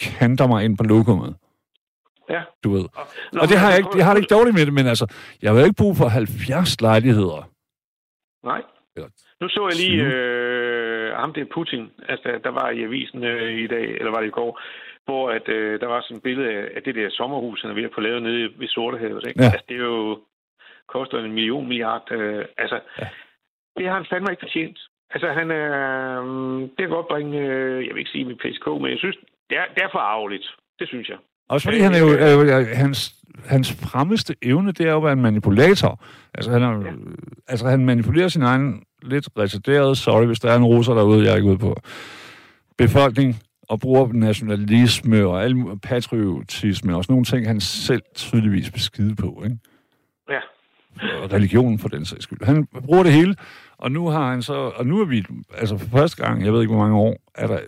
kanter 0.00 0.46
mig 0.46 0.64
ind 0.64 0.78
på 0.78 0.84
lokummet. 0.84 1.36
ja. 2.30 2.42
Du 2.64 2.70
ved. 2.72 2.84
Nå, 3.32 3.40
og 3.42 3.48
det 3.48 3.58
har 3.58 3.68
jeg, 3.70 3.78
ikke, 3.78 3.90
jeg 3.96 4.04
har 4.06 4.14
det 4.14 4.20
ikke 4.22 4.34
dårligt 4.34 4.54
med 4.56 4.66
det, 4.66 4.74
men 4.74 4.86
altså, 4.86 5.06
jeg 5.42 5.50
har 5.50 5.58
jo 5.58 5.64
ikke 5.64 5.82
brug 5.82 5.96
for 5.96 6.08
70 6.08 6.80
lejligheder. 6.80 7.50
Nej. 8.44 8.62
Eller 8.96 9.08
Nu 9.40 9.48
så 9.48 9.62
jeg 9.70 9.76
lige 9.82 10.00
20. 10.10 10.14
øh, 10.14 11.12
ham 11.16 11.32
der 11.32 11.44
Putin, 11.54 11.90
altså 12.08 12.28
der 12.44 12.50
var 12.50 12.70
i 12.70 12.82
avisen 12.82 13.24
øh, 13.24 13.52
i 13.64 13.66
dag, 13.66 13.86
eller 13.98 14.10
var 14.10 14.20
det 14.20 14.26
i 14.26 14.38
går, 14.40 14.60
hvor 15.04 15.30
at, 15.30 15.48
øh, 15.48 15.80
der 15.80 15.86
var 15.86 16.00
sådan 16.00 16.16
et 16.16 16.22
billede 16.22 16.48
af, 16.50 16.68
af 16.76 16.82
det 16.82 16.94
der 16.94 17.08
sommerhus, 17.10 17.60
han 17.62 17.70
er 17.70 17.74
ved 17.74 17.84
at 17.84 17.94
få 17.94 18.00
lavet 18.00 18.22
nede 18.22 18.50
ved 18.58 18.68
Sortehavet. 18.68 19.24
Ikke? 19.28 19.42
Ja. 19.42 19.46
Altså, 19.46 19.64
det 19.68 19.74
er 19.76 19.84
jo 19.84 20.20
koster 20.88 21.18
en 21.18 21.32
million 21.32 21.68
milliard. 21.68 22.06
Øh, 22.12 22.44
altså, 22.58 22.80
Ja. 23.00 23.08
det 23.76 23.86
har 23.88 23.94
han 23.94 24.06
fandme 24.10 24.32
ikke 24.32 24.44
fortjent. 24.46 24.78
Altså, 25.10 25.28
han 25.38 25.50
er... 25.50 25.68
Øh, 26.22 26.60
det 26.60 26.78
kan 26.78 26.88
godt 26.88 27.08
bringe... 27.08 27.38
Øh, 27.40 27.86
jeg 27.86 27.94
vil 27.94 27.98
ikke 28.00 28.10
sige 28.10 28.24
mit 28.24 28.38
PSK, 28.38 28.66
men 28.66 28.90
jeg 28.90 28.98
synes, 28.98 29.16
det 29.50 29.58
er, 29.58 29.64
det 29.74 29.82
er 29.82 29.88
for 29.92 29.98
arveligt. 29.98 30.46
Det 30.78 30.88
synes 30.88 31.08
jeg. 31.08 31.16
Også 31.48 31.66
fordi 31.66 31.78
han 31.78 31.94
er 31.94 31.98
jo, 31.98 32.12
øh, 32.12 32.66
hans, 32.76 33.14
hans 33.46 33.72
fremmeste 33.72 34.34
evne, 34.42 34.72
det 34.72 34.86
er 34.86 34.90
jo 34.90 34.96
at 34.96 35.04
være 35.04 35.12
en 35.12 35.22
manipulator. 35.22 36.04
Altså 36.34 36.50
han, 36.50 36.62
er, 36.62 36.70
ja. 36.70 36.92
Altså, 37.48 37.68
han 37.68 37.84
manipulerer 37.84 38.28
sin 38.28 38.42
egen 38.42 38.82
lidt 39.02 39.28
retarderede, 39.38 39.96
sorry, 39.96 40.26
hvis 40.26 40.40
der 40.40 40.50
er 40.52 40.56
en 40.56 40.64
russer 40.64 40.94
derude, 40.94 41.24
jeg 41.24 41.32
er 41.32 41.36
ikke 41.36 41.48
ude 41.48 41.58
på, 41.58 41.76
befolkning, 42.78 43.36
og 43.68 43.80
bruger 43.80 44.12
nationalisme 44.12 45.26
og 45.26 45.44
al 45.44 45.54
patriotisme, 45.82 46.96
og 46.96 47.04
sådan 47.04 47.12
nogle 47.12 47.24
ting, 47.24 47.46
han 47.46 47.60
selv 47.60 48.02
tydeligvis 48.14 48.70
beskide 48.70 49.16
på, 49.16 49.42
ikke? 49.44 49.58
Ja. 50.30 50.40
og 51.22 51.32
religion 51.32 51.78
for 51.78 51.88
den 51.88 52.04
sags 52.04 52.22
skyld. 52.22 52.44
Han 52.44 52.66
bruger 52.66 53.02
det 53.02 53.12
hele, 53.12 53.36
og 53.78 53.92
nu 53.92 54.08
har 54.08 54.30
han 54.30 54.42
så, 54.42 54.54
og 54.54 54.86
nu 54.86 55.00
er 55.00 55.04
vi, 55.04 55.24
altså 55.54 55.78
for 55.78 55.86
første 55.86 56.24
gang, 56.24 56.44
jeg 56.44 56.52
ved 56.52 56.60
ikke 56.60 56.74
hvor 56.74 56.82
mange 56.82 56.96
år, 56.96 57.16
er 57.34 57.46
der 57.46 57.60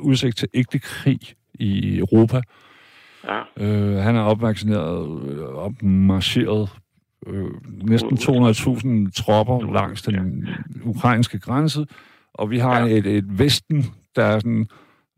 udsigt 0.00 0.36
til 0.36 0.48
ægte 0.54 0.78
krig 0.78 1.20
i 1.54 1.98
Europa. 1.98 2.40
Ja. 3.28 3.40
Øh, 3.56 3.96
han 3.96 4.16
er 4.16 4.20
opvaccineret, 4.22 5.28
øh, 5.32 5.44
opmarcheret 5.44 6.68
øh, 7.26 7.44
næsten 7.82 8.16
200.000 8.16 9.10
tropper 9.24 9.72
langs 9.72 10.02
den 10.02 10.48
ukrainske 10.82 11.38
grænse, 11.38 11.86
og 12.34 12.50
vi 12.50 12.58
har 12.58 12.86
Ja. 12.86 12.94
et, 12.96 13.06
et 13.06 13.38
Vesten, 13.38 13.84
der 14.16 14.24
er 14.24 14.38
sådan, 14.38 14.66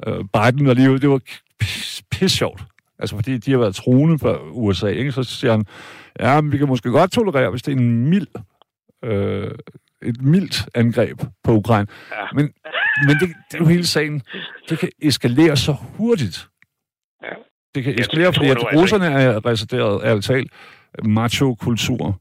øh, 0.07 0.15
Biden 0.19 0.67
var 0.67 0.75
lige, 0.75 0.99
det 0.99 1.11
var 1.11 1.21
pis, 1.61 2.03
pis 2.11 2.33
sjovt. 2.33 2.63
Altså 2.99 3.15
fordi 3.17 3.39
de 3.39 3.51
har 3.51 3.59
været 3.59 3.75
troende 3.75 4.19
for 4.19 4.41
USA, 4.53 4.87
ikke? 4.89 5.13
så 5.13 5.23
siger 5.23 5.51
han, 5.51 5.65
ja, 6.21 6.41
men 6.41 6.53
vi 6.53 6.59
kan 6.59 6.69
måske 6.69 6.91
godt 6.91 7.11
tolerere, 7.13 7.51
hvis 7.51 7.63
det 7.63 7.73
er 7.73 7.77
en 7.77 8.09
mild, 8.09 8.27
øh, 9.05 9.51
et 10.03 10.23
mildt 10.23 10.69
angreb 10.75 11.21
på 11.45 11.53
Ukraine. 11.53 11.87
Ja. 12.11 12.17
Men, 12.35 12.51
men 13.07 13.17
det, 13.21 13.29
det 13.51 13.55
er 13.55 13.59
jo 13.59 13.65
hele 13.65 13.87
sagen. 13.87 14.23
Det 14.69 14.79
kan 14.79 14.89
eskalere 15.03 15.57
så 15.57 15.73
hurtigt. 15.97 16.49
Ja. 17.23 17.35
det 17.75 17.85
kan 17.85 18.01
eskalere, 18.01 18.33
fordi 18.33 18.49
at 18.49 18.75
russerne 18.77 19.07
er 19.07 19.47
resideret, 19.47 20.05
ærligt 20.05 20.27
talt, 20.27 20.53
macho-kultur 21.05 22.21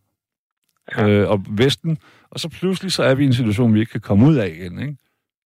ja. 0.98 1.10
øh, 1.10 1.30
og 1.30 1.46
Vesten, 1.58 1.98
og 2.32 2.40
så 2.40 2.50
pludselig 2.60 2.92
så 2.92 3.04
er 3.04 3.16
vi 3.16 3.24
i 3.24 3.26
en 3.26 3.34
situation, 3.34 3.74
vi 3.74 3.80
ikke 3.80 3.92
kan 3.92 4.02
komme 4.02 4.26
ud 4.26 4.36
af 4.36 4.48
igen, 4.48 4.80
ikke? 4.80 4.96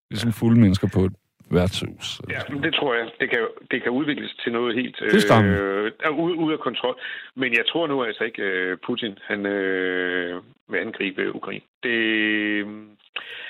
Ligesom 0.09 0.31
fulde 0.31 0.59
mennesker 0.59 0.87
på 0.93 1.05
et 1.05 1.13
værtshus. 1.51 2.21
Ja, 2.29 2.41
men 2.49 2.63
det 2.63 2.73
tror 2.73 2.95
jeg. 2.95 3.05
Det 3.19 3.29
kan, 3.29 3.39
det 3.71 3.83
kan 3.83 3.91
udvikles 3.91 4.35
til 4.43 4.51
noget 4.51 4.75
helt 4.75 5.01
øh, 5.01 6.19
ude, 6.19 6.35
ude 6.35 6.53
af 6.53 6.59
kontrol. 6.59 6.95
Men 7.35 7.53
jeg 7.53 7.65
tror 7.67 7.87
nu 7.87 8.03
altså 8.03 8.23
ikke, 8.23 8.41
øh, 8.41 8.77
Putin 8.85 9.17
han 9.23 9.45
øh, 9.45 10.41
vil 10.69 10.79
angribe 10.79 11.35
Ukraine. 11.35 11.65
Det, 11.83 12.65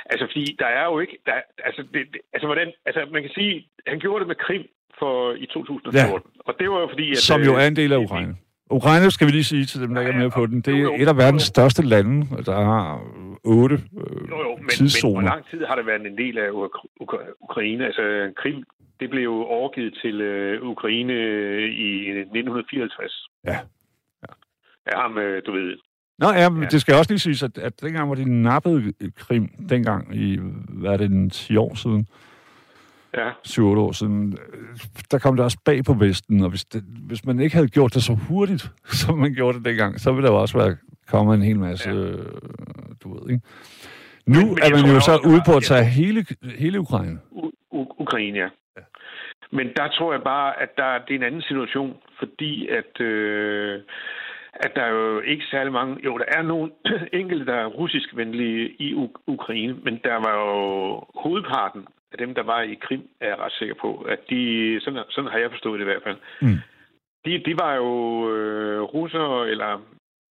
altså, 0.09 0.25
fordi 0.31 0.55
der 0.59 0.65
er 0.65 0.85
jo 0.91 0.99
ikke... 0.99 1.17
Der, 1.25 1.33
altså, 1.67 1.81
det, 1.93 2.01
det, 2.13 2.21
altså, 2.33 2.47
hvordan, 2.47 2.67
altså, 2.85 3.01
man 3.13 3.21
kan 3.21 3.31
sige, 3.37 3.67
han 3.87 3.99
gjorde 3.99 4.19
det 4.19 4.27
med 4.27 4.35
Krim 4.35 4.65
for 4.99 5.33
i 5.33 5.45
2014. 5.45 5.93
Ja. 5.93 6.19
Og 6.47 6.53
det 6.59 6.69
var 6.71 6.79
jo 6.79 6.87
fordi... 6.87 7.11
At, 7.11 7.17
Som 7.17 7.41
jo 7.41 7.53
er 7.55 7.67
en 7.67 7.75
del 7.75 7.93
af 7.93 7.97
Ukraine. 7.97 8.35
Ukraine, 8.69 9.11
skal 9.11 9.27
vi 9.27 9.31
lige 9.31 9.43
sige 9.43 9.65
til 9.65 9.81
dem, 9.81 9.93
der 9.93 10.01
ikke 10.01 10.13
er 10.13 10.17
med 10.17 10.31
på 10.31 10.45
den, 10.45 10.61
det 10.61 10.73
er 10.83 10.89
et 11.01 11.07
af 11.07 11.17
verdens 11.17 11.43
største 11.43 11.81
lande, 11.81 12.15
der 12.45 12.55
har 12.71 13.01
otte 13.43 13.75
øh, 13.75 14.29
jo, 14.29 14.37
jo, 14.45 14.55
men, 14.55 14.69
tidszoner. 14.69 15.15
Men 15.15 15.23
hvor 15.23 15.35
lang 15.35 15.45
tid 15.51 15.65
har 15.65 15.75
det 15.75 15.85
været 15.85 16.05
en 16.05 16.17
del 16.17 16.37
af 16.37 16.49
Ukraine? 17.41 17.85
Altså, 17.85 18.33
Krim, 18.37 18.63
det 18.99 19.09
blev 19.09 19.23
jo 19.23 19.35
overgivet 19.43 19.97
til 20.01 20.15
uh, 20.61 20.69
Ukraine 20.69 21.13
i 21.87 21.89
1954. 22.09 23.27
Ja. 23.45 23.51
ja. 23.51 23.57
Ja, 24.87 25.01
ham, 25.01 25.13
du 25.45 25.51
ved... 25.51 25.77
Nå 26.19 26.27
ja, 26.32 26.49
men 26.49 26.63
ja. 26.63 26.67
det 26.69 26.82
skal 26.82 26.95
også 26.95 27.12
lige 27.12 27.19
siges, 27.19 27.43
at, 27.43 27.58
at 27.58 27.82
dengang, 27.82 28.06
hvor 28.06 28.15
de 28.15 28.41
nappede 28.41 28.93
Krim, 29.15 29.49
dengang 29.69 30.15
i, 30.15 30.39
hvad 30.69 30.91
er 30.91 30.97
det, 30.97 31.12
en 31.12 31.30
10 31.30 31.58
år 31.58 31.75
siden, 31.75 32.08
ja. 33.17 33.30
7-8 33.30 33.62
år 33.62 33.91
siden, 33.91 34.38
der 35.12 35.19
kom 35.19 35.36
det 35.36 35.45
også 35.45 35.58
bag 35.65 35.84
på 35.86 35.93
Vesten, 35.93 36.43
og 36.43 36.49
hvis, 36.49 36.65
det, 36.65 36.84
hvis 37.08 37.25
man 37.25 37.39
ikke 37.39 37.56
havde 37.56 37.67
gjort 37.67 37.93
det 37.93 38.03
så 38.03 38.13
hurtigt, 38.13 38.71
som 39.01 39.17
man 39.17 39.34
gjorde 39.34 39.58
det 39.58 39.65
dengang, 39.65 39.99
så 39.99 40.12
ville 40.12 40.27
der 40.27 40.34
også 40.34 40.58
være 40.58 40.77
kommet 41.08 41.36
en 41.36 41.41
hel 41.41 41.60
masse, 41.60 41.89
ja. 41.89 41.95
du 43.03 43.13
ved, 43.13 43.30
ikke? 43.30 43.45
Nu 44.25 44.39
men, 44.39 44.49
men 44.49 44.58
er 44.63 44.69
man 44.69 44.93
jo 44.93 44.99
så 44.99 45.19
ude 45.32 45.41
på 45.45 45.56
at 45.58 45.63
tage 45.63 45.84
ja. 45.84 45.89
hele, 45.89 46.25
hele 46.58 46.80
Ukraine. 46.80 47.19
U- 47.32 47.95
Ukraine, 47.99 48.38
ja. 48.38 48.49
ja. 48.77 48.82
Men 49.51 49.67
der 49.75 49.88
tror 49.88 50.13
jeg 50.13 50.21
bare, 50.23 50.62
at 50.62 50.69
der, 50.77 50.97
det 51.08 51.12
er 51.12 51.19
en 51.19 51.23
anden 51.23 51.41
situation, 51.41 51.93
fordi 52.19 52.67
at, 52.67 53.01
øh, 53.01 53.82
at 54.59 54.71
der 54.75 54.81
er 54.81 54.89
jo 54.89 55.19
ikke 55.19 55.45
særlig 55.51 55.73
mange... 55.73 55.97
Jo, 56.05 56.17
der 56.17 56.25
er 56.27 56.41
nogle 56.41 56.71
enkelte, 57.21 57.45
der 57.45 57.53
er 57.53 57.65
russiskvenlige 57.65 58.69
i 58.79 58.93
U- 58.93 59.23
Ukraine, 59.27 59.75
men 59.85 59.99
der 60.03 60.15
var 60.27 60.33
jo 60.43 60.51
hovedparten 61.23 61.85
af 62.11 62.17
dem, 62.17 62.35
der 62.35 62.43
var 62.43 62.61
i 62.61 62.73
Krim, 62.81 63.03
er 63.21 63.27
jeg 63.27 63.39
ret 63.39 63.51
sikker 63.59 63.75
på, 63.81 63.89
at 64.13 64.19
de, 64.29 64.41
sådan, 64.81 65.03
sådan 65.09 65.31
har 65.31 65.39
jeg 65.39 65.51
forstået 65.51 65.79
det 65.79 65.85
i 65.85 65.91
hvert 65.91 66.03
fald, 66.03 66.17
mm. 66.41 66.57
de, 67.25 67.31
de 67.45 67.53
var 67.63 67.73
jo 67.75 67.91
øh, 68.33 68.81
russere, 68.81 69.49
eller 69.49 69.81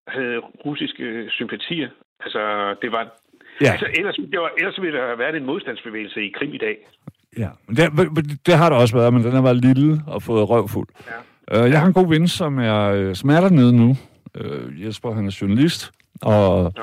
havde 0.08 0.38
russiske 0.66 1.26
sympatier. 1.30 1.88
Altså, 2.20 2.74
det 2.82 2.92
var... 2.92 3.02
Ja. 3.60 3.70
Altså, 3.70 3.86
ellers, 3.98 4.16
det 4.32 4.40
var, 4.40 4.50
ellers 4.58 4.82
ville 4.82 4.98
der 4.98 5.06
have 5.06 5.18
været 5.18 5.36
en 5.36 5.46
modstandsbevægelse 5.46 6.20
i 6.22 6.30
Krim 6.38 6.54
i 6.54 6.58
dag. 6.58 6.76
Ja, 7.38 7.48
det, 7.68 7.86
det 8.46 8.54
har 8.54 8.68
der 8.70 8.76
også 8.76 8.96
været, 8.96 9.14
men 9.14 9.22
den 9.22 9.32
har 9.32 9.42
været 9.42 9.64
lille 9.64 10.00
og 10.06 10.22
fået 10.22 10.50
røvfuld. 10.50 10.88
Ja. 11.50 11.64
Uh, 11.64 11.70
jeg 11.70 11.80
har 11.80 11.86
en 11.86 11.92
god 11.92 12.08
ven, 12.08 12.28
som 12.28 12.58
er, 12.58 13.14
som 13.14 13.30
er 13.30 13.40
dernede 13.40 13.76
nu. 13.76 13.96
Uh, 14.40 14.84
Jesper, 14.84 15.12
han 15.12 15.26
er 15.26 15.38
journalist, 15.40 15.92
og, 16.22 16.72
ja. 16.76 16.82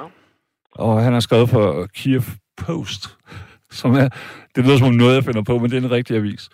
og 0.71 1.03
han 1.03 1.13
har 1.13 1.19
skrevet 1.19 1.49
for 1.49 1.85
Kiev 1.85 2.21
Post 2.57 3.17
som 3.73 3.93
er, 3.93 4.09
det 4.55 4.65
lyder 4.65 4.77
som 4.77 4.93
noget, 4.93 5.15
jeg 5.15 5.23
finder 5.23 5.43
på, 5.43 5.59
men 5.59 5.71
det 5.71 5.77
er 5.77 5.81
en 5.81 5.91
rigtig 5.91 6.17
avis. 6.17 6.49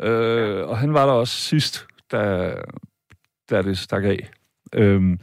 Øh, 0.00 0.68
og 0.68 0.78
han 0.78 0.94
var 0.94 1.06
der 1.06 1.12
også 1.12 1.36
sidst, 1.36 1.86
da, 2.12 2.54
da 3.50 3.62
det 3.62 3.78
stak 3.78 4.04
af. 4.04 4.30
Øhm, 4.72 5.04
mm. 5.04 5.18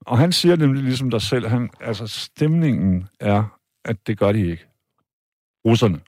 Og 0.00 0.18
han 0.18 0.32
siger 0.32 0.56
nemlig 0.56 0.82
ligesom 0.82 1.10
dig 1.10 1.22
selv, 1.22 1.48
han, 1.48 1.70
altså 1.80 2.06
stemningen 2.06 3.08
er, 3.20 3.58
at 3.84 4.06
det 4.06 4.18
gør 4.18 4.32
de 4.32 4.50
ikke. 4.50 4.66
Russerne. 5.66 6.00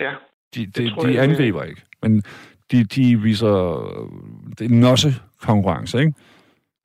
Ja. 0.00 0.14
De, 0.54 0.66
de, 0.66 0.92
de 1.02 1.20
angriber 1.20 1.62
ikke, 1.62 1.82
men 2.02 2.22
de, 2.70 2.84
de 2.84 3.20
viser, 3.20 3.48
det 4.58 4.72
er 4.72 5.06
en 5.06 5.14
konkurrence, 5.40 5.98
ikke? 5.98 6.12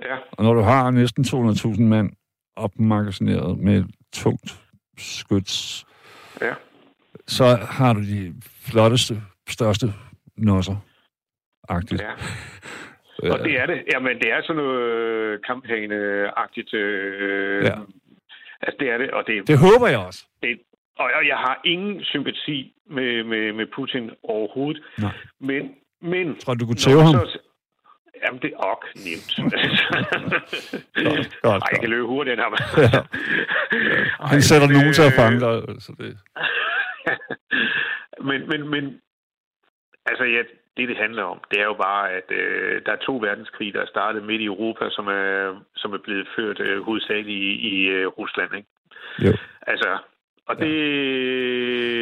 Ja. 0.04 0.18
Og 0.32 0.44
når 0.44 0.54
du 0.54 0.62
har 0.62 0.92
næsten 0.92 1.24
200.000 1.24 1.82
mand 1.82 2.12
opmagasineret 2.56 3.58
med 3.58 3.84
tungt 4.14 4.60
skyts, 4.98 5.86
ja 6.42 6.54
så 7.30 7.46
har 7.78 7.94
du 7.94 8.02
de 8.02 8.34
flotteste, 8.72 9.14
største 9.50 9.88
nosser. 10.38 10.76
Agtigt. 11.70 12.02
Ja. 12.02 12.12
Og 13.32 13.40
det 13.40 13.60
er 13.62 13.66
det. 13.66 13.84
Jamen, 13.94 14.20
det 14.20 14.32
er 14.32 14.42
sådan 14.42 14.64
noget 14.64 15.46
kampagne-agtigt. 15.46 16.74
Øh, 16.74 17.64
ja. 17.64 17.76
Altså, 18.62 18.78
det 18.80 18.90
er 18.90 18.98
det. 18.98 19.12
Og 19.12 19.24
det, 19.28 19.48
det 19.48 19.58
håber 19.58 19.88
jeg 19.88 20.00
også. 20.00 20.26
Det, 20.44 20.60
og 20.98 21.10
jeg 21.28 21.38
har 21.38 21.62
ingen 21.66 22.04
sympati 22.04 22.74
med, 22.90 23.24
med, 23.24 23.54
med 23.54 23.66
Putin 23.76 24.10
overhovedet. 24.24 24.84
Nej. 25.00 25.12
Men, 25.40 25.72
men... 26.02 26.40
Tror 26.40 26.54
du, 26.54 26.60
du 26.60 26.66
kunne 26.66 26.76
tæve 26.76 27.02
ham? 27.02 27.14
Så, 27.14 27.40
jamen, 28.24 28.42
det 28.42 28.54
er 28.54 28.60
ok 28.74 28.86
nemt. 29.06 29.32
godt, 31.06 31.42
godt, 31.42 31.64
Ej, 31.64 31.70
jeg 31.72 31.80
kan 31.80 31.90
løbe 31.90 32.08
hurtigt, 32.08 32.34
end 32.34 32.42
ham. 32.42 32.54
ja. 32.78 33.02
Han 34.32 34.42
sætter 34.42 34.68
Ej, 34.68 34.74
nogen 34.74 34.94
til 34.94 35.02
at 35.02 35.14
fange 35.14 35.40
dig. 35.40 35.82
Så 35.86 35.92
det... 35.98 36.18
men, 38.30 38.40
men, 38.50 38.70
men 38.70 38.84
altså 40.06 40.24
ja, 40.24 40.42
det, 40.78 40.90
det 40.90 40.98
handler 40.98 41.24
om, 41.24 41.40
det 41.52 41.60
er 41.60 41.66
jo 41.66 41.74
bare, 41.74 42.12
at 42.12 42.28
øh, 42.32 42.82
der 42.86 42.92
er 42.92 43.06
to 43.08 43.14
verdenskrige, 43.18 43.74
der 43.74 43.82
er 43.82 43.94
startet 43.96 44.24
midt 44.24 44.42
i 44.42 44.46
Europa, 44.46 44.86
som 44.90 45.08
er, 45.08 45.64
som 45.76 45.94
er 45.94 46.02
blevet 46.04 46.28
ført 46.36 46.60
øh, 46.60 46.82
hovedsageligt 46.82 47.40
i, 47.44 47.52
i 47.72 47.88
øh, 47.88 48.08
Rusland, 48.08 48.52
ikke? 48.56 48.70
Jo. 49.26 49.34
Altså, 49.68 49.98
og 50.48 50.56
det... 50.58 50.72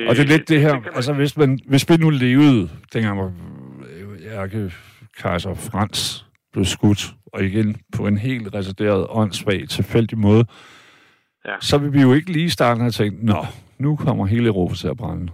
Ja. 0.03 0.09
Og 0.09 0.15
det 0.15 0.23
er 0.23 0.33
lidt 0.37 0.49
det 0.49 0.61
her, 0.61 0.73
det 0.73 0.83
man... 0.83 0.93
altså 0.95 1.13
hvis, 1.13 1.37
man, 1.37 1.59
hvis 1.67 1.89
vi 1.89 1.95
nu 1.97 2.09
levede, 2.09 2.69
dengang 2.93 3.15
hvor 3.19 3.31
Ærke 4.31 4.73
Kaiser 5.17 5.53
Frans 5.53 6.25
blev 6.53 6.65
skudt, 6.65 7.13
og 7.33 7.43
igen 7.43 7.81
på 7.97 8.07
en 8.07 8.17
helt 8.17 8.53
resideret, 8.53 9.07
åndssvag, 9.09 9.69
tilfældig 9.69 10.17
måde, 10.17 10.45
ja. 11.45 11.55
så 11.59 11.77
vil 11.77 11.93
vi 11.93 12.01
jo 12.01 12.13
ikke 12.13 12.31
lige 12.31 12.49
starte 12.49 12.79
have 12.79 12.91
tænkt, 12.91 13.23
nå, 13.23 13.45
nu 13.77 13.95
kommer 13.95 14.25
hele 14.25 14.47
Europa 14.47 14.75
til 14.75 14.87
at 14.87 14.97
brænde. 14.97 15.31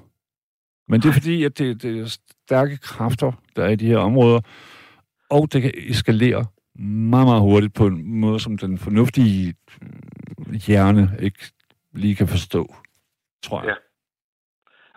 Men 0.88 1.02
det 1.02 1.10
er 1.10 1.14
fordi, 1.14 1.44
at 1.44 1.58
det, 1.58 1.82
det 1.84 2.00
er 2.00 2.18
stærke 2.46 2.78
kræfter, 2.78 3.32
der 3.56 3.64
er 3.64 3.70
i 3.70 3.76
de 3.76 3.88
her 3.88 3.98
områder, 3.98 4.42
og 5.30 5.54
det 5.54 5.62
kan 5.62 5.72
eskalere 5.78 6.46
meget, 6.76 7.28
meget 7.28 7.42
hurtigt 7.42 7.74
på 7.74 7.88
en 7.88 8.20
måde, 8.20 8.40
som 8.40 8.58
den 8.58 8.78
fornuftige 8.78 9.56
hjerne 10.68 11.18
ikke 11.20 11.40
lige 11.94 12.16
kan 12.16 12.28
forstå, 12.28 12.76
tror 13.44 13.60
jeg. 13.62 13.68
Ja. 13.68 13.76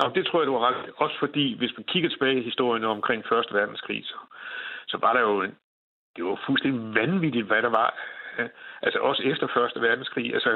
Ja, 0.00 0.06
det 0.14 0.26
tror 0.26 0.40
jeg, 0.40 0.46
du 0.46 0.52
har 0.58 0.66
ret. 0.68 0.90
Også 0.96 1.16
fordi, 1.18 1.58
hvis 1.58 1.72
man 1.76 1.84
kigger 1.84 2.08
tilbage 2.10 2.40
i 2.40 2.44
historien 2.44 2.84
omkring 2.84 3.24
Første 3.28 3.54
Verdenskrig, 3.54 4.04
så, 4.04 4.16
så 4.88 4.98
var 5.00 5.12
der 5.12 5.20
jo 5.20 5.42
det 6.16 6.24
var 6.24 6.42
fuldstændig 6.46 6.94
vanvittigt, 6.94 7.46
hvad 7.46 7.62
der 7.62 7.68
var. 7.68 7.90
Altså 8.82 8.98
også 8.98 9.22
efter 9.22 9.46
Første 9.54 9.80
Verdenskrig. 9.80 10.34
Altså 10.34 10.50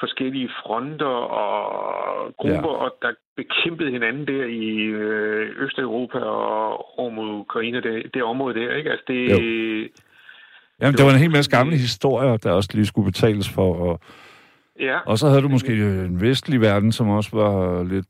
forskellige 0.00 0.50
fronter 0.62 1.16
og 1.42 2.34
grupper, 2.36 2.72
ja. 2.72 2.82
og 2.84 2.96
der 3.02 3.12
bekæmpede 3.36 3.90
hinanden 3.90 4.26
der 4.26 4.44
i 4.44 4.68
øh, 4.84 5.64
Østeuropa 5.64 6.18
og 6.18 6.98
over 6.98 7.10
mod 7.10 7.40
Ukraine, 7.40 7.80
det, 7.80 8.14
det 8.14 8.22
område 8.22 8.60
der, 8.60 8.74
ikke? 8.74 8.90
Altså 8.90 9.04
det... 9.08 9.30
Jo. 9.30 9.38
Jamen, 10.80 10.94
det 10.94 11.04
var 11.04 11.10
en 11.10 11.18
hel 11.18 11.30
masse 11.30 11.50
gamle 11.50 11.76
historier, 11.76 12.36
der 12.36 12.52
også 12.52 12.70
lige 12.74 12.86
skulle 12.86 13.12
betales 13.12 13.48
for, 13.54 13.74
og, 13.74 14.00
ja. 14.80 14.98
og 15.06 15.18
så 15.18 15.28
havde 15.28 15.42
du 15.42 15.48
måske 15.48 15.72
en 16.04 16.20
vestlig 16.20 16.60
verden, 16.60 16.92
som 16.92 17.08
også 17.08 17.30
var 17.32 17.84
lidt 17.84 18.06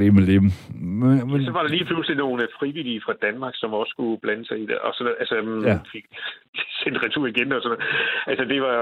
Limmelim. 0.00 0.50
Men, 0.74 1.30
men... 1.30 1.44
Så 1.44 1.50
var 1.50 1.62
der 1.62 1.68
lige 1.68 1.84
pludselig 1.84 2.16
nogle 2.16 2.48
frivillige 2.58 3.00
fra 3.04 3.14
Danmark, 3.22 3.54
som 3.56 3.72
også 3.72 3.90
skulle 3.90 4.20
blande 4.20 4.46
sig 4.46 4.58
i 4.58 4.66
det. 4.66 4.78
Og 4.78 4.94
så 4.94 5.14
altså, 5.20 5.42
mm, 5.42 5.64
ja. 5.64 5.78
fik 5.92 6.04
sendt 6.80 7.02
retur 7.02 7.26
igen 7.26 7.52
og 7.52 7.62
sådan 7.62 7.78
Altså, 8.26 8.44
det 8.44 8.62
var... 8.62 8.78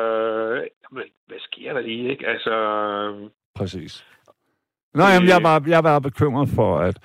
Hvad 1.27 1.41
sker 1.41 1.73
der 1.73 1.81
lige, 1.81 2.11
ikke? 2.11 2.29
Altså... 2.29 2.55
Præcis. 3.55 4.07
Nej, 4.95 5.11
jamen, 5.15 5.29
jeg 5.29 5.43
bare, 5.43 5.63
jeg 5.67 5.83
bare 5.83 6.01
bekymret 6.01 6.49
for, 6.49 6.79
at 6.79 6.99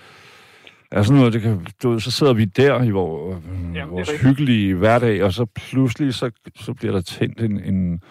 Altså 0.92 1.14
noget, 1.14 1.34
det 1.34 1.42
kan, 1.42 1.68
du, 1.84 2.00
så 2.00 2.12
sidder 2.12 2.34
vi 2.34 2.46
der 2.46 2.84
i 2.84 2.90
vores, 2.90 3.44
Jamen, 3.76 3.92
vores 3.92 4.22
hyggelige 4.22 4.76
hverdag, 4.76 5.24
og 5.24 5.34
så 5.34 5.46
pludselig 5.46 6.14
så, 6.14 6.32
så 6.56 6.74
bliver 6.74 6.94
der 6.94 7.02
tændt 7.02 7.42
en, 7.42 7.64
en, 7.64 8.02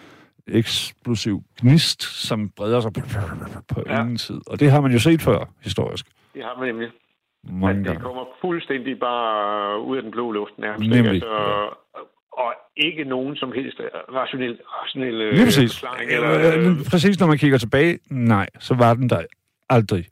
eksplosiv 0.47 1.43
gnist, 1.61 2.03
som 2.03 2.49
breder 2.49 2.79
sig 2.79 2.93
på 2.93 3.83
ja. 3.85 4.01
ingen 4.01 4.17
tid. 4.17 4.39
Og 4.47 4.59
det 4.59 4.71
har 4.71 4.81
man 4.81 4.91
jo 4.91 4.99
set 4.99 5.21
før, 5.21 5.49
historisk. 5.63 6.05
Det 6.33 6.43
har 6.43 6.59
man 6.59 6.67
nemlig. 6.67 6.89
Mange 7.49 7.83
det 7.89 8.01
kommer 8.01 8.23
fuldstændig 8.41 8.99
bare 8.99 9.81
ud 9.81 9.97
af 9.97 10.03
den 10.03 10.11
blå 10.11 10.31
luft 10.31 10.57
nærmest. 10.57 10.89
Nemlig, 10.89 11.11
altså, 11.11 11.31
ja. 11.31 12.01
Og 12.31 12.53
ikke 12.77 13.03
nogen 13.03 13.35
som 13.35 13.51
helst 13.51 13.81
rationel, 14.13 14.59
rationel 14.83 15.13
Lige 15.13 15.45
præcis. 15.45 15.79
forklaring. 15.79 16.11
Eller, 16.11 16.57
øh, 16.57 16.85
præcis, 16.91 17.19
når 17.19 17.27
man 17.27 17.37
kigger 17.37 17.57
tilbage, 17.57 17.99
nej, 18.09 18.47
så 18.59 18.73
var 18.73 18.93
den 18.93 19.09
der 19.09 19.21
aldrig. 19.69 20.05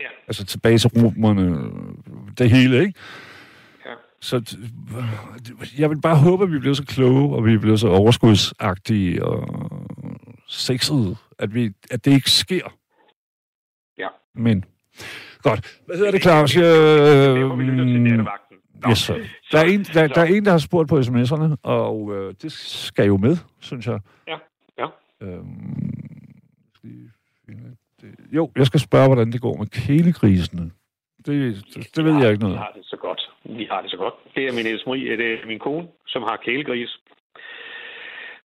Ja. 0.00 0.06
Altså 0.28 0.44
tilbage 0.46 0.78
til 0.78 0.90
romerne, 0.96 1.70
det 2.38 2.50
hele, 2.50 2.80
ikke? 2.80 2.94
Så 4.20 4.56
jeg 5.78 5.90
vil 5.90 6.00
bare 6.00 6.16
håbe, 6.16 6.44
at 6.44 6.52
vi 6.52 6.58
bliver 6.58 6.74
så 6.74 6.84
kloge, 6.84 7.36
og 7.36 7.44
vi 7.44 7.58
bliver 7.58 7.76
så 7.76 7.88
overskudsagtige 7.88 9.24
og 9.24 9.48
sexede, 10.46 11.16
at, 11.38 11.54
vi, 11.54 11.72
at 11.90 12.04
det 12.04 12.12
ikke 12.12 12.30
sker. 12.30 12.76
Ja. 13.98 14.08
Men, 14.34 14.64
godt. 15.42 15.80
Hvad 15.86 15.96
hedder 15.96 16.10
det, 16.10 16.22
Claus? 16.22 16.56
Jeg. 16.56 16.64
Nå, 18.82 18.90
Yes, 18.90 18.98
sir. 18.98 19.14
Der, 19.52 19.58
er 19.58 19.64
en, 19.64 19.82
der, 19.82 20.06
der 20.06 20.20
er 20.20 20.24
en, 20.24 20.44
der 20.44 20.50
har 20.50 20.58
spurgt 20.58 20.88
på 20.88 20.98
sms'erne, 20.98 21.56
og 21.62 22.16
øh, 22.16 22.34
det 22.42 22.52
skal 22.52 23.06
jo 23.06 23.16
med, 23.16 23.36
synes 23.60 23.86
jeg. 23.86 24.00
Ja, 24.28 24.36
ja. 24.78 24.86
Øhm, 25.20 25.98
det. 28.00 28.14
Jo, 28.32 28.50
jeg 28.56 28.66
skal 28.66 28.80
spørge, 28.80 29.06
hvordan 29.06 29.32
det 29.32 29.40
går 29.40 29.56
med 29.56 29.66
kælegrisene. 29.66 30.70
Det, 31.26 31.64
det, 31.74 31.96
det 31.96 32.04
ved 32.04 32.14
jeg 32.22 32.30
ikke 32.30 32.42
noget 32.42 32.56
om. 32.56 32.62
har 32.62 32.72
det 32.76 32.84
så 32.84 32.96
godt. 33.00 33.17
Vi 33.44 33.66
har 33.70 33.80
det 33.82 33.90
så 33.90 33.96
godt. 33.96 34.14
Det 34.34 34.44
er 34.48 34.52
min 34.52 34.66
Else 34.66 34.84
Marie, 34.86 35.16
det 35.16 35.32
er 35.32 35.46
min 35.46 35.58
kone, 35.58 35.88
som 36.06 36.22
har 36.22 36.36
kælegris. 36.44 36.98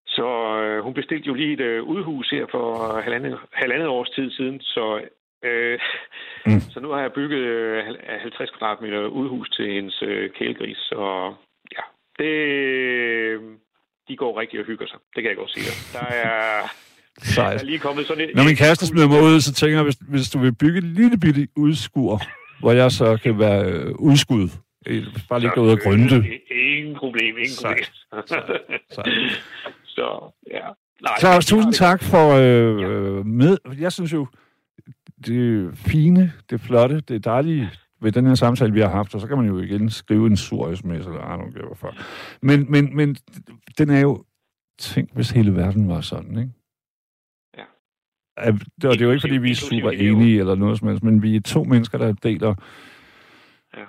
Så 0.08 0.28
øh, 0.62 0.84
hun 0.84 0.94
bestilte 0.94 1.28
jo 1.28 1.34
lige 1.34 1.54
et 1.54 1.60
øh, 1.62 1.84
udhus 1.84 2.30
her 2.30 2.46
for 2.52 3.02
halvandet, 3.02 3.38
halvandet 3.54 3.88
års 3.88 4.10
tid 4.10 4.32
siden, 4.32 4.62
så, 4.62 5.02
øh, 5.46 5.80
Mm. 6.46 6.60
så 6.74 6.80
nu 6.80 6.90
har 6.92 7.02
jeg 7.02 7.12
bygget 7.14 7.40
øh, 7.40 7.86
hal- 7.86 8.20
50 8.22 8.50
kvadratmeter 8.50 9.00
udhus 9.08 9.50
til 9.50 9.74
hendes 9.74 10.02
øh, 10.02 10.30
kælegris, 10.38 10.92
og 10.96 11.36
ja, 11.76 11.84
det, 12.20 13.40
de 14.08 14.16
går 14.18 14.40
rigtig 14.42 14.60
og 14.60 14.66
hygger 14.66 14.88
sig. 14.88 15.00
Det 15.16 15.24
kan 15.24 15.30
jeg 15.30 15.38
godt 15.38 15.52
sige 15.52 15.66
dig. 15.70 15.76
Der 15.94 16.06
er, 16.16 16.62
der 17.20 17.26
Sejt. 17.36 17.62
er 17.62 17.66
lige 17.66 17.80
kommet 17.80 18.06
sådan 18.08 18.24
et... 18.24 18.36
Når 18.36 18.44
min 18.44 18.56
kæreste 18.56 18.88
smider 18.88 19.08
mig 19.08 19.22
ud, 19.24 19.40
så 19.42 19.54
tænker 19.54 19.78
jeg, 19.78 19.84
hvis, 19.84 19.96
hvis 20.10 20.30
du 20.30 20.40
vil 20.40 20.56
bygge 20.56 20.78
et 20.78 20.84
lille 20.84 21.18
bitte 21.18 21.48
udskur, 21.58 22.22
hvor 22.60 22.72
jeg 22.72 22.92
så 22.92 23.20
kan 23.24 23.40
være 23.40 23.62
øh, 23.72 23.92
udskud. 24.00 24.50
Øh, 24.86 25.08
Bare 25.30 25.40
ligge 25.40 25.56
derude 25.56 25.72
og 25.72 25.80
grønte. 25.80 26.16
Ingen 26.52 26.96
problem, 26.96 27.38
ingen 27.38 27.58
problem. 27.62 27.84
Sejt. 28.92 29.08
Så, 29.96 30.34
ja. 30.52 30.68
Nej, 31.02 31.20
Claus, 31.20 31.46
tusind 31.46 31.74
tak 31.74 32.04
for 32.04 32.34
øh, 32.34 33.18
øh, 33.18 33.26
med. 33.26 33.58
Jeg 33.80 33.92
synes 33.92 34.14
jo, 34.14 34.28
det 35.26 35.72
fine, 35.78 36.34
det 36.50 36.62
flotte, 36.62 37.00
det 37.00 37.26
dejlige 37.26 37.70
ved 38.02 38.12
den 38.12 38.26
her 38.26 38.36
samtale, 38.36 38.74
vi 38.74 38.80
har 38.80 38.90
haft, 38.90 39.16
og 39.16 39.22
så 39.22 39.28
kan 39.28 39.38
man 39.38 39.46
jo 39.46 39.60
igen 39.60 39.90
skrive 39.90 40.28
en 40.28 40.38
sur 40.38 40.76
sms, 40.76 41.06
eller 41.06 41.36
I 41.36 41.42
don't 41.42 41.52
give 41.52 41.90
a. 41.90 41.92
Men, 42.42 42.72
men, 42.72 42.96
men 42.96 43.16
den 43.78 43.90
er 43.90 44.00
jo, 44.00 44.24
tænk 44.80 45.14
hvis 45.14 45.30
hele 45.30 45.56
verden 45.56 45.90
var 45.90 46.02
sådan, 46.02 46.38
ikke? 46.38 46.52
Ja. 47.58 48.52
Det, 48.52 48.86
og 48.86 48.94
det 48.94 49.02
er 49.02 49.06
jo 49.06 49.12
ikke, 49.12 49.22
fordi 49.22 49.38
vi 49.38 49.52
er 49.52 49.56
super 49.56 49.92
enige 49.92 50.40
eller 50.40 50.56
noget 50.56 50.80
som 50.80 50.88
helst, 50.88 51.04
men 51.04 51.22
vi 51.22 51.36
er 51.36 51.42
to 51.42 51.64
mennesker, 51.64 51.98
der 51.98 52.14
deler 52.14 52.56
Ja. 53.78 53.86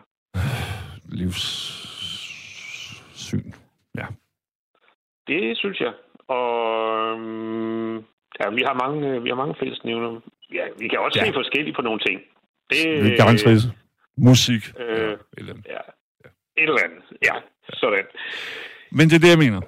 Livssyn. 1.15 1.53
Det 5.27 5.59
synes 5.59 5.81
jeg. 5.81 5.93
Og 6.29 7.19
øhm, 7.19 7.97
ja, 8.41 8.47
vi 8.59 8.63
har 8.69 8.75
mange, 8.85 9.23
vi 9.23 9.29
har 9.29 9.37
mange 9.37 9.55
fællesnævner. 9.61 10.21
Ja, 10.53 10.65
vi 10.79 10.89
kan 10.89 10.99
også 10.99 11.19
Ja. 11.19 11.25
ja. 11.25 11.31
se 11.31 11.35
forskelligt 11.35 11.77
på 11.77 11.83
nogle 11.83 12.01
ting. 12.07 12.21
Det, 12.71 12.77
Det 13.05 13.13
er 13.13 13.17
garanteret 13.17 13.73
musik. 14.17 14.63
Øh, 14.79 14.87
ja, 14.89 14.95
et 15.13 15.19
eller 15.37 15.53
andet. 15.53 15.67
Ja. 15.67 15.79
Et 16.57 16.63
eller 16.69 16.79
andet. 16.85 17.03
Ja, 17.29 17.35
sådan. 17.73 18.05
Men 18.93 19.09
det 19.09 19.15
er 19.17 19.21
det, 19.21 19.29
jeg 19.31 19.39
mener. 19.39 19.61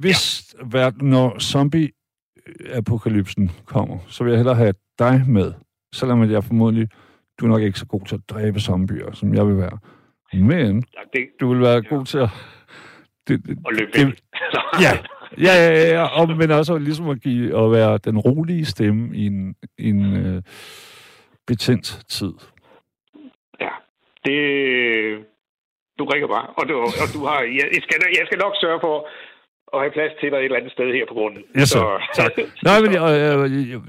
Hvis 0.00 0.54
ja. 0.58 0.64
verden, 0.78 1.10
når 1.10 1.38
zombie-apokalypsen 1.38 3.50
kommer, 3.64 3.98
så 4.08 4.24
vil 4.24 4.30
jeg 4.30 4.38
hellere 4.38 4.56
have 4.56 4.74
dig 4.98 5.24
med, 5.28 5.52
selvom 5.94 6.30
jeg 6.30 6.44
formodentlig, 6.44 6.88
du 7.40 7.44
er 7.44 7.48
nok 7.48 7.62
ikke 7.62 7.78
så 7.78 7.86
god 7.86 8.06
til 8.06 8.14
at 8.14 8.20
dræbe 8.30 8.60
zombier, 8.60 9.12
som 9.12 9.34
jeg 9.34 9.46
vil 9.46 9.56
være. 9.56 9.78
Men 10.32 10.84
Ja, 10.94 11.00
det, 11.18 11.28
du 11.40 11.52
vil 11.52 11.60
være 11.60 11.82
ja. 11.90 11.94
god 11.94 12.04
til 12.04 12.18
at... 12.18 12.28
Det, 13.28 13.46
det, 13.46 13.58
og 13.64 13.72
løbe 13.72 13.90
det-. 13.92 14.22
Ja, 14.84 14.92
ja, 15.38 15.54
ja, 15.64 15.70
ja, 15.72 15.88
ja. 15.94 16.20
Og, 16.20 16.28
men 16.36 16.50
også 16.50 16.78
ligesom 16.78 17.08
at, 17.08 17.20
give, 17.20 17.64
at 17.64 17.72
være 17.72 17.98
den 17.98 18.18
rolige 18.18 18.64
stemme 18.64 19.16
i 19.16 19.26
en, 19.26 19.54
en 19.78 20.16
øh, 20.16 20.42
betændt 21.46 21.86
tid. 22.08 22.32
ja. 23.60 23.68
Det, 24.24 24.34
du 25.98 26.04
ringer 26.04 26.28
bare, 26.28 26.46
og 26.46 26.68
du, 26.68 26.74
og 26.78 27.06
du 27.14 27.24
har, 27.26 27.40
jeg, 27.40 27.68
jeg, 27.74 27.82
skal, 27.82 27.96
jeg 28.18 28.26
skal 28.26 28.38
nok 28.38 28.52
sørge 28.60 28.80
for 28.80 29.08
at 29.74 29.80
have 29.80 29.90
plads 29.92 30.12
til 30.20 30.30
dig 30.30 30.36
et 30.38 30.44
eller 30.44 30.56
andet 30.56 30.72
sted 30.72 30.92
her 30.92 31.04
på 31.08 31.14
grunden. 31.14 31.42
Yes, 31.60 31.68
sir. 31.68 32.02
Tak. 32.14 32.30
Nej, 32.68 32.80
men 32.80 32.92
jeg, 32.92 33.02
jeg, 33.02 33.50
jeg, 33.50 33.68
jeg, 33.70 33.80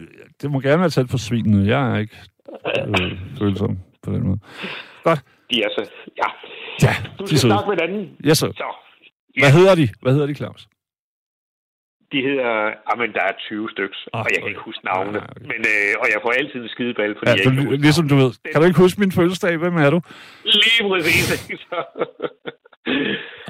det 0.42 0.52
må 0.52 0.60
gerne 0.60 0.80
være 0.82 0.90
tæt 0.90 1.08
på 1.12 1.18
svinet. 1.18 1.68
Jeg 1.68 1.94
er 1.94 1.98
ikke 1.98 2.18
øh, 2.78 3.12
følsom 3.40 3.78
på 4.04 4.12
den 4.12 4.28
måde. 4.28 4.40
De 5.52 5.56
er 5.66 5.70
så, 5.78 5.82
ja. 6.22 6.30
Ja, 6.86 6.94
Du 7.20 7.24
skal 7.28 7.38
søde. 7.40 7.52
snakke 7.52 7.70
med 7.70 7.78
den 7.78 7.86
anden. 7.90 8.18
Yes, 8.30 8.38
sir. 8.38 8.48
Så, 8.62 8.68
Hvad 9.42 9.52
hedder 9.58 9.76
de? 9.82 9.88
Hvad 10.02 10.14
hedder 10.14 10.28
de, 10.28 10.36
Claus? 10.36 10.62
de 12.12 12.20
hedder, 12.28 12.52
jamen 12.90 13.10
der 13.18 13.24
er 13.30 13.36
20 13.40 13.70
stykker, 13.76 13.96
Ah, 14.14 14.20
og 14.26 14.28
jeg 14.34 14.40
kan 14.42 14.50
ikke 14.54 14.66
huske 14.70 14.86
navnene. 14.86 15.20
Ah, 15.20 15.28
okay. 15.36 15.46
Men, 15.52 15.62
øh, 15.74 15.92
og 16.02 16.06
jeg 16.14 16.20
får 16.24 16.32
altid 16.40 16.60
en 16.64 16.70
skideball, 16.76 17.12
fordi 17.18 17.30
Ja, 17.30 17.36
jeg 17.36 17.46
ikke 17.46 17.70
kan 17.72 17.82
ligesom 17.88 18.08
du 18.12 18.16
ved. 18.24 18.32
Kan 18.52 18.62
du 18.62 18.68
ikke 18.68 18.80
huske 18.86 19.00
min 19.04 19.12
fødselsdag? 19.20 19.58
Hvem 19.64 19.76
er 19.86 19.90
du? 19.96 20.00
Lige 20.44 20.84
præcis. 20.92 21.60
Så- 21.70 21.86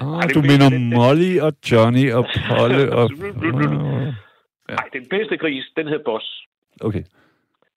Ah, 0.01 0.13
Ej, 0.21 0.27
du 0.37 0.41
minder 0.51 0.69
Molly 0.97 1.33
og 1.45 1.51
Johnny 1.71 2.05
og 2.17 2.23
Polle 2.49 2.83
og... 2.99 3.05
Nej, 4.75 4.85
den 4.97 5.05
bedste 5.09 5.37
gris, 5.37 5.63
den 5.77 5.87
hedder 5.87 6.03
Boss. 6.05 6.27
Okay, 6.81 7.03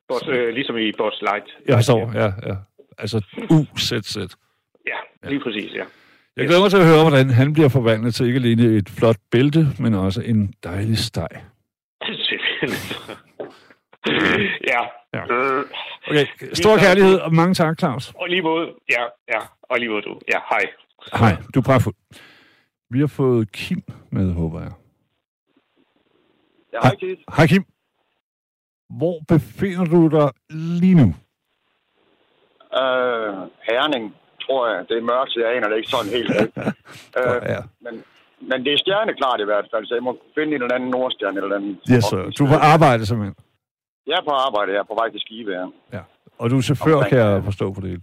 Boss 0.09 0.25
øh, 0.29 0.49
ligesom 0.55 0.77
i 0.77 0.93
Boss 0.99 1.17
Light. 1.29 1.47
jeg 1.69 1.77
forstår. 1.77 2.13
Ja, 2.23 2.29
ja. 2.49 2.57
Altså 3.01 3.21
UZZ. 3.75 4.17
Ja, 4.87 5.29
lige 5.29 5.41
præcis, 5.41 5.73
ja. 5.75 5.85
Jeg 6.37 6.47
glæder 6.47 6.61
mig 6.61 6.71
til 6.71 6.77
at 6.77 6.87
høre, 6.87 7.03
hvordan 7.03 7.31
han 7.31 7.53
bliver 7.53 7.69
forvandlet 7.69 8.15
til 8.15 8.27
ikke 8.27 8.37
alene 8.39 8.63
et 8.77 8.89
flot 8.89 9.17
bælte, 9.31 9.67
men 9.79 9.95
også 9.95 10.21
en 10.23 10.55
dejlig 10.65 10.99
steg. 10.99 11.29
Ja. 14.67 14.81
Ja. 15.15 15.23
Øh, 15.35 15.65
Okay, 16.09 16.27
stor 16.53 16.77
kærlighed 16.79 17.19
og 17.19 17.35
mange 17.35 17.55
tak, 17.55 17.79
Claus. 17.79 18.13
og 18.17 18.29
lige 18.29 18.43
måde, 18.43 18.69
ja, 18.91 19.03
ja, 19.33 19.39
og 19.63 19.79
lige 19.79 19.89
måde 19.91 20.03
du. 20.03 20.19
Ja, 20.33 20.39
hej. 20.51 20.61
Hej, 21.19 21.43
du 21.55 21.59
er 21.61 21.65
pragtfuld. 21.65 21.95
Vi 22.91 23.01
har 23.01 23.07
fået 23.07 23.53
Kim 23.53 23.83
med, 24.13 24.33
håber 24.33 24.61
jeg. 24.61 24.73
Ja, 26.73 26.79
hej, 26.83 26.95
Keith. 27.01 27.21
Hej 27.37 27.47
Kim. 27.47 27.65
Hvor 28.99 29.21
befinder 29.29 29.85
du 29.85 30.09
dig 30.09 30.31
lige 30.81 30.95
nu? 30.95 31.15
Øh, 32.81 33.35
Herning, 33.69 34.05
tror 34.45 34.63
jeg. 34.71 34.79
Det 34.89 34.97
er 34.97 35.05
mørkt, 35.13 35.31
så 35.33 35.37
jeg 35.43 35.49
aner 35.57 35.69
det 35.69 35.77
ikke 35.81 35.93
sådan 35.97 36.13
helt. 36.17 36.31
øh, 37.21 37.39
ja. 37.55 37.61
men, 37.85 37.95
men 38.51 38.59
det 38.65 38.71
er 38.73 38.79
stjerneklart 38.85 39.41
i 39.41 39.49
hvert 39.51 39.67
fald, 39.73 39.85
så 39.87 39.95
jeg 39.99 40.05
må 40.09 40.13
finde 40.37 40.51
en 40.55 40.63
eller 40.63 40.75
anden 40.79 40.91
nordstjerne. 40.97 41.37
Eller 41.41 41.57
anden 41.57 41.75
Yes, 41.95 42.05
sir. 42.11 42.23
Du 42.39 42.43
på 42.55 42.59
arbejde 42.75 43.03
simpelthen. 43.07 43.37
Jeg 44.11 44.17
er 44.21 44.25
på 44.31 44.35
arbejde, 44.47 44.69
jeg 44.75 44.81
er 44.85 44.91
på 44.93 44.97
vej 45.01 45.09
til 45.11 45.21
Skive, 45.25 45.51
ja. 45.59 45.67
Ja. 45.97 46.03
Og 46.41 46.51
du 46.51 46.57
er 46.57 46.65
chauffør, 46.69 46.95
Omkring, 46.95 47.11
kan 47.13 47.19
jeg 47.19 47.45
forstå 47.51 47.67
på 47.77 47.81
det. 47.87 48.03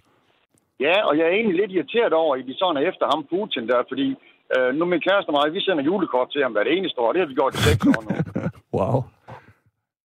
Ja, 0.85 0.95
og 1.07 1.13
jeg 1.17 1.25
er 1.27 1.33
egentlig 1.37 1.57
lidt 1.61 1.71
irriteret 1.71 2.13
over, 2.13 2.31
at 2.35 2.45
de 2.49 2.55
sådan 2.61 2.77
er 2.77 2.83
efter 2.91 3.05
ham 3.13 3.21
Putin 3.31 3.67
der, 3.71 3.79
fordi 3.91 4.07
øh, 4.55 4.69
nu 4.77 4.85
min 4.85 5.01
kæreste 5.07 5.29
og 5.29 5.35
mig, 5.37 5.53
vi 5.53 5.61
sender 5.61 5.83
julekort 5.89 6.29
til 6.31 6.41
ham 6.43 6.51
hver 6.51 6.63
det 6.67 6.73
eneste 6.77 6.99
år. 7.03 7.11
Det 7.13 7.21
har 7.21 7.29
vi 7.31 7.37
gjort 7.39 7.53
i 7.57 7.61
seks 7.67 7.81
år 7.93 8.01
nu. 8.05 8.09
Wow. 8.77 8.97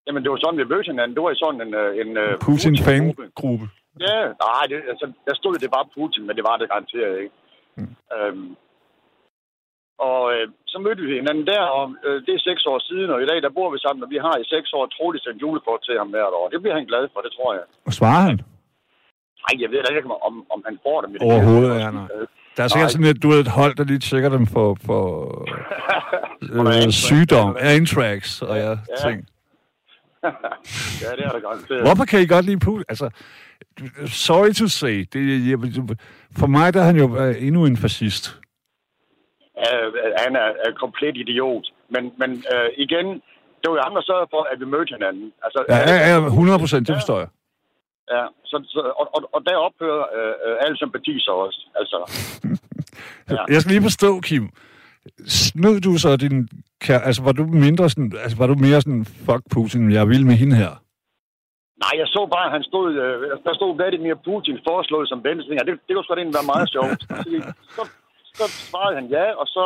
Jamen, 0.07 0.23
det 0.23 0.31
var 0.31 0.39
sådan, 0.43 0.59
vi 0.59 0.65
mødte 0.65 0.91
hinanden. 0.93 1.15
Det 1.17 1.23
var 1.23 1.31
i 1.31 1.43
sådan 1.45 1.61
en... 1.67 1.75
øh, 1.83 1.91
en 2.03 2.11
øh, 2.25 2.39
Putin 2.47 2.75
Putin-gruppe. 2.75 2.91
fangruppe. 2.91 3.67
Ja, 4.01 4.19
nej, 4.47 4.65
det, 4.71 4.77
altså, 4.93 5.07
der 5.27 5.35
stod, 5.35 5.55
det 5.65 5.71
var 5.77 5.89
Putin, 5.97 6.27
men 6.27 6.37
det 6.37 6.45
var 6.49 6.57
det 6.57 6.69
garanteret 6.73 7.15
ikke. 7.23 7.35
Mm. 7.77 7.95
Øhm, 8.17 8.49
og 10.11 10.23
øh, 10.35 10.47
så 10.73 10.79
mødte 10.85 11.03
vi 11.03 11.15
hinanden 11.21 11.47
der, 11.53 11.63
og 11.79 11.85
øh, 12.07 12.17
det 12.27 12.33
er 12.35 12.43
seks 12.51 12.63
år 12.73 12.79
siden, 12.89 13.11
og 13.15 13.23
i 13.23 13.27
dag 13.31 13.39
der 13.43 13.57
bor 13.59 13.69
vi 13.75 13.79
sammen, 13.79 14.03
og 14.05 14.11
vi 14.15 14.19
har 14.27 14.37
i 14.43 14.45
seks 14.55 14.69
år 14.79 14.85
troligt 14.87 15.25
sendt 15.25 15.43
julekort 15.43 15.81
til 15.87 15.95
ham 15.99 16.09
hvert 16.15 16.35
år. 16.41 16.49
Det 16.53 16.61
bliver 16.63 16.77
han 16.79 16.87
glad 16.93 17.05
for, 17.13 17.21
det 17.21 17.33
tror 17.37 17.51
jeg. 17.59 17.65
Og 17.89 17.93
svarer 17.99 18.23
han? 18.29 18.37
Nej, 19.45 19.55
jeg 19.63 19.71
ved 19.71 19.83
da 19.83 19.95
ikke, 19.95 20.11
om, 20.29 20.35
om 20.55 20.61
han 20.69 20.79
får 20.85 20.97
det 21.01 21.23
Overhovedet, 21.29 21.75
ja, 21.85 21.91
nej. 21.91 22.07
sige. 22.09 22.27
Der 22.57 22.63
er 22.65 22.69
sikkert 22.69 22.89
Nej. 22.89 22.95
sådan 22.97 23.11
et, 23.17 23.23
du 23.23 23.29
ved, 23.29 23.41
et 23.41 23.49
hold, 23.61 23.75
der 23.77 23.85
lige 23.85 23.99
tjekker 24.09 24.31
dem 24.37 24.47
for, 24.55 24.77
for 24.87 25.01
øh, 26.69 26.91
sygdom, 27.07 27.57
anthrax 27.61 28.43
og 28.43 28.57
ja, 28.57 28.71
Ja. 28.71 28.97
ting. 29.07 29.19
ja, 31.03 31.11
det 31.17 31.25
er 31.27 31.33
det 31.37 31.43
garanteret. 31.43 31.83
Hvorfor 31.89 32.05
kan 32.05 32.21
I 32.21 32.27
godt 32.27 32.45
lide 32.47 32.59
Putin? 32.67 32.85
Altså, 32.89 33.11
sorry 34.07 34.53
to 34.53 34.67
say, 34.69 34.97
det, 35.13 35.21
jeg, 35.51 35.59
for 36.41 36.47
mig 36.47 36.75
der 36.75 36.81
er 36.81 36.85
han 36.85 36.97
jo 36.97 37.17
øh, 37.23 37.47
endnu 37.47 37.67
en 37.67 37.77
fascist. 37.77 38.25
Øh, 39.59 39.93
han 40.25 40.37
er, 40.37 40.49
er 40.67 40.73
komplet 40.81 41.17
idiot. 41.17 41.65
Men, 41.95 42.13
men 42.21 42.31
øh, 42.55 42.69
igen, 42.85 43.07
det 43.61 43.67
var 43.71 43.77
jo 43.77 43.83
ham, 43.87 43.95
der 43.95 44.03
sørgede 44.03 44.29
for, 44.35 44.43
at 44.53 44.61
vi 44.61 44.65
mødte 44.65 44.95
hinanden. 44.95 45.33
Altså, 45.45 45.65
Ja, 45.69 45.79
ja, 45.91 45.97
ja 46.13 46.27
100 46.27 46.59
procent, 46.59 46.89
det 46.89 46.97
forstår 46.97 47.19
jeg. 47.19 47.29
Ja, 48.15 48.25
så, 48.45 48.57
så, 48.75 48.81
og, 49.01 49.07
og, 49.17 49.21
og 49.35 49.41
der 49.47 49.57
ophører 49.57 50.05
øh, 50.19 50.35
øh, 50.47 50.57
al 50.67 50.77
sympati 50.77 51.15
så 51.21 51.33
også. 51.45 51.61
Altså, 51.81 51.99
Ja. 53.31 53.45
Jeg 53.55 53.61
skal 53.61 53.73
lige 53.73 53.83
forstå, 53.83 54.21
Kim. 54.21 54.49
Snød 55.27 55.81
du 55.81 55.99
så 55.99 56.17
din. 56.17 56.49
Altså, 56.89 57.23
var 57.23 57.33
du 57.33 57.47
mindre 57.47 57.91
sådan... 57.91 58.13
Altså, 58.23 58.39
var 58.39 58.47
du 58.47 58.55
mere 58.55 58.81
sådan, 58.81 59.05
fuck 59.05 59.43
Putin, 59.51 59.93
jeg 59.93 60.09
vil 60.09 60.27
med 60.27 60.35
hende 60.35 60.57
her? 60.57 60.82
Nej, 61.85 61.93
jeg 62.01 62.09
så 62.17 62.23
bare, 62.35 62.47
at 62.49 62.55
han 62.57 62.65
stod, 62.71 62.87
øh, 63.03 63.19
der 63.47 63.55
stod 63.59 63.71
Vladimir 63.79 64.17
Putin 64.27 64.59
foreslået 64.69 65.09
som 65.09 65.25
venstring, 65.29 65.57
det, 65.69 65.75
det 65.87 65.93
kunne 65.93 66.05
sgu 66.05 66.15
da 66.15 66.21
egentlig 66.21 66.41
være 66.41 66.53
meget 66.55 66.69
sjovt. 66.75 67.01
Så, 67.77 67.83
så, 68.39 68.45
så 68.49 68.67
svarede 68.69 68.95
han 68.99 69.07
ja, 69.17 69.27
og 69.41 69.47
så 69.57 69.65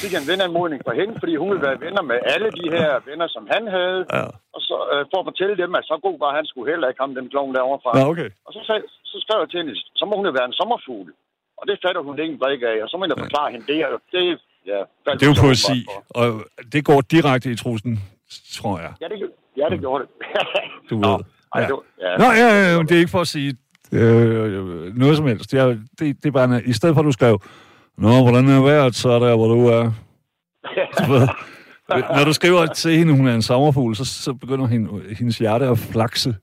fik 0.00 0.12
han 0.18 0.24
venanmodning 0.32 0.80
fra 0.86 0.94
hende, 1.00 1.14
fordi 1.22 1.34
hun 1.40 1.48
ville 1.50 1.66
være 1.68 1.80
venner 1.86 2.02
med 2.10 2.18
alle 2.34 2.48
de 2.58 2.66
her 2.76 2.90
venner, 3.10 3.28
som 3.34 3.44
han 3.54 3.62
havde. 3.76 4.00
Ja. 4.16 4.26
Og 4.56 4.60
så 4.68 4.76
øh, 4.92 5.02
for 5.10 5.18
at 5.22 5.26
fortælle 5.30 5.56
dem, 5.62 5.70
at 5.78 5.84
så 5.90 5.96
god 6.06 6.16
var 6.24 6.30
han 6.38 6.46
skulle 6.50 6.70
heller 6.72 6.88
ikke 6.88 7.02
ham, 7.04 7.14
den 7.18 7.28
klovn 7.32 7.54
derovre 7.56 7.80
fra. 7.84 7.90
Ja, 7.98 8.04
okay. 8.12 8.28
Og 8.46 8.50
så, 8.54 8.60
sag, 8.68 8.80
så 9.10 9.16
skrev 9.24 9.38
jeg 9.42 9.48
til 9.50 9.58
hende, 9.60 9.74
så 10.00 10.04
må 10.08 10.12
hun 10.18 10.26
jo 10.28 10.32
være 10.38 10.48
en 10.50 10.58
sommerfugl. 10.60 11.10
Og 11.60 11.64
det 11.68 11.76
fatter 11.84 12.00
hun 12.06 12.14
ikke 12.22 12.32
en 12.36 12.42
brik 12.44 12.62
af, 12.70 12.76
og 12.84 12.88
så 12.90 12.94
må 12.96 13.02
jeg 13.04 13.18
forklare 13.24 13.48
hende 13.54 13.66
det. 13.72 13.80
Og 13.86 14.00
det, 14.12 14.22
ja, 14.70 14.80
faldt 15.04 15.16
Det 15.20 15.26
er 15.26 15.30
jo 15.32 15.38
poesi, 15.46 15.78
og 16.20 16.26
det 16.72 16.82
går 16.90 17.00
direkte 17.14 17.48
i 17.54 17.56
trusen, 17.62 17.92
tror 18.58 18.76
jeg. 18.84 18.92
Ja, 19.02 19.06
det, 19.12 19.16
ja, 19.60 19.66
det 19.72 19.78
gjorde 19.84 20.00
det. 20.04 20.10
Du 20.90 20.96
Nå, 21.04 21.12
ved. 21.16 21.24
Ej, 21.54 21.60
Ja. 21.62 21.68
var- 21.70 21.82
ja. 22.00 22.16
Nå, 22.18 22.24
ja, 22.24 22.48
ja, 22.48 22.72
ja, 22.72 22.78
det 22.82 22.90
er 22.92 22.98
ikke 22.98 23.10
for 23.10 23.20
at 23.20 23.28
sige 23.28 23.56
øh, 23.92 24.96
noget 24.96 25.16
som 25.16 25.26
helst. 25.26 25.50
Det 25.52 25.60
er, 25.60 25.66
det, 25.66 25.82
det 25.98 26.26
er 26.26 26.30
bare, 26.30 26.62
i 26.64 26.72
stedet 26.72 26.94
for 26.94 27.00
at 27.00 27.06
du 27.06 27.12
skrev, 27.12 27.42
Nå, 27.98 28.22
hvordan 28.22 28.48
er 28.48 28.60
vejret 28.62 28.94
så 28.94 29.08
der, 29.18 29.36
hvor 29.36 29.48
du 29.48 29.66
er? 29.66 29.82
Du 31.06 31.12
ved, 31.12 31.28
Når 32.16 32.24
du 32.24 32.32
skriver 32.32 32.66
til 32.66 32.98
hende, 32.98 33.16
hun 33.16 33.26
er 33.28 33.34
en 33.34 33.42
sommerfugl, 33.42 33.96
så, 33.96 34.04
så 34.04 34.32
begynder 34.34 34.66
hende, 34.66 35.14
hendes 35.18 35.38
hjerte 35.38 35.66
at 35.66 35.78
flakse. 35.78 36.36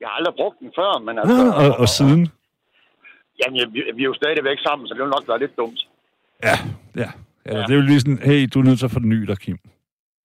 Jeg 0.00 0.08
har 0.08 0.16
aldrig 0.16 0.34
brugt 0.36 0.56
den 0.60 0.70
før, 0.78 0.98
men 0.98 1.14
Ja, 1.16 1.20
altså... 1.20 1.52
og, 1.72 1.78
og 1.78 1.88
siden. 1.88 2.28
Jamen, 3.40 3.72
vi, 3.74 3.82
vi 3.96 4.02
er 4.02 4.04
jo 4.04 4.14
stadigvæk 4.14 4.58
sammen, 4.66 4.88
så 4.88 4.94
det 4.94 5.00
vil 5.02 5.08
nok 5.08 5.24
være 5.28 5.38
lidt 5.38 5.56
dumt. 5.56 5.80
Ja, 6.42 6.56
ja. 6.96 7.08
Eller, 7.46 7.60
Ja. 7.60 7.66
Det 7.66 7.70
er 7.70 7.74
jo 7.74 7.80
lige 7.80 8.00
sådan, 8.00 8.18
hey, 8.18 8.48
du 8.54 8.58
er 8.60 8.64
nødt 8.64 8.78
til 8.78 8.86
at 8.86 8.90
forny 8.90 9.16
dig, 9.26 9.38
Kim. 9.38 9.58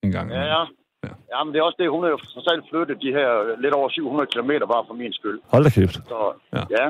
En 0.04 0.12
gang. 0.12 0.32
Ja, 0.32 0.42
ja. 0.42 0.64
Ja. 1.04 1.10
Ja, 1.34 1.44
men 1.44 1.50
det 1.54 1.60
er 1.60 1.64
også 1.70 1.80
det, 1.82 1.90
hun 1.96 2.04
har 2.04 2.10
jo 2.16 2.20
selv 2.50 2.62
flyttet 2.70 2.98
de 3.06 3.12
her 3.18 3.30
lidt 3.64 3.74
over 3.80 3.90
700 3.90 4.28
km 4.34 4.52
bare 4.74 4.84
for 4.88 4.94
min 5.02 5.14
skyld. 5.14 5.40
Hold 5.54 5.64
da 5.64 5.70
kæft. 5.70 5.96
Så 6.12 6.20
Ja. 6.58 6.64
ja, 6.78 6.86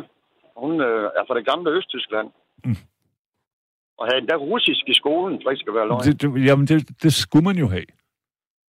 hun 0.64 0.72
øh, 0.82 1.04
er 1.20 1.24
fra 1.28 1.36
det 1.38 1.46
gamle 1.52 1.70
Østtyskland. 1.78 2.28
Mm. 2.66 2.78
Og 4.00 4.04
havde 4.08 4.20
endda 4.22 4.36
russisk 4.36 4.84
i 4.94 4.94
skolen, 5.02 5.40
for 5.44 5.50
ikke 5.50 5.62
skal 5.64 5.74
være 5.80 5.88
løgn. 5.88 6.02
Det, 6.08 6.22
det, 6.22 6.46
jamen, 6.50 6.66
det, 6.68 6.78
det 7.04 7.14
skulle 7.14 7.46
man 7.50 7.58
jo 7.64 7.68
have. 7.68 7.90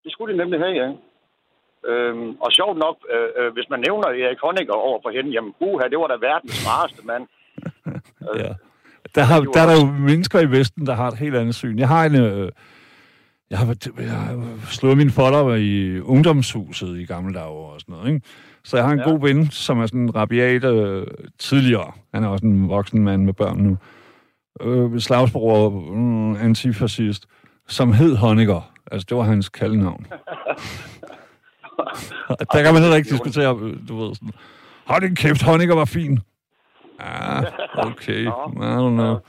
Det 0.03 0.11
skulle 0.11 0.33
de 0.33 0.37
nemlig 0.37 0.59
have, 0.59 0.75
ja. 0.83 0.89
Øhm, 1.89 2.29
og 2.43 2.49
sjovt 2.51 2.77
nok, 2.85 2.95
øh, 3.13 3.29
øh, 3.45 3.53
hvis 3.53 3.67
man 3.69 3.79
nævner 3.87 4.07
Erik 4.07 4.39
Honecker 4.43 4.73
over 4.73 4.99
for 5.03 5.09
hende, 5.09 5.29
jamen 5.31 5.53
uha, 5.59 5.87
det 5.87 5.97
var 5.99 6.07
da 6.07 6.17
verdens 6.29 6.57
rareste 6.69 7.01
mand. 7.05 7.23
Ja. 8.43 8.53
Der, 9.15 9.21
har, 9.21 9.37
var 9.39 9.51
der 9.51 9.61
er 9.61 9.65
der 9.65 9.75
jo 9.81 9.85
mennesker 10.09 10.39
i 10.39 10.51
Vesten, 10.51 10.85
der 10.85 10.93
har 10.93 11.07
et 11.07 11.17
helt 11.17 11.35
andet 11.35 11.55
syn. 11.55 11.79
Jeg 11.79 11.87
har 11.87 12.05
en... 12.05 12.15
Øh, 12.15 12.51
jeg 13.49 13.59
har, 13.59 13.77
jeg 13.99 14.11
har 14.11 14.59
slået 14.71 14.97
min 14.97 15.11
folder 15.11 15.55
i 15.55 15.99
ungdomshuset 15.99 16.99
i 16.99 17.05
gamle 17.05 17.33
dage 17.33 17.45
og 17.45 17.79
sådan 17.81 17.93
noget, 17.93 18.13
ikke? 18.13 18.27
Så 18.63 18.77
jeg 18.77 18.85
har 18.85 18.93
en 18.93 18.99
ja. 18.99 19.09
God 19.09 19.19
ven, 19.21 19.51
som 19.51 19.79
er 19.79 19.85
sådan 19.85 20.01
en 20.01 20.15
rabiat 20.15 20.63
øh, 20.63 21.07
tidligere. 21.39 21.91
Han 22.13 22.23
er 22.23 22.27
også 22.27 22.45
en 22.45 22.69
voksen 22.69 23.03
mand 23.03 23.23
med 23.23 23.33
børn 23.33 23.57
nu. 23.57 23.77
Øh, 24.61 24.99
slagsbror, 24.99 25.69
mm, 25.69 26.35
antifascist, 26.35 27.25
som 27.67 27.93
hed 27.93 28.15
Honecker. 28.15 28.71
Altså, 28.91 29.05
det 29.09 29.17
var 29.17 29.23
hans 29.23 29.49
kaldnavn. 29.49 30.05
der 32.53 32.63
kan 32.63 32.73
man 32.73 32.81
heller 32.81 32.95
ikke 32.95 33.09
diskutere, 33.09 33.59
øh, 33.61 33.87
du 33.87 33.97
ved 33.97 34.15
sådan, 34.15 34.31
hold 34.85 35.01
din 35.01 35.15
kæft, 35.15 35.41
Honecker 35.41 35.75
var 35.75 35.85
fin. 35.85 36.19
Ah, 36.99 37.43
okay. 37.87 38.25
I 38.25 38.29
don't 38.79 38.89
know. 38.89 39.19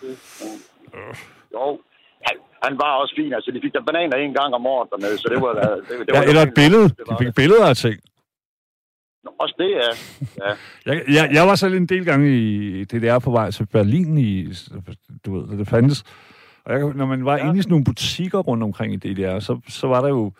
Jo, 1.54 1.80
han, 2.62 2.72
var 2.82 2.90
også 3.02 3.14
fin. 3.18 3.32
Altså, 3.32 3.50
de 3.54 3.60
fik 3.64 3.72
der 3.72 3.82
bananer 3.88 4.16
en 4.16 4.34
gang 4.34 4.54
om 4.54 4.66
året 4.66 4.88
dernede, 4.92 5.18
så 5.18 5.28
det 5.34 5.40
var. 5.42 5.52
Det, 5.54 5.84
det 5.88 6.14
Ja, 6.14 6.18
var 6.18 6.26
eller 6.30 6.42
et 6.42 6.54
billede. 6.54 6.82
Det 6.88 6.98
De 7.10 7.14
fik 7.18 7.26
det. 7.26 7.34
billeder 7.34 7.66
af 7.66 7.76
ting. 7.76 7.98
Nå, 9.24 9.30
Også 9.38 9.54
det, 9.58 9.70
ja. 9.70 9.90
ja. 10.46 10.54
Jeg, 10.94 11.02
jeg, 11.16 11.30
jeg 11.32 11.46
var 11.48 11.54
selv 11.54 11.74
en 11.74 11.86
del 11.86 12.04
gange 12.04 12.28
i 12.38 12.84
DDR 12.84 13.18
på 13.18 13.30
vej 13.30 13.50
til 13.50 13.66
Berlin, 13.66 14.18
i, 14.18 14.46
du 15.26 15.40
ved, 15.40 15.58
det 15.58 15.68
fandtes. 15.68 16.04
Og 16.64 16.72
jeg, 16.72 16.80
når 16.94 17.06
man 17.06 17.24
var 17.24 17.36
ja. 17.36 17.42
Ja. 17.44 17.48
inde 17.48 17.58
i 17.58 17.62
sådan 17.62 17.70
nogle 17.70 17.84
butikker 17.84 18.38
rundt 18.38 18.62
omkring 18.62 18.92
i 18.94 18.96
DDR, 18.96 19.38
så, 19.38 19.60
så 19.68 19.86
var 19.86 20.00
der 20.00 20.08
jo, 20.08 20.32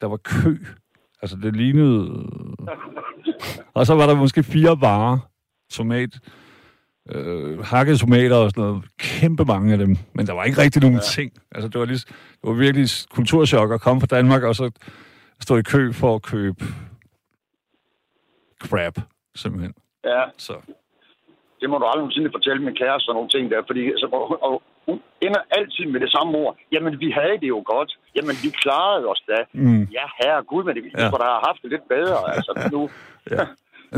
der 0.00 0.06
var 0.06 0.16
kø. 0.16 0.56
Altså, 1.22 1.36
det 1.42 1.56
lignede... 1.56 2.26
Og 3.74 3.86
så 3.86 3.94
var 3.94 4.06
der 4.06 4.14
måske 4.14 4.42
fire 4.42 4.80
varer. 4.80 5.18
Tomat, 5.72 6.10
øh, 7.10 7.58
hakkede 7.64 7.98
tomater 7.98 8.36
og 8.36 8.50
sådan 8.50 8.64
noget. 8.64 8.84
Kæmpe 8.98 9.44
mange 9.44 9.72
af 9.72 9.78
dem. 9.78 9.96
Men 10.14 10.26
der 10.26 10.32
var 10.32 10.44
ikke 10.44 10.60
rigtig 10.62 10.82
nogen 10.82 10.96
ja. 10.96 11.02
ting. 11.02 11.32
Altså, 11.54 11.68
det 11.68 11.80
var, 11.80 11.86
lige, 11.86 11.98
det 12.40 12.42
var 12.42 12.52
virkelig 12.52 12.88
kulturschok 13.10 13.72
at 13.72 13.80
komme 13.80 14.00
fra 14.00 14.06
Danmark, 14.16 14.42
og 14.42 14.54
så 14.54 14.70
stå 15.40 15.56
i 15.56 15.62
kø 15.62 15.92
for 15.92 16.14
at 16.14 16.22
købe 16.22 16.64
crap, 18.68 18.96
simpelthen. 19.36 19.74
ja, 20.04 20.22
Så. 20.38 20.52
det 21.60 21.70
må 21.70 21.78
du 21.78 21.84
aldrig 21.84 22.00
nogensinde 22.02 22.30
fortælle 22.34 22.62
min 22.62 22.76
kæreste 22.82 23.08
og 23.08 23.14
nogle 23.14 23.28
ting 23.28 23.50
der, 23.50 23.60
fordi 23.66 23.82
altså, 23.94 24.06
og, 24.12 24.42
og, 24.42 24.62
hun 24.88 25.00
ender 25.26 25.40
altid 25.58 25.84
med 25.92 26.00
det 26.00 26.10
samme 26.12 26.32
ord. 26.38 26.56
Jamen, 26.72 27.00
vi 27.00 27.10
havde 27.10 27.36
det 27.42 27.48
jo 27.48 27.62
godt. 27.74 27.90
Jamen, 28.16 28.36
vi 28.44 28.48
klarede 28.62 29.06
os 29.12 29.22
da. 29.30 29.38
Mm. 29.52 29.82
Ja, 29.98 30.04
herre 30.20 30.42
Gud, 30.50 30.64
men 30.64 30.74
vi 30.74 30.90
Ja. 30.98 31.06
skulle 31.08 31.22
da 31.24 31.28
have 31.34 31.44
haft 31.48 31.60
det 31.62 31.70
lidt 31.74 31.86
bedre. 31.96 32.18
Altså, 32.36 32.68
nu, 32.72 32.90
Ja. 33.30 33.44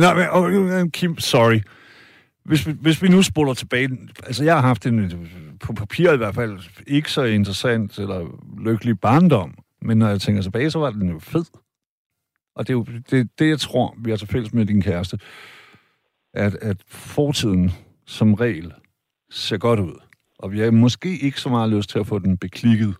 Nå, 0.02 0.08
men, 0.18 0.26
og, 0.36 0.42
øh, 0.50 0.90
Kim, 0.96 1.18
sorry. 1.18 1.60
Hvis 2.48 2.66
vi, 2.66 2.72
hvis 2.80 3.02
vi 3.02 3.08
nu 3.08 3.22
spoler 3.22 3.54
tilbage... 3.54 3.88
Altså, 4.26 4.44
jeg 4.44 4.54
har 4.54 4.68
haft 4.68 4.86
en, 4.86 5.28
på 5.64 5.72
papir 5.72 6.12
i 6.12 6.16
hvert 6.16 6.34
fald, 6.34 6.58
ikke 6.86 7.12
så 7.12 7.22
interessant 7.22 7.98
eller 7.98 8.26
lykkelig 8.64 9.00
barndom. 9.00 9.58
Men 9.82 9.98
når 9.98 10.08
jeg 10.08 10.20
tænker 10.20 10.42
tilbage, 10.42 10.70
så 10.70 10.78
var 10.78 10.90
den 10.90 11.10
jo 11.10 11.18
fed. 11.18 11.44
Og 12.54 12.66
det 12.66 12.72
er 12.72 12.78
jo 12.78 12.86
det, 13.10 13.38
det 13.38 13.48
jeg 13.48 13.60
tror, 13.60 13.94
vi 13.98 14.10
har 14.10 14.16
til 14.16 14.28
fælles 14.28 14.52
med 14.52 14.66
din 14.66 14.82
kæreste. 14.82 15.18
At, 16.34 16.54
at 16.54 16.76
fortiden 16.88 17.70
som 18.06 18.34
regel 18.34 18.72
ser 19.30 19.58
godt 19.58 19.80
ud. 19.80 20.00
Og 20.38 20.52
vi 20.52 20.60
har 20.60 20.70
måske 20.70 21.18
ikke 21.18 21.40
så 21.40 21.48
meget 21.48 21.70
lyst 21.70 21.90
til 21.90 21.98
at 21.98 22.06
få 22.06 22.18
den 22.18 22.38
beklikket. 22.38 22.94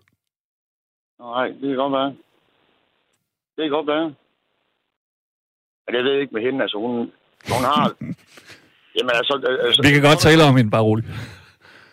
nej, 1.19 1.47
det 1.47 1.61
kan 1.61 1.75
godt 1.75 1.93
være. 1.93 2.15
Det 3.55 3.63
kan 3.63 3.69
godt 3.69 3.87
være. 3.87 4.13
Men 5.87 5.95
jeg 5.95 6.03
ved 6.03 6.13
ikke 6.21 6.33
med 6.33 6.41
hende, 6.41 6.61
altså 6.61 6.77
hun, 6.77 6.97
hun 7.53 7.63
har... 7.65 7.95
Jamen 8.97 9.13
altså, 9.21 9.33
altså 9.67 9.79
Vi 9.85 9.89
kan 9.95 10.03
godt 10.09 10.19
tale 10.27 10.41
om 10.49 10.55
hende, 10.57 10.71
bare 10.75 10.85
roligt. 10.89 11.07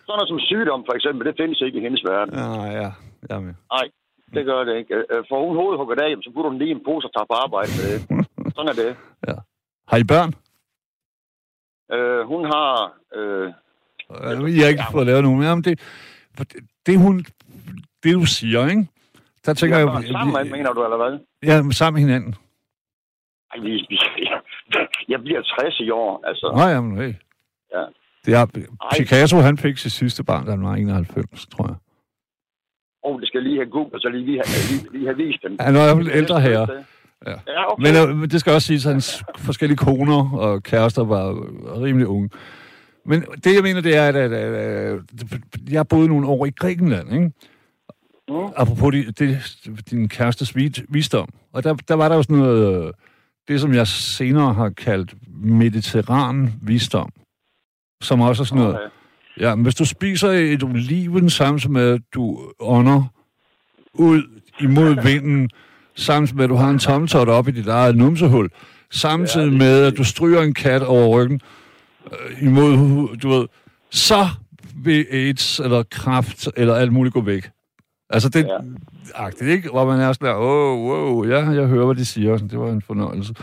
sådan 0.07 0.17
noget 0.19 0.29
som 0.33 0.41
sygdom 0.51 0.81
for 0.89 0.95
eksempel, 0.99 1.23
det 1.29 1.35
findes 1.41 1.59
ikke 1.67 1.79
i 1.81 1.83
hendes 1.87 2.03
verden. 2.13 2.33
Ah, 2.45 2.67
ja, 2.81 2.89
er 3.35 3.41
med. 3.47 3.55
Nej, 3.77 3.87
det 4.35 4.43
gør 4.51 4.61
det 4.69 4.75
ikke. 4.81 4.95
Øh, 4.95 5.21
For 5.29 5.37
hun 5.47 5.57
hovedet 5.61 5.79
hugger 5.81 5.97
af, 6.07 6.11
så 6.25 6.31
putter 6.35 6.51
hun 6.51 6.59
lige 6.63 6.71
en 6.77 6.83
pose 6.87 7.05
og 7.09 7.13
tager 7.17 7.29
på 7.33 7.37
arbejde 7.45 7.71
med 7.79 7.87
det. 7.93 7.99
Sådan 8.57 8.71
er 8.73 8.77
det. 8.83 8.91
Har 9.91 9.97
I 10.05 10.05
børn? 10.15 10.31
Øh, 11.95 12.21
hun 12.33 12.43
har... 12.53 12.69
Øh, 13.17 13.47
Jeg 14.57 14.65
har 14.65 14.69
ikke 14.75 14.85
fået 14.93 15.07
lavet 15.07 15.23
nogen. 15.23 15.65
Det, 15.65 15.75
for 16.37 16.45
det, 16.45 16.57
det, 16.87 16.99
hun, 16.99 17.25
det, 18.03 18.15
du 18.15 18.25
siger, 18.27 18.69
ikke? 18.69 18.87
Der 19.47 19.55
tænker 19.55 19.79
jeg... 19.79 19.87
jeg 19.87 20.09
sammen, 20.09 20.51
mener 20.51 20.73
du, 20.73 20.85
eller 20.85 20.97
hvad? 20.97 21.19
Ja, 21.49 21.71
sammen 21.71 22.03
med 22.03 22.09
hinanden. 22.09 22.35
Ej, 23.55 23.59
vi, 23.63 23.73
vi, 23.91 23.99
jeg 25.09 25.21
bliver 25.21 25.43
60 25.43 25.81
i 25.81 25.91
år, 25.91 26.25
altså. 26.27 26.53
Nå, 26.57 26.63
jamen, 26.63 26.97
hey. 26.99 27.15
Ja. 27.75 27.85
Det 28.27 28.35
er, 28.35 28.47
Picasso, 28.97 29.37
han 29.37 29.59
fik 29.59 29.79
sit 29.79 29.93
sidste 29.93 30.25
barn, 30.25 30.45
da 30.45 30.51
han 30.51 30.63
var 30.65 30.75
91, 30.75 31.47
tror 31.47 31.67
jeg. 31.67 31.77
Åh, 33.05 33.15
oh, 33.15 33.21
det 33.21 33.29
skal 33.29 33.43
lige 33.43 33.57
have 33.57 33.71
googlet, 33.71 34.03
så 34.03 34.09
lige, 34.09 34.25
lige, 34.25 34.43
lige, 34.71 34.93
lige 34.93 35.07
have 35.07 35.17
vist 35.17 35.43
den. 35.43 35.57
Han 35.61 35.75
var 35.75 36.11
ældre 36.13 36.41
herre. 36.41 36.67
Ja. 37.27 37.31
Ja, 37.47 37.73
okay. 37.73 37.83
Men 37.83 38.23
øh, 38.23 38.31
det 38.31 38.41
skal 38.41 38.53
også 38.53 38.67
siges, 38.67 38.87
at 38.87 38.93
hans 38.93 39.25
forskellige 39.39 39.77
koner 39.77 40.31
og 40.39 40.63
kærester 40.63 41.05
var 41.05 41.25
rimelig 41.83 42.07
unge. 42.07 42.31
Men 43.05 43.21
det, 43.23 43.55
jeg 43.55 43.63
mener, 43.63 43.81
det 43.81 43.97
er, 43.97 44.09
at, 44.09 44.17
at, 44.17 44.33
at, 44.33 44.93
at 44.95 45.01
jeg 45.71 45.89
boet 45.89 46.09
nogle 46.09 46.27
år 46.29 46.47
i 46.47 46.51
Grækenland, 46.51 47.13
ikke? 47.15 47.33
Mm. 48.29 48.35
Apropos 48.57 48.93
det, 48.95 49.19
det, 49.19 49.39
din 49.91 50.09
kærestes 50.09 50.57
vis- 50.57 50.85
visdom. 50.89 51.29
Og 51.53 51.65
der, 51.65 51.75
der 51.75 51.95
var 51.95 52.09
der 52.09 52.17
jo 52.17 52.23
sådan 52.23 52.37
noget, 52.37 52.87
øh, 52.87 52.93
det 53.49 53.61
som 53.61 53.75
jeg 53.75 53.87
senere 53.87 54.55
har 54.55 54.69
kaldt 54.69 55.15
mediterran 55.45 56.53
visdom. 56.63 57.13
Som 58.03 58.21
også 58.21 58.43
er 58.43 58.45
sådan 58.45 58.63
noget, 58.63 58.75
Okay. 58.75 58.91
Ja, 59.41 59.55
men 59.55 59.63
hvis 59.63 59.75
du 59.75 59.85
spiser 59.85 60.29
et 60.29 60.63
oliven 60.63 61.31
samtidig 61.31 61.73
med, 61.73 61.91
at 61.91 62.01
du 62.15 62.53
ånder 62.61 63.05
ud 63.95 64.23
imod 64.61 65.03
vinden, 65.09 65.51
samtidig 65.95 66.37
med, 66.37 66.45
at 66.45 66.51
du 66.51 66.55
har 66.55 66.71
en 66.71 66.79
tommeltot 66.79 67.29
op 67.29 67.49
i 67.49 67.51
dit 67.51 67.69
eget 67.69 67.97
numsehul, 67.97 68.51
samtidig 68.91 69.53
med, 69.53 69.83
at 69.83 69.97
du 69.97 70.05
stryger 70.05 70.43
en 70.43 70.55
kat 70.55 70.83
over 70.83 71.19
ryggen 71.19 71.41
øh, 72.13 72.43
imod, 72.43 73.17
du 73.17 73.29
ved, 73.29 73.47
så 73.91 74.29
vil 74.77 75.07
AIDS 75.11 75.61
eller 75.61 75.83
kræft 75.83 76.49
eller 76.57 76.75
alt 76.75 76.93
muligt 76.93 77.13
gå 77.15 77.21
væk. 77.21 77.51
Altså 78.11 78.29
det 78.29 78.45
Ja. 78.47 78.53
ja. 78.53 78.59
agtigt, 79.15 79.51
ikke? 79.51 79.71
Hvor 79.71 79.85
man 79.85 80.01
er 80.01 80.13
sådan 80.13 80.29
der, 80.29 80.35
oh, 80.35 80.79
wow, 80.87 81.25
ja, 81.29 81.39
jeg 81.51 81.67
hører, 81.67 81.85
hvad 81.87 81.95
de 81.95 82.05
siger. 82.05 82.37
Det 82.37 82.59
var 82.61 82.69
en 82.71 82.83
fornøjelse. 82.83 83.35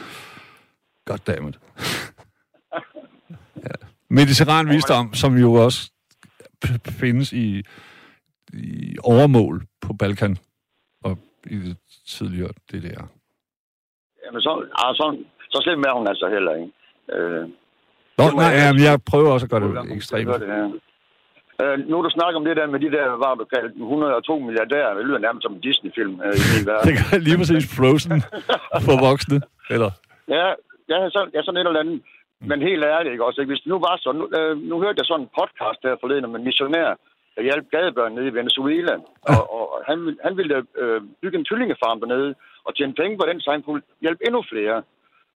Goddammit. 1.06 1.60
ja. 3.58 3.76
Mediterran 4.10 4.70
visdom, 4.70 5.14
som 5.14 5.38
jo 5.38 5.54
også 5.54 5.92
findes 6.88 7.34
i, 7.34 7.64
i 8.54 8.96
overmål 9.04 9.64
på 9.82 9.94
Balkan 9.94 10.38
og 11.04 11.18
i 11.48 11.56
det 11.58 11.78
tidligere 12.08 12.50
DDR. 12.72 13.06
Jamen, 14.26 14.42
så, 14.42 14.66
ah, 14.76 14.96
så, 14.96 15.60
slemt 15.64 15.86
er 15.86 15.94
hun 15.98 16.08
altså 16.08 16.30
heller 16.30 16.56
ikke. 16.56 16.72
Øh, 17.14 17.50
Nå, 18.18 18.30
nej, 18.36 18.46
jeg- 18.46 18.58
jamen, 18.60 18.84
jeg 18.84 19.02
prøver 19.04 19.32
også 19.32 19.46
at 19.46 19.50
gøre 19.50 19.60
det 19.86 19.92
ekstremt. 19.96 20.28
det 20.28 20.48
her. 20.48 20.72
Uh, 21.62 21.76
nu 21.90 21.96
du 22.06 22.10
snakker 22.18 22.38
om 22.40 22.46
det 22.46 22.58
der 22.60 22.68
med 22.74 22.80
de 22.86 22.90
der, 22.98 23.06
hvad 23.22 23.34
du 23.42 23.46
kaldt 23.56 23.72
102 23.76 24.40
milliardærer, 24.48 24.94
det 24.98 25.06
lyder 25.06 25.26
nærmest 25.26 25.44
som 25.44 25.54
en 25.56 25.62
Disney-film 25.68 26.16
uh, 26.26 26.36
i 26.42 26.46
min 26.54 26.66
verden. 26.70 26.86
Det 26.90 26.96
gør 27.00 27.18
lige 27.28 27.38
præcis 27.42 27.64
Frozen 27.78 28.20
for 28.88 28.96
voksne, 29.08 29.38
eller? 29.74 29.92
Ja, 30.36 30.48
ja, 30.92 30.98
så, 31.16 31.20
ja, 31.34 31.40
sådan 31.44 31.60
et 31.62 31.68
eller 31.68 31.84
andet. 31.84 32.02
Men 32.50 32.68
helt 32.70 32.84
ærligt, 32.96 33.14
ikke 33.14 33.26
også? 33.28 33.42
Ikke? 33.42 33.52
Hvis 33.52 33.64
det 33.64 33.72
nu 33.74 33.80
var 33.88 33.96
sådan, 33.98 34.20
nu, 34.22 34.26
øh, 34.38 34.54
nu 34.70 34.76
hørte 34.84 35.00
jeg 35.00 35.08
sådan 35.10 35.24
en 35.26 35.36
podcast 35.40 35.80
her 35.84 36.02
forleden 36.02 36.26
om 36.26 36.36
en 36.36 36.48
missionær, 36.50 36.90
der 37.36 37.42
hjalp 37.48 37.66
gadebørn 37.74 38.16
nede 38.16 38.28
i 38.28 38.38
Venezuela, 38.40 38.96
og, 39.32 39.42
og 39.56 39.66
han, 39.90 39.98
han 40.26 40.34
ville 40.40 40.56
øh, 40.82 41.02
bygge 41.22 41.38
en 41.38 41.48
kyllingefarm 41.50 42.00
dernede, 42.00 42.36
og 42.66 42.76
tjene 42.76 43.00
penge 43.02 43.18
på 43.18 43.26
den, 43.30 43.38
så 43.42 43.52
han 43.52 43.64
kunne 43.64 43.82
hjælpe 44.02 44.26
endnu 44.28 44.42
flere. 44.52 44.78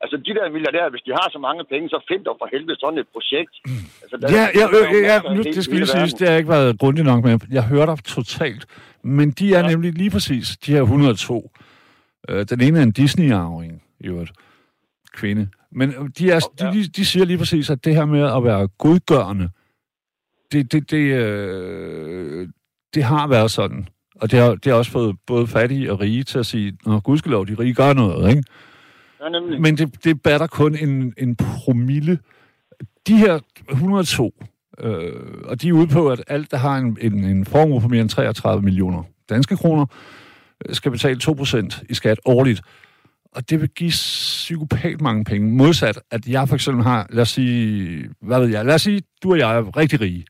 Altså, 0.00 0.16
de 0.26 0.30
der 0.36 0.50
milliardærer, 0.56 0.90
hvis 0.90 1.02
de 1.06 1.12
har 1.20 1.28
så 1.32 1.38
mange 1.38 1.64
penge, 1.72 1.88
så 1.88 1.98
find 2.10 2.22
dog 2.24 2.36
for 2.40 2.48
helvede 2.52 2.76
sådan 2.80 2.98
et 2.98 3.08
projekt. 3.14 3.54
Altså, 4.02 4.16
der, 4.20 4.26
Ja, 4.36 4.44
ja, 4.60 4.66
øh, 4.78 5.02
ja, 5.10 5.16
nu, 5.36 5.42
det 5.42 5.64
skal 5.64 5.76
lige 5.76 5.86
siges, 5.86 5.94
verden. 6.12 6.18
det 6.18 6.26
har 6.26 6.32
jeg 6.34 6.38
ikke 6.38 6.50
været 6.50 6.78
grundig 6.78 7.04
nok 7.04 7.24
med. 7.24 7.38
Jeg 7.50 7.64
hører 7.72 7.86
dig 7.86 8.04
totalt. 8.04 8.66
Men 9.02 9.30
de 9.30 9.54
er 9.54 9.60
ja. 9.60 9.68
Nemlig 9.70 9.92
lige 9.92 10.10
præcis, 10.10 10.46
de 10.66 10.72
her 10.72 10.82
102. 10.82 11.50
Øh, 12.28 12.46
den 12.50 12.60
ene 12.60 12.78
er 12.78 12.82
en 12.82 12.92
Disney-arving, 12.92 13.82
i 14.00 14.06
øvrigt. 14.06 14.32
Kvinde. 15.12 15.48
Men 15.72 15.88
øh, 15.88 16.08
de, 16.18 16.30
er, 16.30 16.38
de, 16.40 16.64
Ja. 16.66 16.70
de, 16.72 16.84
de 16.88 17.04
siger 17.06 17.24
lige 17.24 17.38
præcis, 17.38 17.70
at 17.70 17.84
det 17.84 17.94
her 17.94 18.04
med 18.04 18.22
at 18.36 18.44
være 18.44 18.68
godgørende, 18.78 19.48
det, 20.52 20.72
det, 20.72 20.90
det, 20.90 21.12
øh, 21.22 22.48
det 22.94 23.04
har 23.04 23.26
været 23.28 23.50
sådan. 23.50 23.88
Og 24.20 24.30
det 24.30 24.38
har, 24.38 24.54
det 24.54 24.66
har 24.72 24.74
også 24.78 24.90
fået 24.90 25.16
både 25.26 25.46
fattige 25.46 25.92
og 25.92 26.00
rige 26.00 26.24
til 26.24 26.38
at 26.38 26.46
sige, 26.46 26.78
Nå, 26.86 27.00
gudskelov, 27.00 27.46
de 27.46 27.54
rige 27.58 27.74
gør 27.74 27.92
noget, 27.92 28.30
ikke? 28.30 28.42
Ja, 29.20 29.28
nemlig. 29.28 29.60
Men 29.60 29.78
det, 29.78 30.04
det 30.04 30.22
batter 30.22 30.46
kun 30.46 30.76
en, 30.76 31.14
en 31.18 31.36
promille. 31.36 32.18
De 33.06 33.16
her 33.16 33.38
102, 33.70 34.34
øh, 34.80 35.12
og 35.44 35.62
de 35.62 35.68
er 35.68 35.72
ude 35.72 35.86
på, 35.86 36.08
at 36.08 36.24
alt, 36.26 36.50
der 36.50 36.56
har 36.56 36.76
en, 36.76 36.98
en, 37.00 37.24
en 37.24 37.46
formue 37.46 37.80
på 37.80 37.88
mere 37.88 38.00
end 38.00 38.08
33 38.08 38.62
millioner 38.62 39.02
danske 39.28 39.56
kroner, 39.56 39.86
øh, 40.68 40.74
skal 40.74 40.90
betale 40.90 41.20
2% 41.24 41.84
i 41.88 41.94
skat 41.94 42.20
årligt. 42.24 42.62
Og 43.34 43.50
det 43.50 43.60
vil 43.60 43.68
give 43.68 43.90
psykopat 43.90 45.00
mange 45.00 45.24
penge. 45.24 45.52
Modsat, 45.52 46.00
at 46.10 46.26
jeg 46.26 46.48
for 46.48 46.54
eksempel 46.54 46.84
har, 46.84 47.06
lad 47.10 47.22
os 47.22 47.28
sige, 47.28 48.08
hvad 48.20 48.40
ved 48.40 48.48
jeg, 48.48 48.64
lad 48.64 48.74
os 48.74 48.82
sige, 48.82 49.02
du 49.22 49.32
og 49.32 49.38
jeg 49.38 49.56
er 49.56 49.76
rigtig 49.76 50.00
rige. 50.00 50.24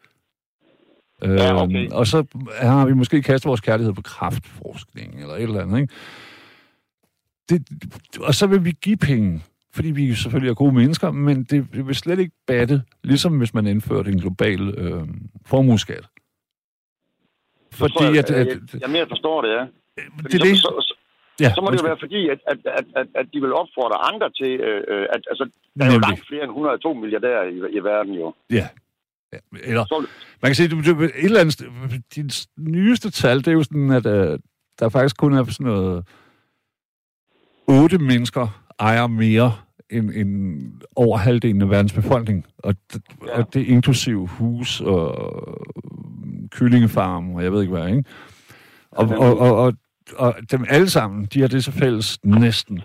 Ja, 1.22 1.62
okay. 1.62 1.84
Øhm, 1.84 1.93
og 1.93 2.07
så 2.07 2.24
har 2.61 2.86
vi 2.86 2.93
måske 2.93 3.22
kastet 3.22 3.49
vores 3.49 3.61
kærlighed 3.61 3.95
på 3.95 4.03
kraftforskning 4.03 5.20
eller 5.20 5.34
et 5.34 5.43
eller 5.43 5.62
andet, 5.62 5.80
ikke? 5.80 5.95
Det, 7.49 7.68
og 8.20 8.34
så 8.34 8.46
vil 8.46 8.64
vi 8.64 8.72
give 8.82 8.96
penge, 8.96 9.42
fordi 9.74 9.90
vi 9.90 10.14
selvfølgelig 10.14 10.51
er 10.51 10.55
gode 10.55 10.74
mennesker, 10.74 11.11
men 11.11 11.44
det, 11.44 11.66
det 11.72 11.86
vil 11.86 11.94
slet 11.94 12.18
ikke 12.18 12.34
batte, 12.46 12.82
ligesom 13.05 13.38
hvis 13.38 13.55
man 13.55 13.66
indførte 13.66 14.11
en 14.11 14.20
global 14.20 14.61
øh, 14.78 15.03
formueskat. 15.46 16.05
Tror 17.78 18.05
jeg, 18.05 18.18
at, 18.18 18.30
at, 18.30 18.46
jeg, 18.46 18.80
jeg 18.80 18.90
mere 18.90 19.07
forstår 19.09 19.42
det, 19.42 19.51
ja. 19.51 19.62
Fordi 20.22 20.38
det 20.38 20.46
det. 20.46 20.57
Så, 20.59 20.62
så, 20.62 20.74
så, 20.88 20.94
Ja, 21.40 21.53
så 21.55 21.61
må 21.61 21.70
det 21.70 21.82
jo 21.82 21.86
være 21.86 21.96
fordi, 22.01 22.28
at, 22.28 22.38
at, 22.46 22.59
at, 22.64 22.84
at, 22.96 23.07
at 23.14 23.26
de 23.32 23.40
vil 23.40 23.53
opfordre 23.53 23.96
andre 24.12 24.30
til, 24.30 24.51
øh, 24.61 24.84
øh, 24.88 25.07
at 25.14 25.20
altså, 25.30 25.51
der 25.78 25.84
er 25.84 25.92
jo 25.92 25.99
langt 25.99 26.26
flere 26.28 26.42
end 26.42 26.51
102 26.51 26.92
milliardærer 26.92 27.42
i, 27.42 27.76
i 27.76 27.78
verden 27.78 28.14
jo. 28.14 28.34
Ja. 28.51 28.68
ja. 29.32 29.38
Eller, 29.62 29.84
man 30.42 30.49
kan 30.49 30.55
sige, 30.55 30.68
du, 30.68 30.78
et 31.03 31.11
eller 31.14 31.40
andet, 31.40 32.32
s- 32.32 32.49
nyeste 32.57 33.11
tal, 33.11 33.38
det 33.38 33.49
er 33.49 33.53
jo 33.53 33.62
sådan, 33.62 33.90
at 33.90 34.07
øh, 34.07 34.38
der 34.78 34.88
faktisk 34.88 35.16
kun 35.16 35.32
er 35.32 35.44
sådan 35.44 35.66
noget, 35.66 36.07
otte 37.68 37.98
mennesker 37.98 38.62
ejer 38.80 39.06
mere 39.06 39.52
end, 39.90 40.10
end 40.14 40.62
over 40.96 41.16
halvdelen 41.18 41.62
af 41.62 41.70
verdens 41.70 41.92
befolkning. 41.92 42.46
Og, 42.58 42.74
d- 42.94 42.98
ja. 43.26 43.38
Og 43.38 43.54
det 43.54 43.62
er 43.62 43.66
inklusiv 43.72 44.26
hus 44.26 44.80
og 44.80 45.14
kyllingefarm, 46.50 47.34
og 47.34 47.42
jeg 47.44 47.52
ved 47.52 47.60
ikke 47.62 47.74
hvad, 47.76 47.88
ikke? 47.88 48.04
Og, 48.90 49.08
Ja, 49.08 49.16
og, 49.16 49.38
og, 49.38 49.56
og, 49.56 49.72
og 50.16 50.34
dem 50.50 50.64
alle 50.68 50.90
sammen, 50.90 51.24
de 51.34 51.40
har 51.40 51.48
det 51.48 51.64
så 51.64 51.72
fælles 51.72 52.18
næsten, 52.24 52.80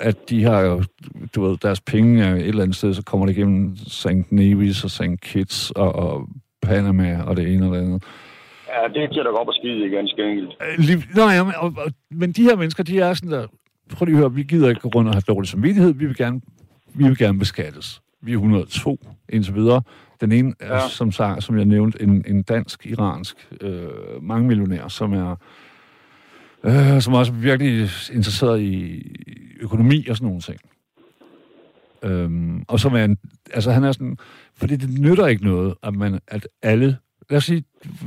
at 0.00 0.30
de 0.30 0.42
har 0.44 0.60
jo, 0.60 0.82
du 1.34 1.42
ved, 1.44 1.56
deres 1.62 1.80
penge 1.80 2.24
er 2.24 2.34
et 2.34 2.46
eller 2.48 2.62
andet 2.62 2.76
sted, 2.76 2.94
så 2.94 3.02
kommer 3.02 3.26
det 3.26 3.36
igennem 3.36 3.76
St. 3.76 4.06
Nevis 4.30 4.84
og 4.84 4.90
St. 4.90 5.02
Kitts 5.22 5.70
og, 5.70 5.94
og 5.94 6.28
Panama 6.62 7.22
og 7.22 7.36
det 7.36 7.54
ene 7.54 7.66
og 7.66 7.74
det 7.74 7.80
andet. 7.82 8.04
ja, 8.68 8.88
det 8.94 9.02
er 9.04 9.08
til 9.12 9.20
at 9.20 9.26
gå 9.26 9.36
op 9.36 9.48
og 9.48 9.54
skide 9.54 9.86
igen, 9.86 10.08
enkelt. 10.18 10.52
Øh, 10.62 10.78
Lige, 10.84 11.04
nå, 11.14 11.22
ja, 11.30 11.44
men, 11.44 11.52
og, 11.56 11.72
og, 11.76 11.90
men 12.10 12.32
de 12.32 12.42
her 12.42 12.56
mennesker, 12.56 12.82
de 12.82 13.00
er 13.00 13.14
sådan 13.14 13.30
der, 13.30 13.46
prøv 13.92 14.04
lige 14.06 14.14
at 14.14 14.18
høre, 14.18 14.32
vi 14.32 14.42
gider 14.42 14.68
ikke 14.68 14.80
gå 14.80 14.88
rundt 14.88 15.08
og 15.08 15.14
have 15.14 15.22
dårlig 15.28 15.48
samvittighed, 15.48 15.94
vi 15.94 16.06
vil 16.06 16.16
gerne, 16.16 16.40
vi 16.94 17.04
vil 17.04 17.18
gerne 17.18 17.38
beskattes. 17.38 18.02
Vi 18.22 18.32
er 18.32 18.36
102, 18.36 18.98
indtil 19.28 19.54
videre. 19.54 19.82
Den 20.20 20.32
ene 20.32 20.54
er, 20.60 20.74
ja. 20.74 20.88
Som, 20.88 21.12
sagt, 21.12 21.44
som 21.44 21.56
jeg 21.56 21.64
nævnte, 21.64 22.02
en, 22.02 22.24
en 22.28 22.42
dansk-iransk 22.42 23.48
øh, 23.60 23.88
mange 24.22 24.48
millionær, 24.48 24.88
som 24.88 25.12
er 25.12 25.36
øh, 26.64 27.00
som 27.00 27.14
også 27.14 27.32
er 27.32 27.36
virkelig 27.36 27.88
interesseret 28.12 28.60
i 28.60 29.02
økonomi 29.60 30.06
og 30.06 30.16
sådan 30.16 30.26
nogle 30.26 30.40
ting. 30.40 30.60
Øhm, 32.02 32.64
og 32.68 32.80
som 32.80 32.94
er 32.94 33.04
en, 33.04 33.18
altså 33.52 33.70
han 33.72 33.84
er 33.84 33.92
sådan, 33.92 34.16
fordi 34.56 34.76
det 34.76 35.00
nytter 35.00 35.26
ikke 35.26 35.44
noget, 35.44 35.74
at 35.82 35.94
man, 35.94 36.20
at 36.28 36.48
alle, 36.62 36.98
lad 37.30 37.36
os 37.36 37.44
sige, 37.44 37.64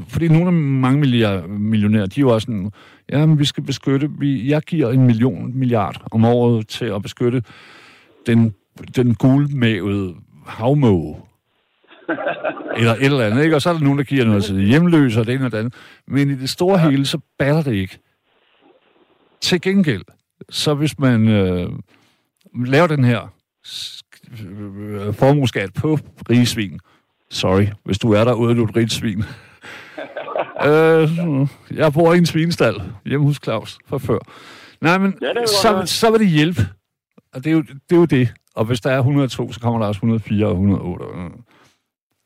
fordi 0.07 0.27
nogle 0.27 0.47
af 0.47 0.53
mange 0.53 0.99
milliard, 0.99 1.47
millionærer, 1.47 2.05
de 2.05 2.19
er 2.19 2.21
jo 2.21 2.33
også 2.33 2.45
sådan, 2.45 2.71
ja, 3.11 3.25
men 3.25 3.39
vi 3.39 3.45
skal 3.45 3.63
beskytte, 3.63 4.09
vi, 4.19 4.49
jeg 4.49 4.61
giver 4.61 4.91
en 4.91 5.05
million 5.05 5.57
milliard 5.57 6.01
om 6.11 6.25
året 6.25 6.67
til 6.67 6.85
at 6.85 7.01
beskytte 7.01 7.43
den, 8.25 8.55
den 8.95 9.15
gulmævede 9.15 10.15
havmåge. 10.45 11.15
eller 12.77 12.93
et 12.93 13.03
eller 13.05 13.25
andet, 13.25 13.43
ikke? 13.43 13.55
Og 13.55 13.61
så 13.61 13.69
er 13.69 13.73
der 13.73 13.81
nogen, 13.81 13.97
der 13.97 14.03
giver 14.03 14.25
noget 14.25 14.43
til 14.43 14.67
hjemløse 14.67 15.19
og 15.19 15.27
det 15.27 15.35
ene 15.35 15.45
og 15.45 15.51
det 15.51 15.57
andet. 15.57 15.73
Men 16.07 16.29
i 16.29 16.35
det 16.35 16.49
store 16.49 16.79
hele, 16.79 17.05
så 17.05 17.19
batter 17.39 17.61
det 17.61 17.73
ikke. 17.73 17.99
Til 19.41 19.61
gengæld, 19.61 20.03
så 20.49 20.73
hvis 20.73 20.99
man 20.99 21.27
øh, 21.27 21.69
laver 22.65 22.87
den 22.87 23.03
her 23.03 23.33
øh, 24.41 25.13
formueskat 25.13 25.73
på 25.73 25.99
rigesvin, 26.29 26.79
sorry, 27.29 27.65
hvis 27.83 27.99
du 27.99 28.11
er 28.11 28.23
derude, 28.23 28.55
du 28.55 28.63
er 28.63 28.67
et 28.69 28.75
rigt 28.75 28.91
svin. 28.91 29.23
øh, 30.67 31.09
jeg 31.79 31.93
bor 31.93 32.13
i 32.13 32.17
en 32.17 32.25
svinestald 32.25 32.75
hjemme 33.05 33.25
hos 33.27 33.39
Claus 33.43 33.77
fra 33.89 33.97
før. 33.97 34.19
Nej, 34.81 34.97
men 34.97 35.17
Ja, 35.21 35.45
så, 35.45 35.83
så 35.85 36.11
vil 36.11 36.19
det 36.19 36.27
hjælpe. 36.29 36.61
Og 37.33 37.43
det 37.43 37.47
er, 37.47 37.53
jo, 37.53 37.61
det 37.61 37.91
er 37.91 38.01
jo 38.05 38.05
det. 38.05 38.27
Og 38.55 38.65
hvis 38.65 38.81
der 38.81 38.91
er 38.91 38.97
102, 38.97 39.51
så 39.51 39.59
kommer 39.59 39.79
der 39.79 39.87
også 39.87 39.99
104 39.99 40.45
og 40.45 40.51
108. 40.51 41.05
Øh, 41.05 41.29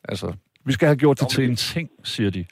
Altså, 0.10 0.28
vi 0.66 0.72
skal 0.74 0.88
have 0.88 1.02
gjort 1.04 1.20
det 1.20 1.28
Nå, 1.30 1.34
til 1.36 1.43
en 1.49 1.56
ting, 1.56 1.89
siger 2.04 2.30
de. 2.38 2.45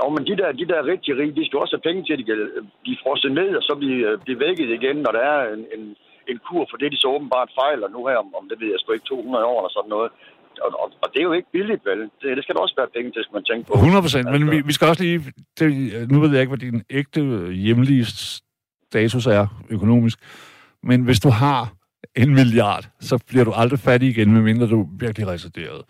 Jo, 0.00 0.06
men 0.14 0.22
de 0.28 0.34
der, 0.40 0.48
de 0.60 0.66
der 0.72 0.86
rigtig 0.92 1.10
rige, 1.18 1.36
de 1.38 1.46
skal 1.46 1.58
også 1.62 1.74
have 1.76 1.86
penge 1.88 2.00
til, 2.04 2.12
at 2.12 2.20
de 2.22 2.24
kan 2.30 2.38
blive 2.84 2.98
frosset 3.02 3.32
ned, 3.40 3.50
og 3.58 3.62
så 3.68 3.72
blive, 3.82 4.00
øh, 4.08 4.14
blive 4.24 4.40
vækket 4.46 4.68
igen, 4.78 4.96
når 5.04 5.12
der 5.18 5.24
er 5.34 5.40
en, 5.54 5.62
en, 5.76 5.84
en 6.30 6.38
kur 6.46 6.64
for 6.70 6.76
det, 6.80 6.92
de 6.92 6.98
så 7.02 7.08
åbenbart 7.16 7.50
fejler 7.60 7.88
nu 7.88 8.00
her, 8.08 8.16
om, 8.24 8.28
om 8.40 8.44
det 8.50 8.56
ved 8.60 8.68
jeg 8.70 8.80
sgu 8.80 8.92
ikke, 8.92 9.10
200 9.12 9.44
år 9.52 9.58
eller 9.60 9.72
sådan 9.76 9.94
noget. 9.96 10.10
Og, 10.62 10.80
og, 10.82 10.92
og 11.02 11.08
det 11.12 11.18
er 11.18 11.22
jo 11.22 11.32
ikke 11.32 11.48
billigt, 11.52 11.82
vel? 11.84 12.00
Det, 12.00 12.36
det 12.36 12.42
skal 12.44 12.54
der 12.54 12.60
også 12.60 12.74
være 12.76 12.88
penge 12.96 13.10
til, 13.12 13.22
skal 13.22 13.34
man 13.34 13.44
tænke 13.44 13.66
på. 13.66 13.72
100 13.74 14.02
procent, 14.02 14.24
men 14.24 14.34
Altså- 14.34 14.50
vi, 14.50 14.60
vi 14.60 14.72
skal 14.72 14.88
også 14.88 15.02
lige... 15.02 15.32
Det, 15.58 15.68
nu 16.10 16.20
ved 16.20 16.30
jeg 16.30 16.40
ikke, 16.40 16.48
hvad 16.50 16.58
din 16.58 16.82
ægte 16.90 17.20
hjemlige 17.52 18.06
status 18.90 19.26
er 19.26 19.46
økonomisk, 19.70 20.18
men 20.82 21.02
hvis 21.02 21.20
du 21.20 21.28
har 21.28 21.72
en 22.16 22.34
milliard, 22.34 22.88
så 23.00 23.18
bliver 23.28 23.44
du 23.44 23.52
aldrig 23.52 23.78
fattig 23.78 24.08
igen, 24.08 24.32
medmindre 24.32 24.66
du 24.66 24.88
virkelig 24.98 25.28
reserveret. 25.28 25.82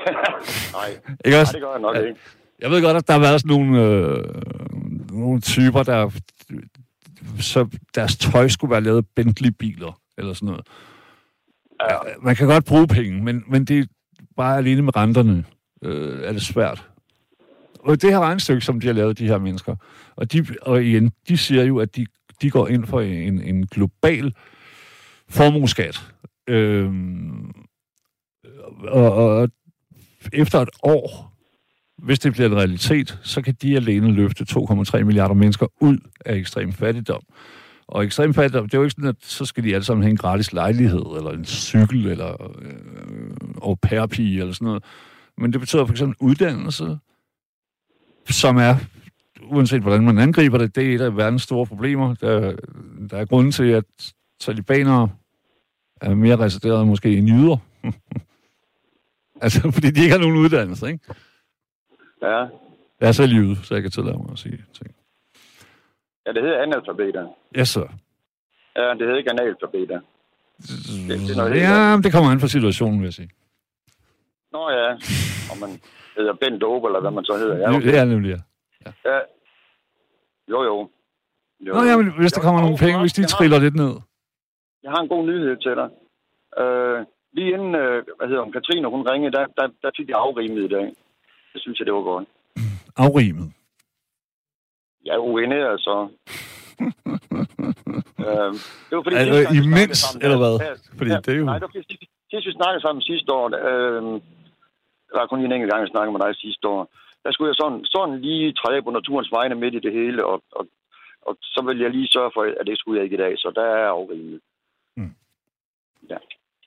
Nej, 0.76 0.88
Ikke 1.24 1.30
nej, 1.30 1.40
også? 1.40 1.52
det 1.52 1.60
gør 1.62 1.70
jeg 1.72 1.80
nok 1.80 1.96
Ja. 1.96 2.00
ikke. 2.00 2.20
Jeg 2.60 2.70
ved 2.70 2.82
godt, 2.82 2.96
at 2.96 3.06
der 3.06 3.12
har 3.12 3.20
været 3.20 3.40
sådan 3.40 3.56
nogle, 3.56 3.82
øh, 3.84 4.24
nogle 5.12 5.40
typer, 5.40 5.82
der 5.82 6.10
så 7.40 7.66
deres 7.94 8.16
tøj 8.16 8.48
skulle 8.48 8.70
være 8.70 8.80
lavet 8.80 9.04
Bentley-biler, 9.16 10.00
eller 10.18 10.32
sådan 10.32 10.46
noget. 10.46 10.66
Ja. 11.88 11.96
Man 12.22 12.36
kan 12.36 12.46
godt 12.46 12.64
bruge 12.64 12.86
penge, 12.86 13.22
men, 13.22 13.44
men 13.48 13.64
det 13.64 13.78
er 13.78 13.84
bare 14.36 14.58
alene 14.58 14.82
med 14.82 14.96
renterne, 14.96 15.44
øh, 15.84 16.22
er 16.22 16.32
det 16.32 16.42
svært. 16.42 16.88
Og 17.80 18.02
det 18.02 18.10
her 18.10 18.20
regnestykke, 18.20 18.64
som 18.64 18.80
de 18.80 18.86
har 18.86 18.94
lavet, 18.94 19.18
de 19.18 19.26
her 19.26 19.38
mennesker, 19.38 19.76
og, 20.16 20.32
de, 20.32 20.46
og 20.62 20.84
igen, 20.84 21.12
de 21.28 21.36
siger 21.36 21.64
jo, 21.64 21.78
at 21.78 21.96
de, 21.96 22.06
de 22.42 22.50
går 22.50 22.68
ind 22.68 22.86
for 22.86 23.00
en, 23.00 23.42
en 23.42 23.66
global 23.66 24.34
formueskat. 25.28 26.12
Øhm, 26.48 27.52
og, 28.88 29.12
og 29.12 29.48
efter 30.32 30.60
et 30.60 30.68
år, 30.82 31.32
hvis 31.98 32.18
det 32.18 32.32
bliver 32.32 32.48
en 32.48 32.56
realitet, 32.56 33.18
så 33.22 33.42
kan 33.42 33.54
de 33.62 33.76
alene 33.76 34.12
løfte 34.12 34.46
2,3 34.50 35.02
milliarder 35.02 35.34
mennesker 35.34 35.66
ud 35.80 35.98
af 36.24 36.34
ekstrem 36.34 36.72
fattigdom. 36.72 37.22
Og 37.90 38.04
ekstrem 38.04 38.34
fattigdom, 38.34 38.68
det 38.68 38.74
er 38.74 38.78
jo 38.78 38.84
ikke 38.84 38.90
sådan, 38.90 39.08
at 39.08 39.16
så 39.20 39.44
skal 39.44 39.64
de 39.64 39.74
alle 39.74 39.84
sammen 39.84 40.02
have 40.02 40.10
en 40.10 40.16
gratis 40.16 40.52
lejlighed, 40.52 41.04
eller 41.16 41.30
en 41.30 41.44
cykel, 41.44 42.06
eller 42.06 42.56
øh, 42.62 42.74
au 43.62 43.74
pair 43.74 44.06
eller 44.20 44.52
sådan 44.52 44.66
noget. 44.66 44.84
Men 45.36 45.52
det 45.52 45.60
betyder 45.60 45.84
for 45.84 45.92
eksempel 45.92 46.16
uddannelse, 46.20 46.98
som 48.30 48.56
er, 48.56 48.76
uanset 49.42 49.82
hvordan 49.82 50.04
man 50.04 50.18
angriber 50.18 50.58
det, 50.58 50.76
det 50.76 50.90
er 50.90 50.94
et 50.94 51.00
af 51.00 51.16
verdens 51.16 51.42
store 51.42 51.66
problemer. 51.66 52.14
Der, 52.14 52.56
der 53.10 53.18
er 53.18 53.24
grunden 53.24 53.52
til, 53.52 53.64
at 53.64 53.84
talibanere 54.40 55.08
er 56.00 56.14
mere 56.14 56.36
reserverede 56.36 56.86
måske 56.86 57.16
end 57.16 57.28
jyder. 57.28 57.56
Altså, 59.42 59.70
fordi 59.70 59.90
de 59.90 60.00
ikke 60.02 60.12
har 60.12 60.18
nogen 60.18 60.36
uddannelse, 60.36 60.86
ikke? 60.86 61.04
Ja. 62.22 62.38
Jeg 63.00 63.08
er 63.08 63.12
selv 63.12 63.32
jyde, 63.32 63.56
så 63.64 63.74
jeg 63.74 63.82
kan 63.82 63.90
tillade 63.90 64.16
mig 64.16 64.28
at 64.32 64.38
sige 64.38 64.64
ting. 64.72 64.94
Ja, 66.26 66.32
det 66.32 66.42
hedder 66.42 66.62
analfabeter. 66.62 67.28
Ja, 67.56 67.64
så. 67.64 67.88
Ja, 68.76 68.82
det 68.90 69.00
hedder 69.00 69.16
ikke 69.16 69.30
analfabeter. 69.30 70.00
Det- 70.58 71.20
det 71.28 71.36
er 71.38 71.48
helt 71.48 71.62
Ja, 71.62 71.96
men 71.96 72.02
det 72.04 72.12
kommer 72.12 72.30
an 72.30 72.40
på 72.40 72.48
situationen, 72.48 72.98
vil 73.00 73.06
jeg 73.06 73.14
sige. 73.14 73.30
Nå 74.52 74.70
ja, 74.70 74.88
og 75.50 75.56
man 75.62 75.70
hedder 76.16 76.32
Bent 76.32 76.60
Dobe, 76.62 76.88
eller 76.88 77.00
hvad 77.00 77.10
man 77.10 77.24
så 77.24 77.34
hedder. 77.38 77.56
Ja, 77.56 77.68
okay. 77.76 77.86
det 77.86 77.98
er 77.98 78.04
nemlig, 78.04 78.30
ja. 78.30 78.40
ja. 79.10 79.18
Jo, 80.52 80.62
jo. 80.62 80.88
jo 81.66 81.72
Nå, 81.74 81.82
ja, 81.82 81.96
men 81.96 82.12
hvis 82.20 82.32
der 82.32 82.40
Jo, 82.40 82.44
kommer 82.46 82.60
og 82.60 82.64
nogle 82.66 82.78
penge, 82.84 83.00
hvis 83.00 83.12
de 83.12 83.20
jeg 83.20 83.28
har- 83.32 83.36
triller 83.38 83.58
lidt 83.58 83.74
ned. 83.74 83.92
Jeg 84.82 84.90
har 84.90 85.00
en 85.02 85.08
god 85.08 85.26
nyhed 85.26 85.56
til 85.64 85.74
dig. 85.80 85.88
Øh, 86.62 86.98
lige 87.36 87.50
inden, 87.54 87.74
øh, 87.74 87.98
hvad 88.18 88.26
hedder 88.28 88.42
hun, 88.42 88.52
Katrine, 88.52 88.88
hun 88.88 89.02
ringede, 89.10 89.32
der, 89.36 89.44
der, 89.58 89.66
der 89.82 89.90
fik 89.98 90.08
jeg 90.08 90.18
afrimet 90.18 90.62
i 90.64 90.68
dag. 90.76 90.86
Det 91.52 91.60
synes 91.62 91.78
jeg, 91.78 91.86
det 91.86 91.94
var 91.94 92.02
godt. 92.12 92.28
Afrimet. 93.06 93.48
Jeg 95.06 95.14
er 95.14 95.18
ueneret, 95.18 95.80
så. 95.80 95.94
øh, 98.26 98.50
det 98.88 98.94
var 98.96 99.02
fordi... 99.06 99.16
Altså, 99.16 99.38
sidste 99.50 99.56
imens, 99.68 99.98
sammen, 99.98 100.20
eller 100.24 100.38
hvad? 100.44 100.54
Ja, 100.66 100.72
Fordi 100.98 101.10
ja, 101.10 101.16
det 101.24 101.28
er 101.34 101.38
jo- 101.40 101.44
Nej, 101.50 101.54
det 101.58 101.62
var 101.66 101.72
fordi 101.74 101.84
sidst, 101.90 102.04
sidst 102.30 102.46
vi 102.48 102.52
snakkede 102.60 102.80
sammen 102.84 103.02
sidste 103.10 103.28
år, 103.38 103.46
øh, 103.70 104.02
der 105.12 105.18
var 105.20 105.26
kun 105.26 105.38
lige 105.38 105.46
en 105.50 105.52
enkelt 105.56 105.70
gang, 105.72 105.80
jeg 105.84 105.92
snakkede 105.94 106.12
med 106.16 106.20
dig 106.26 106.32
sidste 106.44 106.64
år. 106.74 106.82
Der 107.24 107.30
skulle 107.32 107.48
jeg 107.52 107.58
sådan, 107.62 107.80
sådan 107.94 108.20
lige 108.26 108.52
træde 108.60 108.82
på 108.82 108.90
naturens 108.90 109.30
vegne 109.36 109.54
midt 109.54 109.74
i 109.74 109.84
det 109.86 109.92
hele, 110.00 110.20
og, 110.30 110.42
og, 110.58 110.64
og 111.26 111.32
så 111.54 111.60
vil 111.66 111.78
jeg 111.84 111.90
lige 111.90 112.08
sørge 112.14 112.30
for, 112.34 112.42
at 112.60 112.66
det 112.66 112.78
skulle 112.78 112.96
jeg 112.98 113.04
ikke 113.04 113.16
i 113.18 113.24
dag, 113.24 113.32
så 113.38 113.52
der 113.58 113.62
er 113.74 113.78
jeg 113.84 113.88
afrimet. 113.98 114.40
Mm. 114.96 115.14
Ja, 116.10 116.18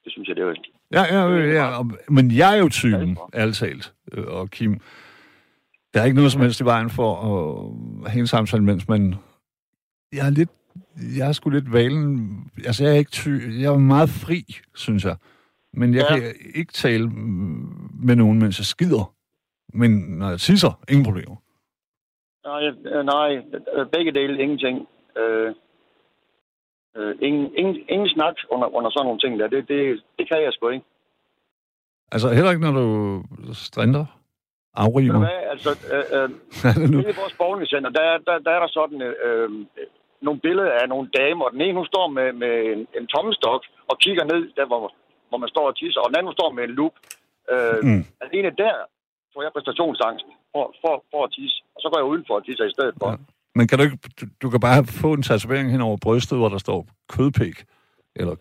det 0.04 0.12
synes 0.14 0.28
jeg, 0.28 0.36
det 0.36 0.46
var 0.46 0.56
Ja, 0.98 1.04
ja, 1.16 1.22
ja, 1.30 1.46
ja. 1.60 1.66
og- 1.80 1.92
Men 2.10 2.26
jeg 2.42 2.50
er 2.58 2.60
jo 2.64 2.70
typen, 2.70 3.18
ærligt 3.36 3.58
talt, 3.58 3.94
øh, 4.14 4.26
og 4.28 4.50
Kim. 4.50 4.74
Der 5.94 6.02
er 6.02 6.06
ikke 6.06 6.16
noget 6.16 6.32
som 6.32 6.42
helst 6.42 6.62
i 6.62 6.66
vejen 6.66 6.90
for 6.90 7.12
at 7.16 8.12
have 8.12 8.20
en 8.20 8.28
samtale, 8.28 8.64
mens 8.64 8.88
man... 8.88 9.16
Jeg 10.14 10.26
er 10.28 10.32
lidt... 10.32 10.50
Jeg 11.18 11.28
er 11.28 11.32
sgu 11.32 11.50
lidt 11.50 11.74
valen... 11.74 12.30
Altså, 12.66 12.84
jeg 12.84 12.94
er 12.94 12.98
ikke 12.98 13.12
ty... 13.12 13.30
Jeg 13.62 13.74
er 13.74 13.78
meget 13.78 14.10
fri, 14.10 14.46
synes 14.76 15.06
jeg. 15.06 15.16
Men 15.74 15.94
jeg 15.94 16.06
Ja. 16.10 16.16
kan 16.20 16.34
ikke 16.56 16.74
tale 16.74 17.10
med 18.08 18.16
nogen, 18.16 18.40
mens 18.40 18.60
jeg 18.60 18.66
skider. 18.66 19.14
Men 19.74 19.92
når 19.92 20.30
jeg 20.30 20.40
tisser, 20.40 20.80
ingen 20.90 21.06
problemer. 21.06 21.36
Nej, 22.46 22.64
nej, 23.04 23.30
begge 23.94 24.12
dele, 24.12 24.42
ingenting. 24.44 24.88
Øh, 25.18 25.54
øh, 26.98 27.16
ingen, 27.22 27.52
ingen, 27.58 27.76
ingen 27.90 28.10
snak 28.10 28.36
under, 28.52 28.68
under 28.76 28.90
sådan 28.92 29.06
nogle 29.06 29.20
ting 29.20 29.40
der. 29.40 29.48
Det, 29.48 29.68
det, 29.68 30.04
det 30.20 30.28
kan 30.32 30.42
jeg 30.44 30.54
sgu 30.54 30.70
ikke. 30.70 30.86
Altså, 32.12 32.34
heller 32.34 32.52
ikke, 32.52 32.64
når 32.64 32.72
du 32.72 33.24
du 33.48 33.54
afrimer. 34.74 35.20
hvad, 35.20 35.40
altså, 35.54 35.70
øh, 35.96 36.06
øh, 36.18 36.30
Er 37.08 37.14
i 37.14 37.22
vores 37.24 37.36
bowlingcenter, 37.42 37.90
der, 38.00 38.06
der, 38.28 38.36
der 38.46 38.52
er 38.58 38.60
der 38.64 38.72
sådan 38.80 39.02
øh, 39.08 39.16
øh, 39.28 39.50
nogle 40.28 40.40
billeder 40.46 40.72
af 40.82 40.86
nogle 40.94 41.08
damer. 41.20 41.46
Den 41.56 41.62
ene, 41.62 41.78
hun 41.82 41.90
står 41.94 42.08
med, 42.18 42.28
med 42.44 42.54
en, 42.74 42.82
en 43.00 43.06
tommestok 43.16 43.62
og 43.90 43.96
kigger 44.04 44.24
ned, 44.32 44.42
der 44.58 44.66
hvor, 44.72 44.84
hvor 45.30 45.38
man 45.44 45.50
står 45.54 45.66
og 45.72 45.76
tisser, 45.82 46.00
og 46.02 46.08
den 46.10 46.16
anden, 46.18 46.30
hun 46.32 46.40
står 46.42 46.52
med 46.58 46.64
en 46.64 46.74
lup. 46.80 46.96
Øh, 47.54 47.80
Mm. 47.88 48.04
Alene 48.26 48.50
der 48.64 48.76
får 49.34 49.42
jeg 49.46 49.52
præstationsangst 49.56 50.26
for, 50.54 50.66
for, 50.82 50.94
for 51.12 51.22
at 51.26 51.32
tisse, 51.38 51.58
og 51.76 51.80
så 51.82 51.88
går 51.92 51.98
jeg 52.02 52.08
udenfor 52.14 52.36
og 52.40 52.46
tisser 52.46 52.66
i 52.72 52.74
stedet 52.78 52.96
for. 53.00 53.10
Ja. 53.12 53.16
Men 53.56 53.68
kan 53.68 53.78
du 53.78 53.84
ikke... 53.84 53.98
Du, 54.22 54.26
du 54.42 54.50
kan 54.50 54.60
bare 54.60 54.86
få 55.02 55.14
en 55.14 55.24
tatovering 55.24 55.72
hen 55.72 55.82
over 55.82 55.98
brystet, 56.06 56.38
hvor 56.38 56.50
der 56.50 56.58
står 56.58 56.80
kødpæk. 57.14 57.58
Eller 58.16 58.36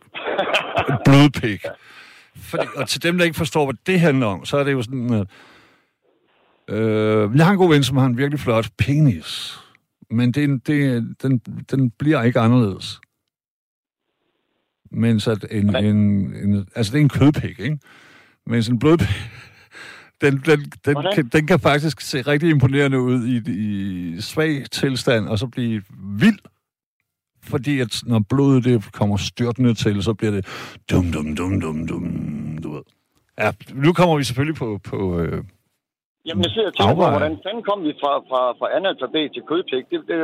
blodpæk. 1.06 1.60
Fordi, 2.50 2.66
og 2.76 2.88
til 2.88 3.02
dem, 3.02 3.18
der 3.18 3.24
ikke 3.24 3.36
forstår, 3.36 3.64
hvad 3.64 3.74
det 3.86 4.00
handler 4.00 4.26
om, 4.26 4.44
så 4.44 4.56
er 4.56 4.64
det 4.64 4.72
jo 4.72 4.82
sådan... 4.82 5.26
Øh, 6.72 7.36
jeg 7.36 7.44
har 7.44 7.52
en 7.52 7.58
god 7.58 7.74
ven, 7.74 7.84
som 7.84 7.96
har 7.96 8.06
en 8.06 8.16
virkelig 8.16 8.40
flot 8.40 8.70
penis. 8.78 9.58
Men 10.10 10.32
det, 10.32 10.66
det, 10.66 11.06
den, 11.22 11.38
den 11.70 11.90
bliver 11.90 12.22
ikke 12.22 12.40
anderledes. 12.40 13.00
Mens 14.90 15.28
at 15.28 15.46
en, 15.50 15.76
en, 15.76 15.96
en... 16.34 16.66
Altså, 16.74 16.92
det 16.92 16.98
er 16.98 17.02
en 17.02 17.08
kødpæk, 17.08 17.60
ikke? 17.60 17.78
Mens 18.46 18.68
en 18.68 18.78
blodpæk... 18.78 19.08
Den, 20.20 20.42
den, 20.46 20.60
den, 20.84 20.92
Hvordan? 20.92 21.14
kan, 21.14 21.28
den 21.28 21.46
kan 21.46 21.60
faktisk 21.60 22.00
se 22.00 22.22
rigtig 22.22 22.50
imponerende 22.50 23.00
ud 23.00 23.26
i, 23.26 23.50
i 23.50 24.20
svag 24.20 24.64
tilstand, 24.70 25.28
og 25.28 25.38
så 25.38 25.46
blive 25.46 25.82
vild. 26.18 26.38
Fordi 27.42 27.80
at 27.80 28.00
når 28.06 28.18
blodet 28.28 28.64
det 28.64 28.92
kommer 28.92 29.16
styrtende 29.16 29.74
til, 29.74 30.02
så 30.02 30.14
bliver 30.14 30.30
det 30.30 30.46
dum, 30.90 31.12
dum, 31.12 31.36
dum, 31.36 31.60
dum, 31.60 31.86
dum, 31.86 32.58
du 32.62 32.72
ved. 32.72 32.82
Ja, 33.38 33.52
nu 33.74 33.92
kommer 33.92 34.16
vi 34.16 34.24
selvfølgelig 34.24 34.56
på, 34.56 34.80
på 34.84 35.20
øh, 35.20 35.44
Jamen, 36.26 36.42
jeg 36.44 36.50
sidder 36.54 36.68
og 36.68 36.74
tænker 36.76 36.94
på, 36.94 37.10
hvordan 37.16 37.38
fanden 37.46 37.62
kom 37.70 37.78
vi 37.86 37.92
fra, 38.02 38.12
fra, 38.30 38.40
fra 38.58 38.66
analfabet 38.78 39.32
til 39.34 39.42
kødpæk? 39.50 39.84
Det, 39.90 39.98
det, 40.08 40.16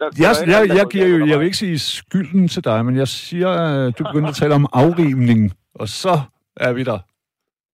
der, 0.00 0.06
jeg, 0.24 0.34
der 0.46 0.56
er 0.56 0.64
jeg, 0.64 0.76
jeg 0.78 0.86
giver 0.92 1.06
jo, 1.06 1.26
jeg 1.26 1.38
vil 1.38 1.44
ikke 1.44 1.56
sige 1.56 1.78
skylden 1.78 2.48
til 2.48 2.64
dig, 2.64 2.84
men 2.86 2.96
jeg 2.96 3.08
siger, 3.08 3.50
øh, 3.72 3.92
du 3.98 4.04
begyndte 4.04 4.28
at 4.28 4.34
tale 4.34 4.54
om 4.54 4.66
afrimning, 4.72 5.52
og 5.74 5.88
så 5.88 6.14
er 6.56 6.72
vi 6.72 6.82
der. 6.84 6.98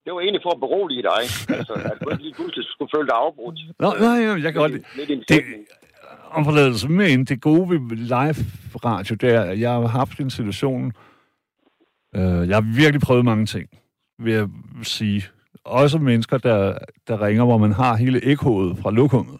Det 0.04 0.12
var 0.14 0.20
egentlig 0.20 0.42
for 0.46 0.50
at 0.56 0.60
berolige 0.60 1.02
dig. 1.02 1.22
Altså, 1.58 1.72
at 1.72 1.96
du 2.04 2.10
ikke 2.10 2.22
lige 2.22 2.34
pludselig 2.34 2.64
skulle 2.68 2.90
føle 2.96 3.06
dig 3.08 3.16
afbrudt. 3.16 3.58
Nå, 3.80 3.88
nej, 4.00 4.42
jeg 4.44 4.52
kan 4.52 4.60
godt 4.62 4.72
lide. 4.72 4.84
i 5.08 5.12
en 5.12 5.18
Det, 5.18 5.26
sætning. 5.30 5.62
om 6.30 6.44
forladelse, 6.44 6.88
men 6.88 7.24
det 7.24 7.40
gode 7.40 7.70
ved 7.70 7.96
live 7.96 8.36
radio, 8.84 9.14
det 9.14 9.34
er, 9.34 9.40
at 9.42 9.60
jeg 9.60 9.70
har 9.70 9.86
haft 9.86 10.18
en 10.18 10.30
situation, 10.30 10.92
øh, 12.16 12.48
jeg 12.48 12.56
har 12.56 12.76
virkelig 12.76 13.00
prøvet 13.00 13.24
mange 13.24 13.46
ting, 13.46 13.68
vil 14.18 14.32
jeg 14.32 14.48
sige. 14.82 15.22
Også 15.64 15.98
mennesker, 15.98 16.38
der, 16.38 16.78
der 17.08 17.22
ringer, 17.26 17.44
hvor 17.44 17.58
man 17.58 17.72
har 17.72 17.96
hele 17.96 18.24
ekkoet 18.24 18.78
fra 18.78 18.90
lokummet. 18.90 19.38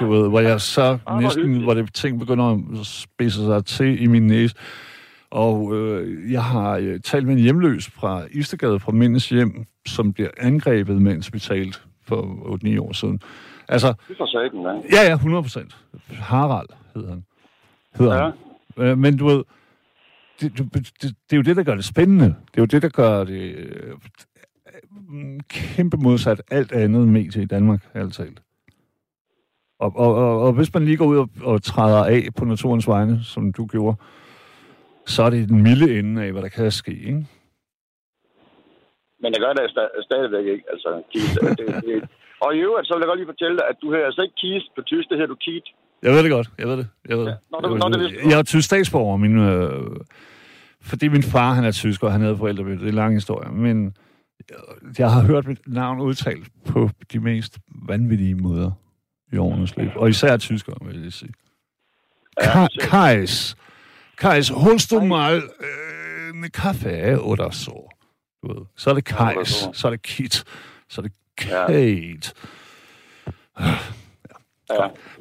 Du 0.00 0.10
ved, 0.10 0.28
hvor 0.28 0.40
jeg 0.40 0.60
så 0.60 0.98
hvor 1.02 1.20
næsten, 1.20 1.62
hvor 1.62 1.74
det 1.74 1.94
ting 1.94 2.18
begynder 2.18 2.44
at 2.80 2.86
spidse 2.86 3.44
sig 3.44 3.64
til 3.64 4.02
i 4.02 4.06
min 4.06 4.26
næse. 4.26 4.54
Og 5.30 5.74
øh, 5.74 6.32
jeg 6.32 6.44
har 6.44 6.76
øh, 6.76 7.00
talt 7.00 7.26
med 7.26 7.34
en 7.34 7.40
hjemløs 7.40 7.90
fra 7.90 8.22
Istegade, 8.30 8.80
fra 8.80 8.92
Mindes 8.92 9.28
Hjem, 9.28 9.64
som 9.86 10.12
bliver 10.12 10.28
angrebet, 10.38 11.02
mens 11.02 11.34
vi 11.34 11.38
talte 11.38 11.78
for 12.06 12.22
8-9 12.76 12.80
år 12.80 12.92
siden. 12.92 13.20
Altså, 13.68 13.88
Det 14.08 14.12
er 14.12 14.16
for 14.18 14.26
satan, 14.26 14.60
ja. 14.90 15.02
Ja, 15.02 15.08
ja, 15.08 15.14
100 15.14 15.42
procent. 15.42 15.76
Harald 16.10 16.68
hedder 16.94 17.08
han. 17.08 17.24
Hedder 17.98 18.14
ja. 18.16 18.30
han. 18.76 18.86
Øh, 18.86 18.98
men 18.98 19.16
du 19.16 19.26
ved, 19.26 19.42
det, 20.40 20.58
det, 20.58 20.72
det, 21.02 21.32
er 21.32 21.36
jo 21.36 21.42
det, 21.42 21.56
der 21.56 21.62
gør 21.62 21.74
det 21.74 21.84
spændende. 21.84 22.24
Det 22.24 22.56
er 22.56 22.62
jo 22.62 22.66
det, 22.66 22.82
der 22.82 22.88
gør 22.88 23.24
det 23.24 23.54
øh, 23.54 23.94
mm, 25.08 25.40
kæmpe 25.40 25.96
modsat 25.96 26.42
alt 26.50 26.72
andet 26.72 27.08
medie 27.08 27.42
i 27.42 27.46
Danmark, 27.46 27.90
alt 27.94 28.14
talt. 28.14 28.42
Og, 29.78 29.92
og, 29.96 30.14
og, 30.14 30.42
og 30.42 30.52
hvis 30.52 30.74
man 30.74 30.84
lige 30.84 30.96
går 30.96 31.06
ud 31.06 31.18
og, 31.18 31.28
og 31.42 31.62
træder 31.62 32.04
af 32.04 32.22
på 32.36 32.44
naturens 32.44 32.88
vegne, 32.88 33.24
som 33.24 33.52
du 33.52 33.66
gjorde, 33.66 33.96
så 35.06 35.22
er 35.22 35.30
det 35.30 35.48
den 35.48 35.62
milde 35.62 35.98
ende 35.98 36.24
af, 36.24 36.32
hvad 36.32 36.42
der 36.42 36.48
kan 36.48 36.70
ske, 36.70 36.92
ikke? 36.92 37.26
Men 39.22 39.32
jeg 39.34 39.40
gør 39.40 39.52
det 39.52 39.70
sta- 39.74 40.02
stadigvæk 40.08 40.46
ikke. 40.54 40.64
Altså, 40.72 41.02
Keith, 41.12 41.34
det, 41.34 41.58
det, 41.58 41.84
det. 41.84 42.08
Og 42.44 42.56
i 42.56 42.58
øvrigt, 42.58 42.86
så 42.86 42.94
vil 42.94 43.02
jeg 43.02 43.10
godt 43.10 43.20
lige 43.20 43.32
fortælle 43.34 43.56
dig, 43.58 43.66
at 43.72 43.76
du 43.82 43.86
hedder 43.92 44.06
altså 44.06 44.22
ikke 44.22 44.38
Keith 44.42 44.66
på 44.76 44.82
tysk, 44.82 45.08
det 45.08 45.16
hedder 45.18 45.34
du 45.34 45.40
Keith. 45.46 45.68
Jeg 46.02 46.12
ved 46.12 46.22
det 46.22 46.30
godt, 46.30 46.50
jeg 46.58 46.68
ved 46.68 46.76
det. 46.76 46.88
Jeg, 47.08 47.18
ved 47.18 47.24
det. 47.24 47.36
Ja, 47.52 47.68
det. 47.68 47.92
det 47.92 48.00
vidste- 48.00 48.28
jeg 48.28 48.38
er 48.38 48.42
tysk 48.42 48.66
statsborger, 48.66 49.16
min, 49.16 49.38
øh, 49.38 49.96
fordi 50.80 51.08
min 51.08 51.22
far 51.22 51.52
han 51.54 51.64
er 51.64 51.70
tysk, 51.72 52.02
og 52.02 52.12
han 52.12 52.20
havde 52.20 52.36
forældre 52.36 52.64
ved 52.64 52.72
det. 52.72 52.80
Det 52.80 52.84
er 52.86 52.88
en 52.90 52.94
lang 52.94 53.14
historie, 53.14 53.50
men 53.52 53.94
jeg, 54.50 54.56
jeg 54.98 55.10
har 55.12 55.22
hørt 55.22 55.46
mit 55.46 55.58
navn 55.66 56.00
udtalt 56.00 56.48
på 56.66 56.90
de 57.12 57.18
mest 57.20 57.58
vanvittige 57.88 58.34
måder 58.34 58.70
i 59.32 59.36
årenes 59.36 59.76
løb. 59.76 59.90
Og 59.96 60.08
især 60.08 60.36
tyskere, 60.36 60.76
vil 60.86 61.02
jeg 61.02 61.12
sige. 61.12 61.32
Ka- 62.40 62.88
Kajs. 62.88 63.56
Kajs, 64.18 64.48
holst 64.48 64.90
du 64.90 65.00
mal 65.00 65.36
øh, 65.36 66.44
en 66.44 66.50
kaffe 66.50 67.20
oder 67.20 67.50
så? 67.50 67.94
Du 68.42 68.48
ved. 68.54 68.66
Så 68.76 68.90
er 68.90 68.94
det 68.94 69.08
Eller 69.08 69.32
Kajs, 69.34 69.68
så. 69.72 69.86
er 69.86 69.90
det 69.90 70.02
Kit, 70.02 70.44
så 70.88 71.00
er 71.00 71.02
det 71.02 71.12
Ja. 71.48 71.66
Kate. 71.66 72.32
Ja. 73.60 73.74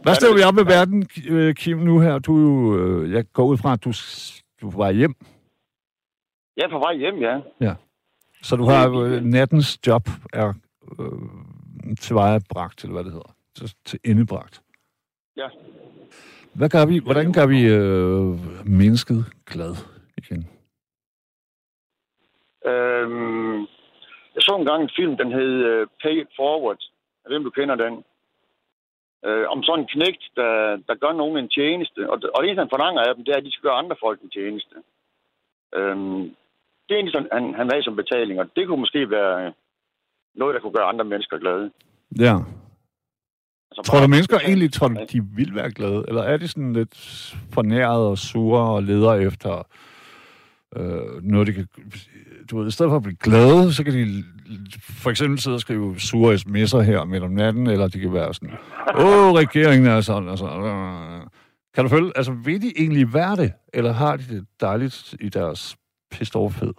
Hvad 0.03 0.15
stiller 0.15 0.35
vi 0.35 0.43
op 0.43 0.55
med 0.55 0.65
verden, 0.65 1.09
øh, 1.29 1.55
Kim, 1.55 1.77
nu 1.77 1.99
her? 1.99 2.19
Du, 2.19 2.35
er 2.73 3.01
øh, 3.01 3.11
jeg 3.11 3.25
går 3.33 3.45
ud 3.45 3.57
fra, 3.57 3.73
at 3.73 3.83
du, 3.83 3.91
du 4.61 4.77
var 4.77 4.91
hjem, 4.91 5.15
Jeg 6.57 6.63
er 6.63 6.69
på 6.69 6.79
vej 6.79 6.95
hjem, 6.95 7.15
ja. 7.61 7.73
så 8.43 8.55
du 8.55 8.63
har 8.63 8.89
øh, 8.99 9.23
nattens 9.23 9.87
job 9.87 10.09
er 10.33 10.53
øh, 10.99 11.95
tilvejebragt, 11.99 12.83
eller 12.83 12.93
hvad 12.93 13.03
det 13.03 13.11
hedder, 13.11 13.35
til, 13.55 13.73
til 13.85 13.99
endebragt. 14.03 14.61
Ja. 15.37 15.47
Hvad 16.53 16.69
gør 16.69 16.85
vi, 16.85 16.99
hvordan 16.99 17.33
gør 17.33 17.45
vi 17.45 17.59
øh, 17.67 18.67
mennesket 18.79 19.25
glad 19.45 19.75
igen? 20.17 20.49
Øhm, 22.65 23.59
jeg 24.35 24.41
så 24.41 24.55
engang 24.59 24.83
en 24.83 24.89
film, 24.95 25.17
den 25.17 25.31
hed 25.31 25.81
uh, 25.81 25.87
Pay 26.01 26.15
It 26.21 26.27
Forward. 26.35 26.81
Jeg 27.23 27.29
ved, 27.29 27.37
om 27.37 27.43
du 27.43 27.49
kender 27.49 27.75
den. 27.75 28.03
Øh, 29.25 29.45
om 29.53 29.63
sådan 29.63 29.79
en 29.83 29.91
knægt, 29.93 30.23
der, 30.35 30.51
der 30.87 30.95
gør 31.03 31.13
nogen 31.21 31.37
en 31.37 31.49
tjeneste. 31.49 32.09
Og, 32.11 32.15
og 32.33 32.39
det 32.39 32.47
eneste, 32.47 32.65
han 32.65 32.75
forlanger 32.75 33.01
af 33.01 33.15
dem, 33.15 33.23
det 33.25 33.31
er, 33.31 33.37
at 33.37 33.45
de 33.45 33.51
skal 33.51 33.67
gøre 33.67 33.81
andre 33.81 33.95
folk 34.05 34.19
en 34.21 34.29
tjeneste. 34.29 34.75
Øhm, 35.75 36.23
det 36.87 36.93
er 36.95 37.11
sådan, 37.13 37.29
han, 37.31 37.43
han 37.59 37.69
havde 37.69 37.83
som 37.83 37.95
betaling, 37.95 38.39
og 38.39 38.47
det 38.55 38.67
kunne 38.67 38.79
måske 38.79 39.09
være 39.09 39.53
noget, 40.35 40.53
der 40.55 40.61
kunne 40.61 40.77
gøre 40.77 40.91
andre 40.91 41.05
mennesker 41.05 41.37
glade. 41.37 41.71
Ja. 42.19 42.35
Altså, 43.69 43.81
Tror 43.85 43.99
du, 44.01 44.07
mennesker 44.07 44.39
egentlig, 44.39 44.73
tror 44.73 44.87
de 44.87 45.21
vil 45.37 45.55
være 45.55 45.71
glade? 45.71 46.05
Eller 46.07 46.23
er 46.23 46.37
de 46.37 46.47
sådan 46.47 46.73
lidt 46.73 46.95
fornæret 47.53 48.07
og 48.07 48.17
sure 48.17 48.61
og 48.75 48.83
leder 48.83 49.13
efter 49.13 49.67
øh, 50.75 51.23
noget, 51.23 51.47
de 51.47 51.53
kan... 51.53 51.67
Du 52.51 52.57
ved, 52.57 52.67
i 52.67 52.71
stedet 52.71 52.89
for 52.89 52.97
at 52.97 53.03
blive 53.03 53.15
glade, 53.15 53.73
så 53.73 53.83
kan 53.83 53.93
de 53.93 54.23
for 55.03 55.09
eksempel 55.09 55.39
sidde 55.39 55.55
og 55.55 55.61
skrive 55.61 55.99
sure 55.99 56.33
sms'er 56.35 56.81
her 56.81 57.03
midt 57.03 57.23
om 57.23 57.31
natten, 57.31 57.67
eller 57.67 57.87
de 57.87 57.99
kan 57.99 58.13
være 58.13 58.33
sådan, 58.33 58.57
åh, 58.95 59.31
regeringen 59.41 59.87
er 59.87 60.01
sådan 60.01 60.29
og 60.29 60.37
sådan. 60.37 61.21
Kan 61.73 61.83
du 61.83 61.89
følge, 61.89 62.11
altså 62.15 62.31
vil 62.45 62.61
de 62.61 62.71
egentlig 62.77 63.13
være 63.13 63.35
det, 63.35 63.53
eller 63.73 63.91
har 63.91 64.17
de 64.17 64.23
det 64.23 64.45
dejligt 64.61 65.15
i 65.19 65.29
deres 65.29 65.77
pissed 66.11 66.41
off 66.41 66.53
fed? 66.59 66.73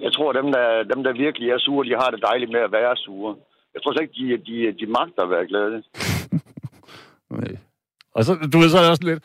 Jeg 0.00 0.12
tror, 0.12 0.32
dem 0.32 0.52
der, 0.52 0.82
dem, 0.94 1.02
der 1.04 1.12
virkelig 1.12 1.50
er 1.50 1.58
sure, 1.58 1.88
de 1.88 1.94
har 2.02 2.10
det 2.10 2.24
dejligt 2.30 2.50
med 2.52 2.60
at 2.60 2.72
være 2.72 2.96
sure. 2.96 3.36
Jeg 3.74 3.82
tror 3.82 3.92
slet 3.92 4.02
ikke, 4.02 4.18
de, 4.20 4.26
de, 4.48 4.56
de 4.80 4.86
magter 4.86 5.22
at 5.22 5.30
være 5.30 5.46
glade. 5.46 5.82
Nej. 7.36 7.56
Og 8.14 8.24
så, 8.24 8.32
du 8.52 8.58
ved, 8.58 8.68
så 8.68 8.78
er 8.78 8.90
også 8.90 9.04
lidt... 9.04 9.22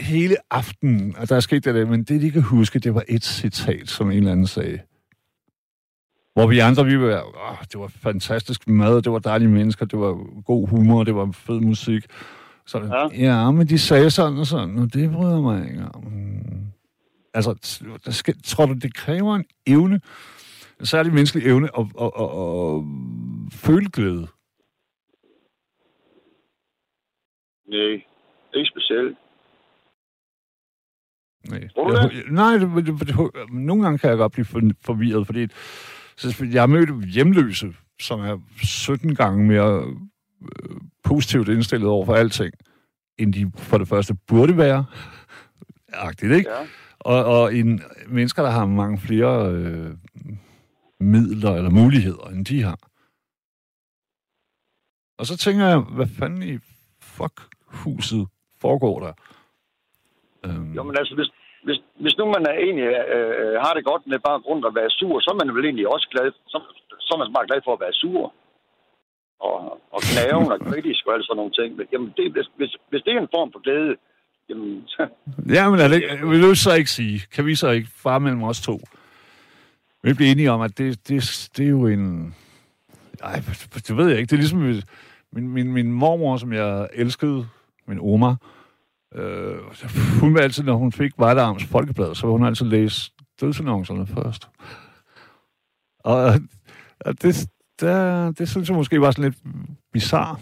Hele 0.00 0.36
aftenen, 0.50 1.16
og 1.16 1.28
der 1.28 1.36
er 1.36 1.40
sket 1.40 1.64
det 1.64 1.74
der, 1.74 1.86
men 1.86 2.04
det, 2.04 2.22
de 2.22 2.30
kan 2.30 2.42
huske, 2.42 2.78
det 2.78 2.94
var 2.94 3.04
et 3.08 3.24
citat, 3.24 3.88
som 3.88 4.10
en 4.10 4.16
eller 4.16 4.32
anden 4.32 4.46
sagde. 4.46 4.80
Hvor 6.34 6.46
vi 6.46 6.58
andre, 6.58 6.84
vi 6.84 6.98
var, 7.00 7.22
åh, 7.22 7.58
det 7.72 7.80
var 7.80 7.88
fantastisk 7.88 8.68
mad, 8.68 9.02
det 9.02 9.12
var 9.12 9.18
dejlige 9.18 9.48
mennesker, 9.48 9.86
det 9.86 9.98
var 9.98 10.42
god 10.42 10.68
humor, 10.68 11.04
det 11.04 11.14
var 11.14 11.30
fed 11.32 11.60
musik. 11.60 12.04
Så, 12.66 12.78
ja. 12.78 13.24
Ja. 13.24 13.50
men 13.50 13.66
de 13.66 13.78
sagde 13.78 14.10
sådan 14.10 14.38
og 14.38 14.46
sådan, 14.46 14.78
og 14.78 14.92
det 14.94 15.12
bryder 15.12 15.40
mig 15.40 15.70
ikke 15.70 15.84
om. 15.94 16.04
Altså, 17.34 17.78
der 18.04 18.10
skal, 18.10 18.42
tror 18.42 18.66
du, 18.66 18.72
det 18.72 18.94
kræver 18.94 19.34
en 19.36 19.44
evne, 19.66 20.00
en 20.80 20.86
særlig 20.86 21.12
menneskelig 21.12 21.46
evne, 21.46 21.68
at, 21.78 21.86
at, 22.00 22.10
at, 22.20 22.30
at 22.30 22.82
føle 23.52 23.90
glæde? 23.90 24.26
Nej, 27.68 28.04
ikke 28.54 28.70
specielt. 28.70 29.18
Nej, 31.48 31.68
Tror 31.68 31.90
du 31.90 31.96
jeg, 31.96 32.10
det? 32.10 32.32
nej 32.32 32.52
det, 32.52 32.86
det, 32.86 33.08
det, 33.08 33.30
nogle 33.52 33.82
gange 33.82 33.98
kan 33.98 34.10
jeg 34.10 34.18
godt 34.18 34.32
blive 34.32 34.44
for, 34.44 34.60
forvirret, 34.80 35.26
fordi 35.26 35.48
så, 36.16 36.48
jeg 36.52 36.62
har 36.62 36.66
mødt 36.66 37.04
hjemløse, 37.14 37.74
som 38.00 38.20
er 38.20 38.38
17 38.62 39.14
gange 39.14 39.46
mere 39.46 39.84
øh, 40.42 40.76
positivt 41.04 41.48
indstillet 41.48 41.88
over 41.88 42.04
for 42.06 42.14
alting, 42.14 42.54
end 43.18 43.32
de 43.32 43.52
for 43.56 43.78
det 43.78 43.88
første 43.88 44.14
burde 44.26 44.56
være. 44.56 44.84
Agtigt, 45.92 46.32
ikke? 46.32 46.50
Ja. 46.50 46.66
Og, 46.98 47.24
og 47.24 47.54
en, 47.54 47.82
mennesker, 48.08 48.42
der 48.42 48.50
har 48.50 48.66
mange 48.66 48.98
flere 48.98 49.52
øh, 49.52 49.90
midler 51.00 51.54
eller 51.54 51.70
muligheder, 51.70 52.28
end 52.28 52.44
de 52.44 52.62
har. 52.62 52.78
Og 55.18 55.26
så 55.26 55.36
tænker 55.36 55.66
jeg, 55.66 55.78
hvad 55.78 56.06
fanden 56.06 56.42
i 56.42 56.58
fuck 57.00 57.40
huset 57.66 58.26
foregår 58.60 59.00
der? 59.00 59.12
Øhm, 60.44 60.72
Jo, 60.72 60.82
men 60.82 60.96
altså, 60.98 61.14
hvis, 61.14 61.30
hvis, 61.66 61.78
hvis 62.02 62.18
nu 62.18 62.24
man 62.24 62.44
er 62.50 62.56
egentlig 62.64 62.88
øh, 63.16 63.32
øh 63.40 63.54
har 63.64 63.72
det 63.74 63.84
godt 63.90 64.02
med 64.06 64.18
bare 64.18 64.40
grund 64.40 64.66
at 64.66 64.74
være 64.74 64.90
sur, 64.90 65.20
så 65.20 65.28
er 65.30 65.38
man 65.40 65.54
vel 65.56 65.64
egentlig 65.64 65.88
også 65.94 66.08
glad, 66.12 66.26
så, 66.52 66.58
så 67.00 67.10
er 67.14 67.18
man 67.18 67.32
bare 67.36 67.48
glad 67.50 67.60
for 67.64 67.72
at 67.74 67.80
være 67.80 67.92
sur. 68.02 68.32
Og, 69.40 69.58
og 69.94 70.00
knaven 70.08 70.52
og 70.54 70.60
kritisk 70.60 71.06
og 71.06 71.14
alt 71.14 71.26
sådan 71.26 71.36
nogle 71.36 71.52
ting. 71.58 71.76
Men, 71.76 71.86
jamen, 71.92 72.10
det, 72.16 72.32
hvis, 72.32 72.48
hvis, 72.56 72.72
hvis 72.90 73.02
det 73.02 73.12
er 73.12 73.20
en 73.20 73.34
form 73.36 73.52
for 73.52 73.60
glæde, 73.66 73.96
jamen, 74.48 74.84
så, 74.86 75.08
Ja, 75.56 75.70
men 75.70 75.80
er 75.80 75.88
det, 75.88 76.00
vil 76.30 76.42
du 76.42 76.54
så 76.54 76.74
ikke 76.74 76.90
sige, 76.90 77.20
kan 77.34 77.46
vi 77.46 77.54
så 77.54 77.68
ikke, 77.70 77.88
far 78.04 78.18
mellem 78.18 78.42
os 78.42 78.60
to, 78.60 78.76
vi 80.02 80.12
bliver 80.14 80.30
enige 80.32 80.50
om, 80.50 80.60
at 80.60 80.78
det, 80.78 81.08
det, 81.08 81.48
det 81.56 81.64
er 81.64 81.70
jo 81.70 81.86
en... 81.86 82.34
Ej, 83.22 83.40
det 83.74 83.96
ved 83.96 84.08
jeg 84.08 84.18
ikke. 84.18 84.30
Det 84.30 84.36
er 84.36 84.44
ligesom 84.44 84.58
min, 85.32 85.48
min, 85.48 85.72
min 85.72 85.92
mormor, 85.92 86.36
som 86.36 86.52
jeg 86.52 86.88
elskede, 86.92 87.48
min 87.86 87.98
oma, 88.00 88.28
øh, 88.28 88.57
Øh, 89.14 89.58
hun 90.20 90.34
var 90.34 90.40
altid, 90.40 90.64
når 90.64 90.74
hun 90.74 90.92
fik 90.92 91.12
Vejlearms 91.18 91.64
Folkeblad, 91.64 92.14
så 92.14 92.26
hun 92.26 92.44
altid 92.44 92.66
læse 92.66 93.12
dødsannoncerne 93.40 94.06
først. 94.06 94.48
Og, 96.04 96.32
og 97.00 97.22
det, 97.22 97.48
der, 97.80 98.32
det 98.38 98.48
synes 98.48 98.68
jeg 98.68 98.76
måske 98.76 99.00
var 99.00 99.10
sådan 99.10 99.24
lidt 99.24 99.38
bizarre 99.92 100.36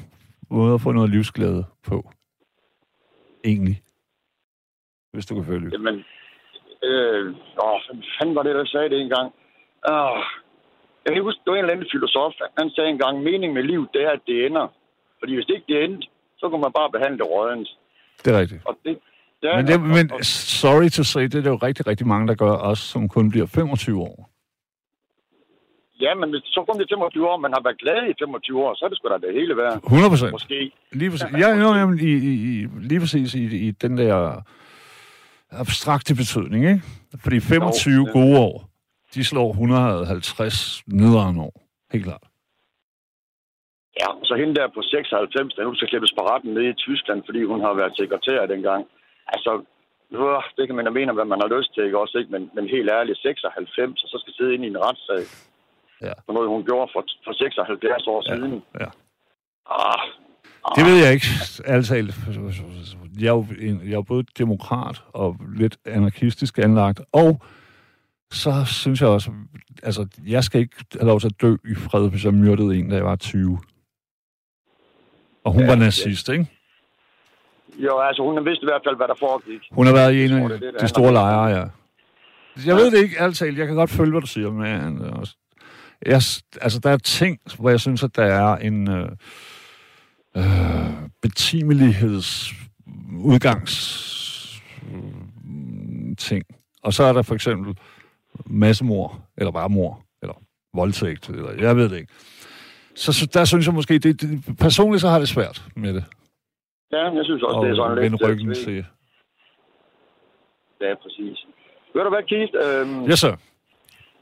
måde 0.51 0.75
at 0.75 0.81
få 0.81 0.93
noget 0.93 1.11
livsglæde 1.11 1.65
på. 1.89 2.11
Egentlig. 3.45 3.83
Hvis 5.13 5.27
du 5.27 5.35
kan 5.35 5.45
følge. 5.45 5.71
jamen, 5.73 6.05
øh, 6.83 7.27
åh, 7.65 7.81
hvad 7.87 8.05
fanden 8.19 8.35
var 8.37 8.43
det, 8.43 8.55
der 8.55 8.65
sagde 8.65 8.89
det 8.89 9.01
engang? 9.01 9.33
Åh, 9.89 10.19
jeg 11.05 11.15
kan 11.15 11.23
huske, 11.23 11.41
det 11.45 11.51
var 11.51 11.57
en 11.57 11.65
eller 11.65 11.75
anden 11.75 11.93
filosof, 11.93 12.33
han 12.59 12.71
sagde 12.71 12.91
engang, 12.91 13.23
mening 13.23 13.53
med 13.53 13.63
livet, 13.63 13.89
det 13.95 14.03
er, 14.03 14.11
at 14.11 14.27
det 14.27 14.47
ender. 14.47 14.69
Fordi 15.19 15.35
hvis 15.35 15.47
det 15.47 15.55
ikke 15.55 15.73
det 15.73 15.85
endte, 15.85 16.09
så 16.39 16.49
kunne 16.49 16.61
man 16.67 16.73
bare 16.73 16.91
behandle 16.91 17.19
det. 17.19 17.69
Det 18.25 18.35
er 18.35 18.39
rigtigt. 18.41 18.63
Og 18.65 18.75
det, 18.85 18.99
er, 19.43 19.57
Men, 19.57 19.67
det, 19.67 19.81
men 19.81 20.13
og- 20.13 20.25
sorry 20.25 20.89
to 20.89 21.03
say, 21.03 21.23
det 21.23 21.47
er 21.47 21.51
jo 21.51 21.57
rigtig, 21.57 21.87
rigtig 21.87 22.07
mange, 22.07 22.29
der 22.29 22.35
gør 22.35 22.53
os, 22.53 22.79
som 22.79 23.09
kun 23.09 23.31
bliver 23.31 23.47
25 23.47 24.01
år. 24.01 24.31
Ja, 26.01 26.15
men 26.15 26.31
hvis 26.31 26.43
så 26.45 26.65
kun 26.69 26.81
det 26.81 26.87
25 26.91 27.29
år, 27.31 27.37
man 27.37 27.53
har 27.53 27.61
været 27.65 27.79
glad 27.79 28.11
i 28.11 28.15
25 28.19 28.65
år, 28.65 28.75
så 28.75 28.85
er 28.85 28.89
det 28.89 28.99
sgu 28.99 29.09
da 29.09 29.27
det 29.27 29.35
hele 29.35 29.57
værd. 29.57 29.77
100 29.85 30.11
procent. 30.11 30.33
Måske. 30.33 30.71
Lige 30.93 31.11
præcis. 31.11 31.27
Ja, 31.33 31.49
jo, 31.63 31.75
jamen, 31.75 31.99
i, 32.01 32.13
i, 32.13 32.67
lige 32.81 33.01
præcis 33.01 33.35
i, 33.35 33.45
i 33.69 33.71
den 33.71 33.99
der 33.99 34.43
abstrakte 35.51 36.15
betydning, 36.15 36.65
ikke? 36.65 36.83
Fordi 37.23 37.41
25 37.41 37.95
Jo, 37.95 38.01
jo, 38.01 38.07
ja. 38.07 38.13
gode 38.13 38.39
år, 38.41 38.69
de 39.15 39.25
slår 39.25 39.51
150 39.51 40.83
nederen 40.87 41.39
år. 41.39 41.63
Helt 41.93 42.05
klart. 42.05 42.23
Ja, 44.03 44.09
så 44.29 44.35
hende 44.41 44.55
der 44.59 44.67
på 44.77 44.81
96, 44.83 45.55
der 45.55 45.65
nu 45.65 45.75
skal 45.75 45.89
klippes 45.93 46.13
på 46.19 46.23
retten 46.31 46.51
nede 46.55 46.69
i 46.71 46.81
Tyskland, 46.87 47.21
fordi 47.27 47.41
hun 47.53 47.61
har 47.67 47.75
været 47.81 47.97
sekretær 48.01 48.47
dengang. 48.55 48.83
Altså, 49.35 49.53
øh, 50.19 50.43
det 50.57 50.65
kan 50.67 50.77
man 50.77 50.85
da 50.85 50.91
mene, 50.99 51.13
hvad 51.19 51.29
man 51.33 51.41
har 51.45 51.51
lyst 51.57 51.71
til, 51.75 51.85
ikke 51.85 51.99
også, 52.05 52.15
ikke? 52.21 52.33
Men, 52.35 52.43
men 52.57 52.65
helt 52.77 52.91
ærligt, 52.99 53.19
96, 53.19 54.03
og 54.05 54.09
så 54.13 54.17
skal 54.23 54.35
sidde 54.37 54.55
inde 54.55 54.67
i 54.67 54.73
en 54.75 54.83
retssag. 54.87 55.23
Ja. 56.07 56.13
For 56.27 56.33
noget, 56.37 56.49
hun 56.55 56.65
gjorde 56.69 56.89
for, 56.95 57.03
for 57.25 57.33
76 57.33 58.07
år 58.13 58.21
Ja, 58.29 58.35
siden. 58.35 58.63
ja. 58.83 58.89
Ah, 59.79 60.03
Det 60.77 60.85
ved 60.89 60.97
jeg 61.05 61.13
ikke, 61.17 61.27
talt. 61.91 62.15
Jeg 63.21 63.27
er, 63.29 63.33
jo, 63.39 63.45
en- 63.61 63.81
jeg 63.85 63.91
er 63.97 64.01
jo 64.03 64.03
både 64.03 64.25
demokrat 64.39 65.03
og 65.13 65.37
lidt 65.57 65.77
anarkistisk 65.87 66.59
anlagt, 66.59 67.01
og 67.13 67.41
så 68.31 68.53
synes 68.65 69.01
jeg 69.01 69.09
også, 69.09 69.31
altså, 69.83 70.07
jeg 70.27 70.45
skal 70.45 70.61
ikke 70.61 70.77
have 71.01 71.07
lov 71.09 71.21
til 71.21 71.27
at 71.27 71.43
dø 71.43 71.53
i 71.73 71.75
fred, 71.75 72.11
hvis 72.11 72.25
jeg 72.25 72.35
myrdede 72.35 72.77
en, 72.79 72.91
da 72.91 72.97
jeg 72.97 73.05
var 73.05 73.17
20. 73.17 73.59
Og 75.47 75.53
hun 75.53 75.63
Ja, 75.63 75.67
var 75.67 75.75
ja. 75.75 75.79
nazist, 75.79 76.29
ikke? 76.29 76.47
jo, 77.79 78.01
altså, 78.01 78.23
hun 78.23 78.45
vidste 78.45 78.63
i 78.65 78.67
hvert 78.71 78.83
fald, 78.87 78.97
hvad 78.97 79.09
der 79.09 79.15
foregik. 79.19 79.61
Hun 79.73 79.87
har 79.87 79.93
været 79.93 80.15
i 80.15 80.25
en 80.25 80.33
af 80.33 80.49
det 80.49 80.75
de 80.81 80.89
store 80.89 81.13
lejre, 81.13 81.45
ja. 81.45 81.65
Jeg 82.67 82.77
ved 82.77 82.91
det 82.91 83.03
ikke, 83.03 83.33
talt. 83.33 83.59
Jeg 83.59 83.67
kan 83.67 83.77
godt 83.77 83.91
følge, 83.91 84.11
hvad 84.11 84.21
du 84.21 84.27
siger, 84.27 84.51
men 84.51 85.05
øh, 85.05 85.27
jeg, 86.07 86.23
altså, 86.61 86.81
der 86.83 86.91
er 86.91 86.97
ting, 86.97 87.39
hvor 87.59 87.71
jeg 87.71 87.81
synes, 87.81 88.03
at 88.03 88.17
der 88.17 88.25
er 88.25 88.57
en 88.57 88.91
øh, 88.91 89.09
øh, 90.37 90.45
betimeligheds 91.23 92.53
udgangs 93.19 94.63
øh, 94.95 96.17
ting. 96.19 96.45
Og 96.83 96.93
så 96.93 97.03
er 97.05 97.13
der 97.13 97.23
for 97.23 97.35
eksempel 97.35 97.79
massemord, 98.47 99.21
eller 99.39 99.51
bare 99.51 99.69
mor, 99.69 100.05
eller 100.23 100.35
voldtægt, 100.75 101.29
eller 101.29 101.53
jeg 101.53 101.77
ved 101.77 101.89
det 101.89 101.97
ikke. 101.97 102.13
Så, 102.97 103.13
så 103.13 103.27
der 103.35 103.45
synes 103.45 103.67
jeg 103.67 103.75
måske, 103.75 103.99
det, 103.99 104.21
det, 104.21 104.57
personligt 104.59 105.01
så 105.01 105.09
har 105.09 105.19
det 105.19 105.29
svært 105.29 105.65
med 105.77 105.95
det. 105.95 106.05
Ja, 106.93 107.05
jeg 107.19 107.25
synes 107.25 107.43
også, 107.43 107.57
Og 107.57 107.65
det 107.65 107.71
er 107.73 107.77
sådan 107.77 108.11
lidt... 108.11 108.23
ryggen 108.29 108.49
øh, 108.49 108.55
til. 108.55 108.85
Ja, 110.81 110.95
præcis. 111.03 111.47
Ved 111.95 112.03
du 112.03 112.09
hvad, 112.09 112.23
Keith? 112.31 112.53
Øhm, 112.65 113.05
Ja, 113.11 113.17
så. 113.17 113.37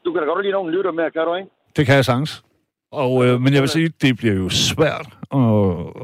Du 0.05 0.13
kan 0.13 0.21
da 0.23 0.27
godt 0.27 0.43
lide 0.43 0.53
nogen 0.53 0.71
lytter 0.73 0.93
med, 0.93 1.11
kan 1.11 1.23
du 1.27 1.35
ikke? 1.35 1.51
Det 1.77 1.87
kan 1.87 1.95
jeg 1.95 2.05
sagtens. 2.05 2.45
Og, 2.93 3.27
øh, 3.27 3.41
men 3.41 3.53
jeg 3.55 3.61
vil 3.63 3.69
sige, 3.69 3.89
det 3.89 4.17
bliver 4.17 4.35
jo 4.35 4.49
svært 4.49 5.09
at, 5.33 5.41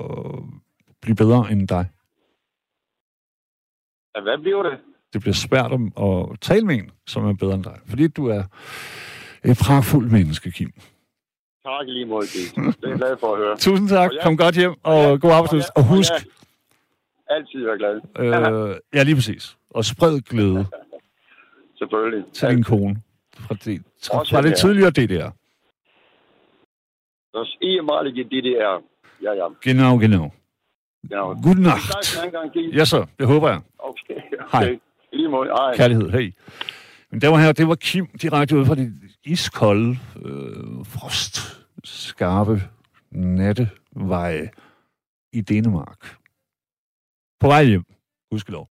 at 0.01 0.43
blive 1.03 1.17
bedre 1.17 1.53
end 1.53 1.69
dig. 1.69 1.85
Ja, 4.17 4.21
hvad 4.23 4.39
bliver 4.39 4.63
det? 4.63 4.79
Det 5.13 5.21
bliver 5.21 5.35
svært 5.35 5.73
at, 5.73 5.81
at 6.07 6.41
tale 6.41 6.67
med 6.67 6.75
en, 6.75 6.91
som 7.07 7.27
er 7.27 7.33
bedre 7.35 7.55
end 7.55 7.65
dig. 7.65 7.79
Fordi 7.89 8.09
du 8.09 8.27
er 8.29 8.43
et 9.45 9.59
pragtfuldt 9.67 10.13
menneske, 10.13 10.51
Kim. 10.51 10.73
Tak 11.65 11.87
lige 11.87 12.05
måde. 12.07 12.27
Det 12.27 12.85
er 12.85 12.89
jeg 12.89 12.99
glad 12.99 13.17
for 13.21 13.33
at 13.33 13.39
høre. 13.39 13.57
Tusind 13.57 13.89
tak. 13.89 14.11
Ja. 14.13 14.23
Kom 14.23 14.37
godt 14.37 14.55
hjem, 14.55 14.75
og 14.83 15.03
Ja, 15.03 15.17
god 15.17 15.31
arbejdsløs. 15.31 15.65
Og 15.77 15.83
husk, 15.89 16.13
ja, 16.13 17.35
altid 17.35 17.65
være 17.65 17.79
glad. 17.79 18.01
øh, 18.71 18.77
ja 18.95 19.03
lige 19.03 19.15
præcis, 19.15 19.57
og 19.71 19.85
spred 19.85 20.21
glæde 20.21 20.67
Selvfølgelig. 21.79 22.25
til 22.33 22.49
din 22.49 22.63
kone 22.63 22.97
fra 23.39 23.55
det, 23.55 23.83
Også 24.13 24.35
fra 24.35 24.43
det 24.43 24.57
tidligere 24.57 24.91
DDR. 24.91 25.31
Das 27.39 27.57
ehemalige 27.63 28.25
DDR. 28.25 28.83
Ja, 29.23 29.33
ja. 29.33 29.47
Genau, 29.63 29.97
genau. 29.99 30.31
ja. 31.11 31.35
Tak 31.43 31.59
nacht. 31.59 32.77
Ja 32.77 32.85
så, 32.85 33.07
det 33.19 33.27
håber 33.27 33.49
jeg. 33.49 33.61
Okay, 33.79 34.15
Hej. 34.53 34.63
okay. 34.63 34.79
I 35.13 35.17
lige 35.17 35.29
måde. 35.29 35.49
Hej. 35.49 35.77
Kærlighed, 35.77 36.11
hey. 36.11 36.33
Men 37.11 37.21
der 37.21 37.29
var 37.29 37.39
her, 37.39 37.53
det 37.53 37.69
var 37.69 37.75
Kim 37.75 38.07
direkte 38.07 38.59
ud 38.59 38.67
fra 38.67 38.75
det 38.75 38.93
iskolde, 39.25 39.99
øh, 40.17 40.87
frostskarpe 40.87 42.63
natteveje 43.11 44.51
i 45.33 45.41
Danmark. 45.41 46.17
På 47.41 47.47
vej 47.47 47.65
hjem, 47.65 47.85
husk 48.33 48.49
lov. 48.49 48.69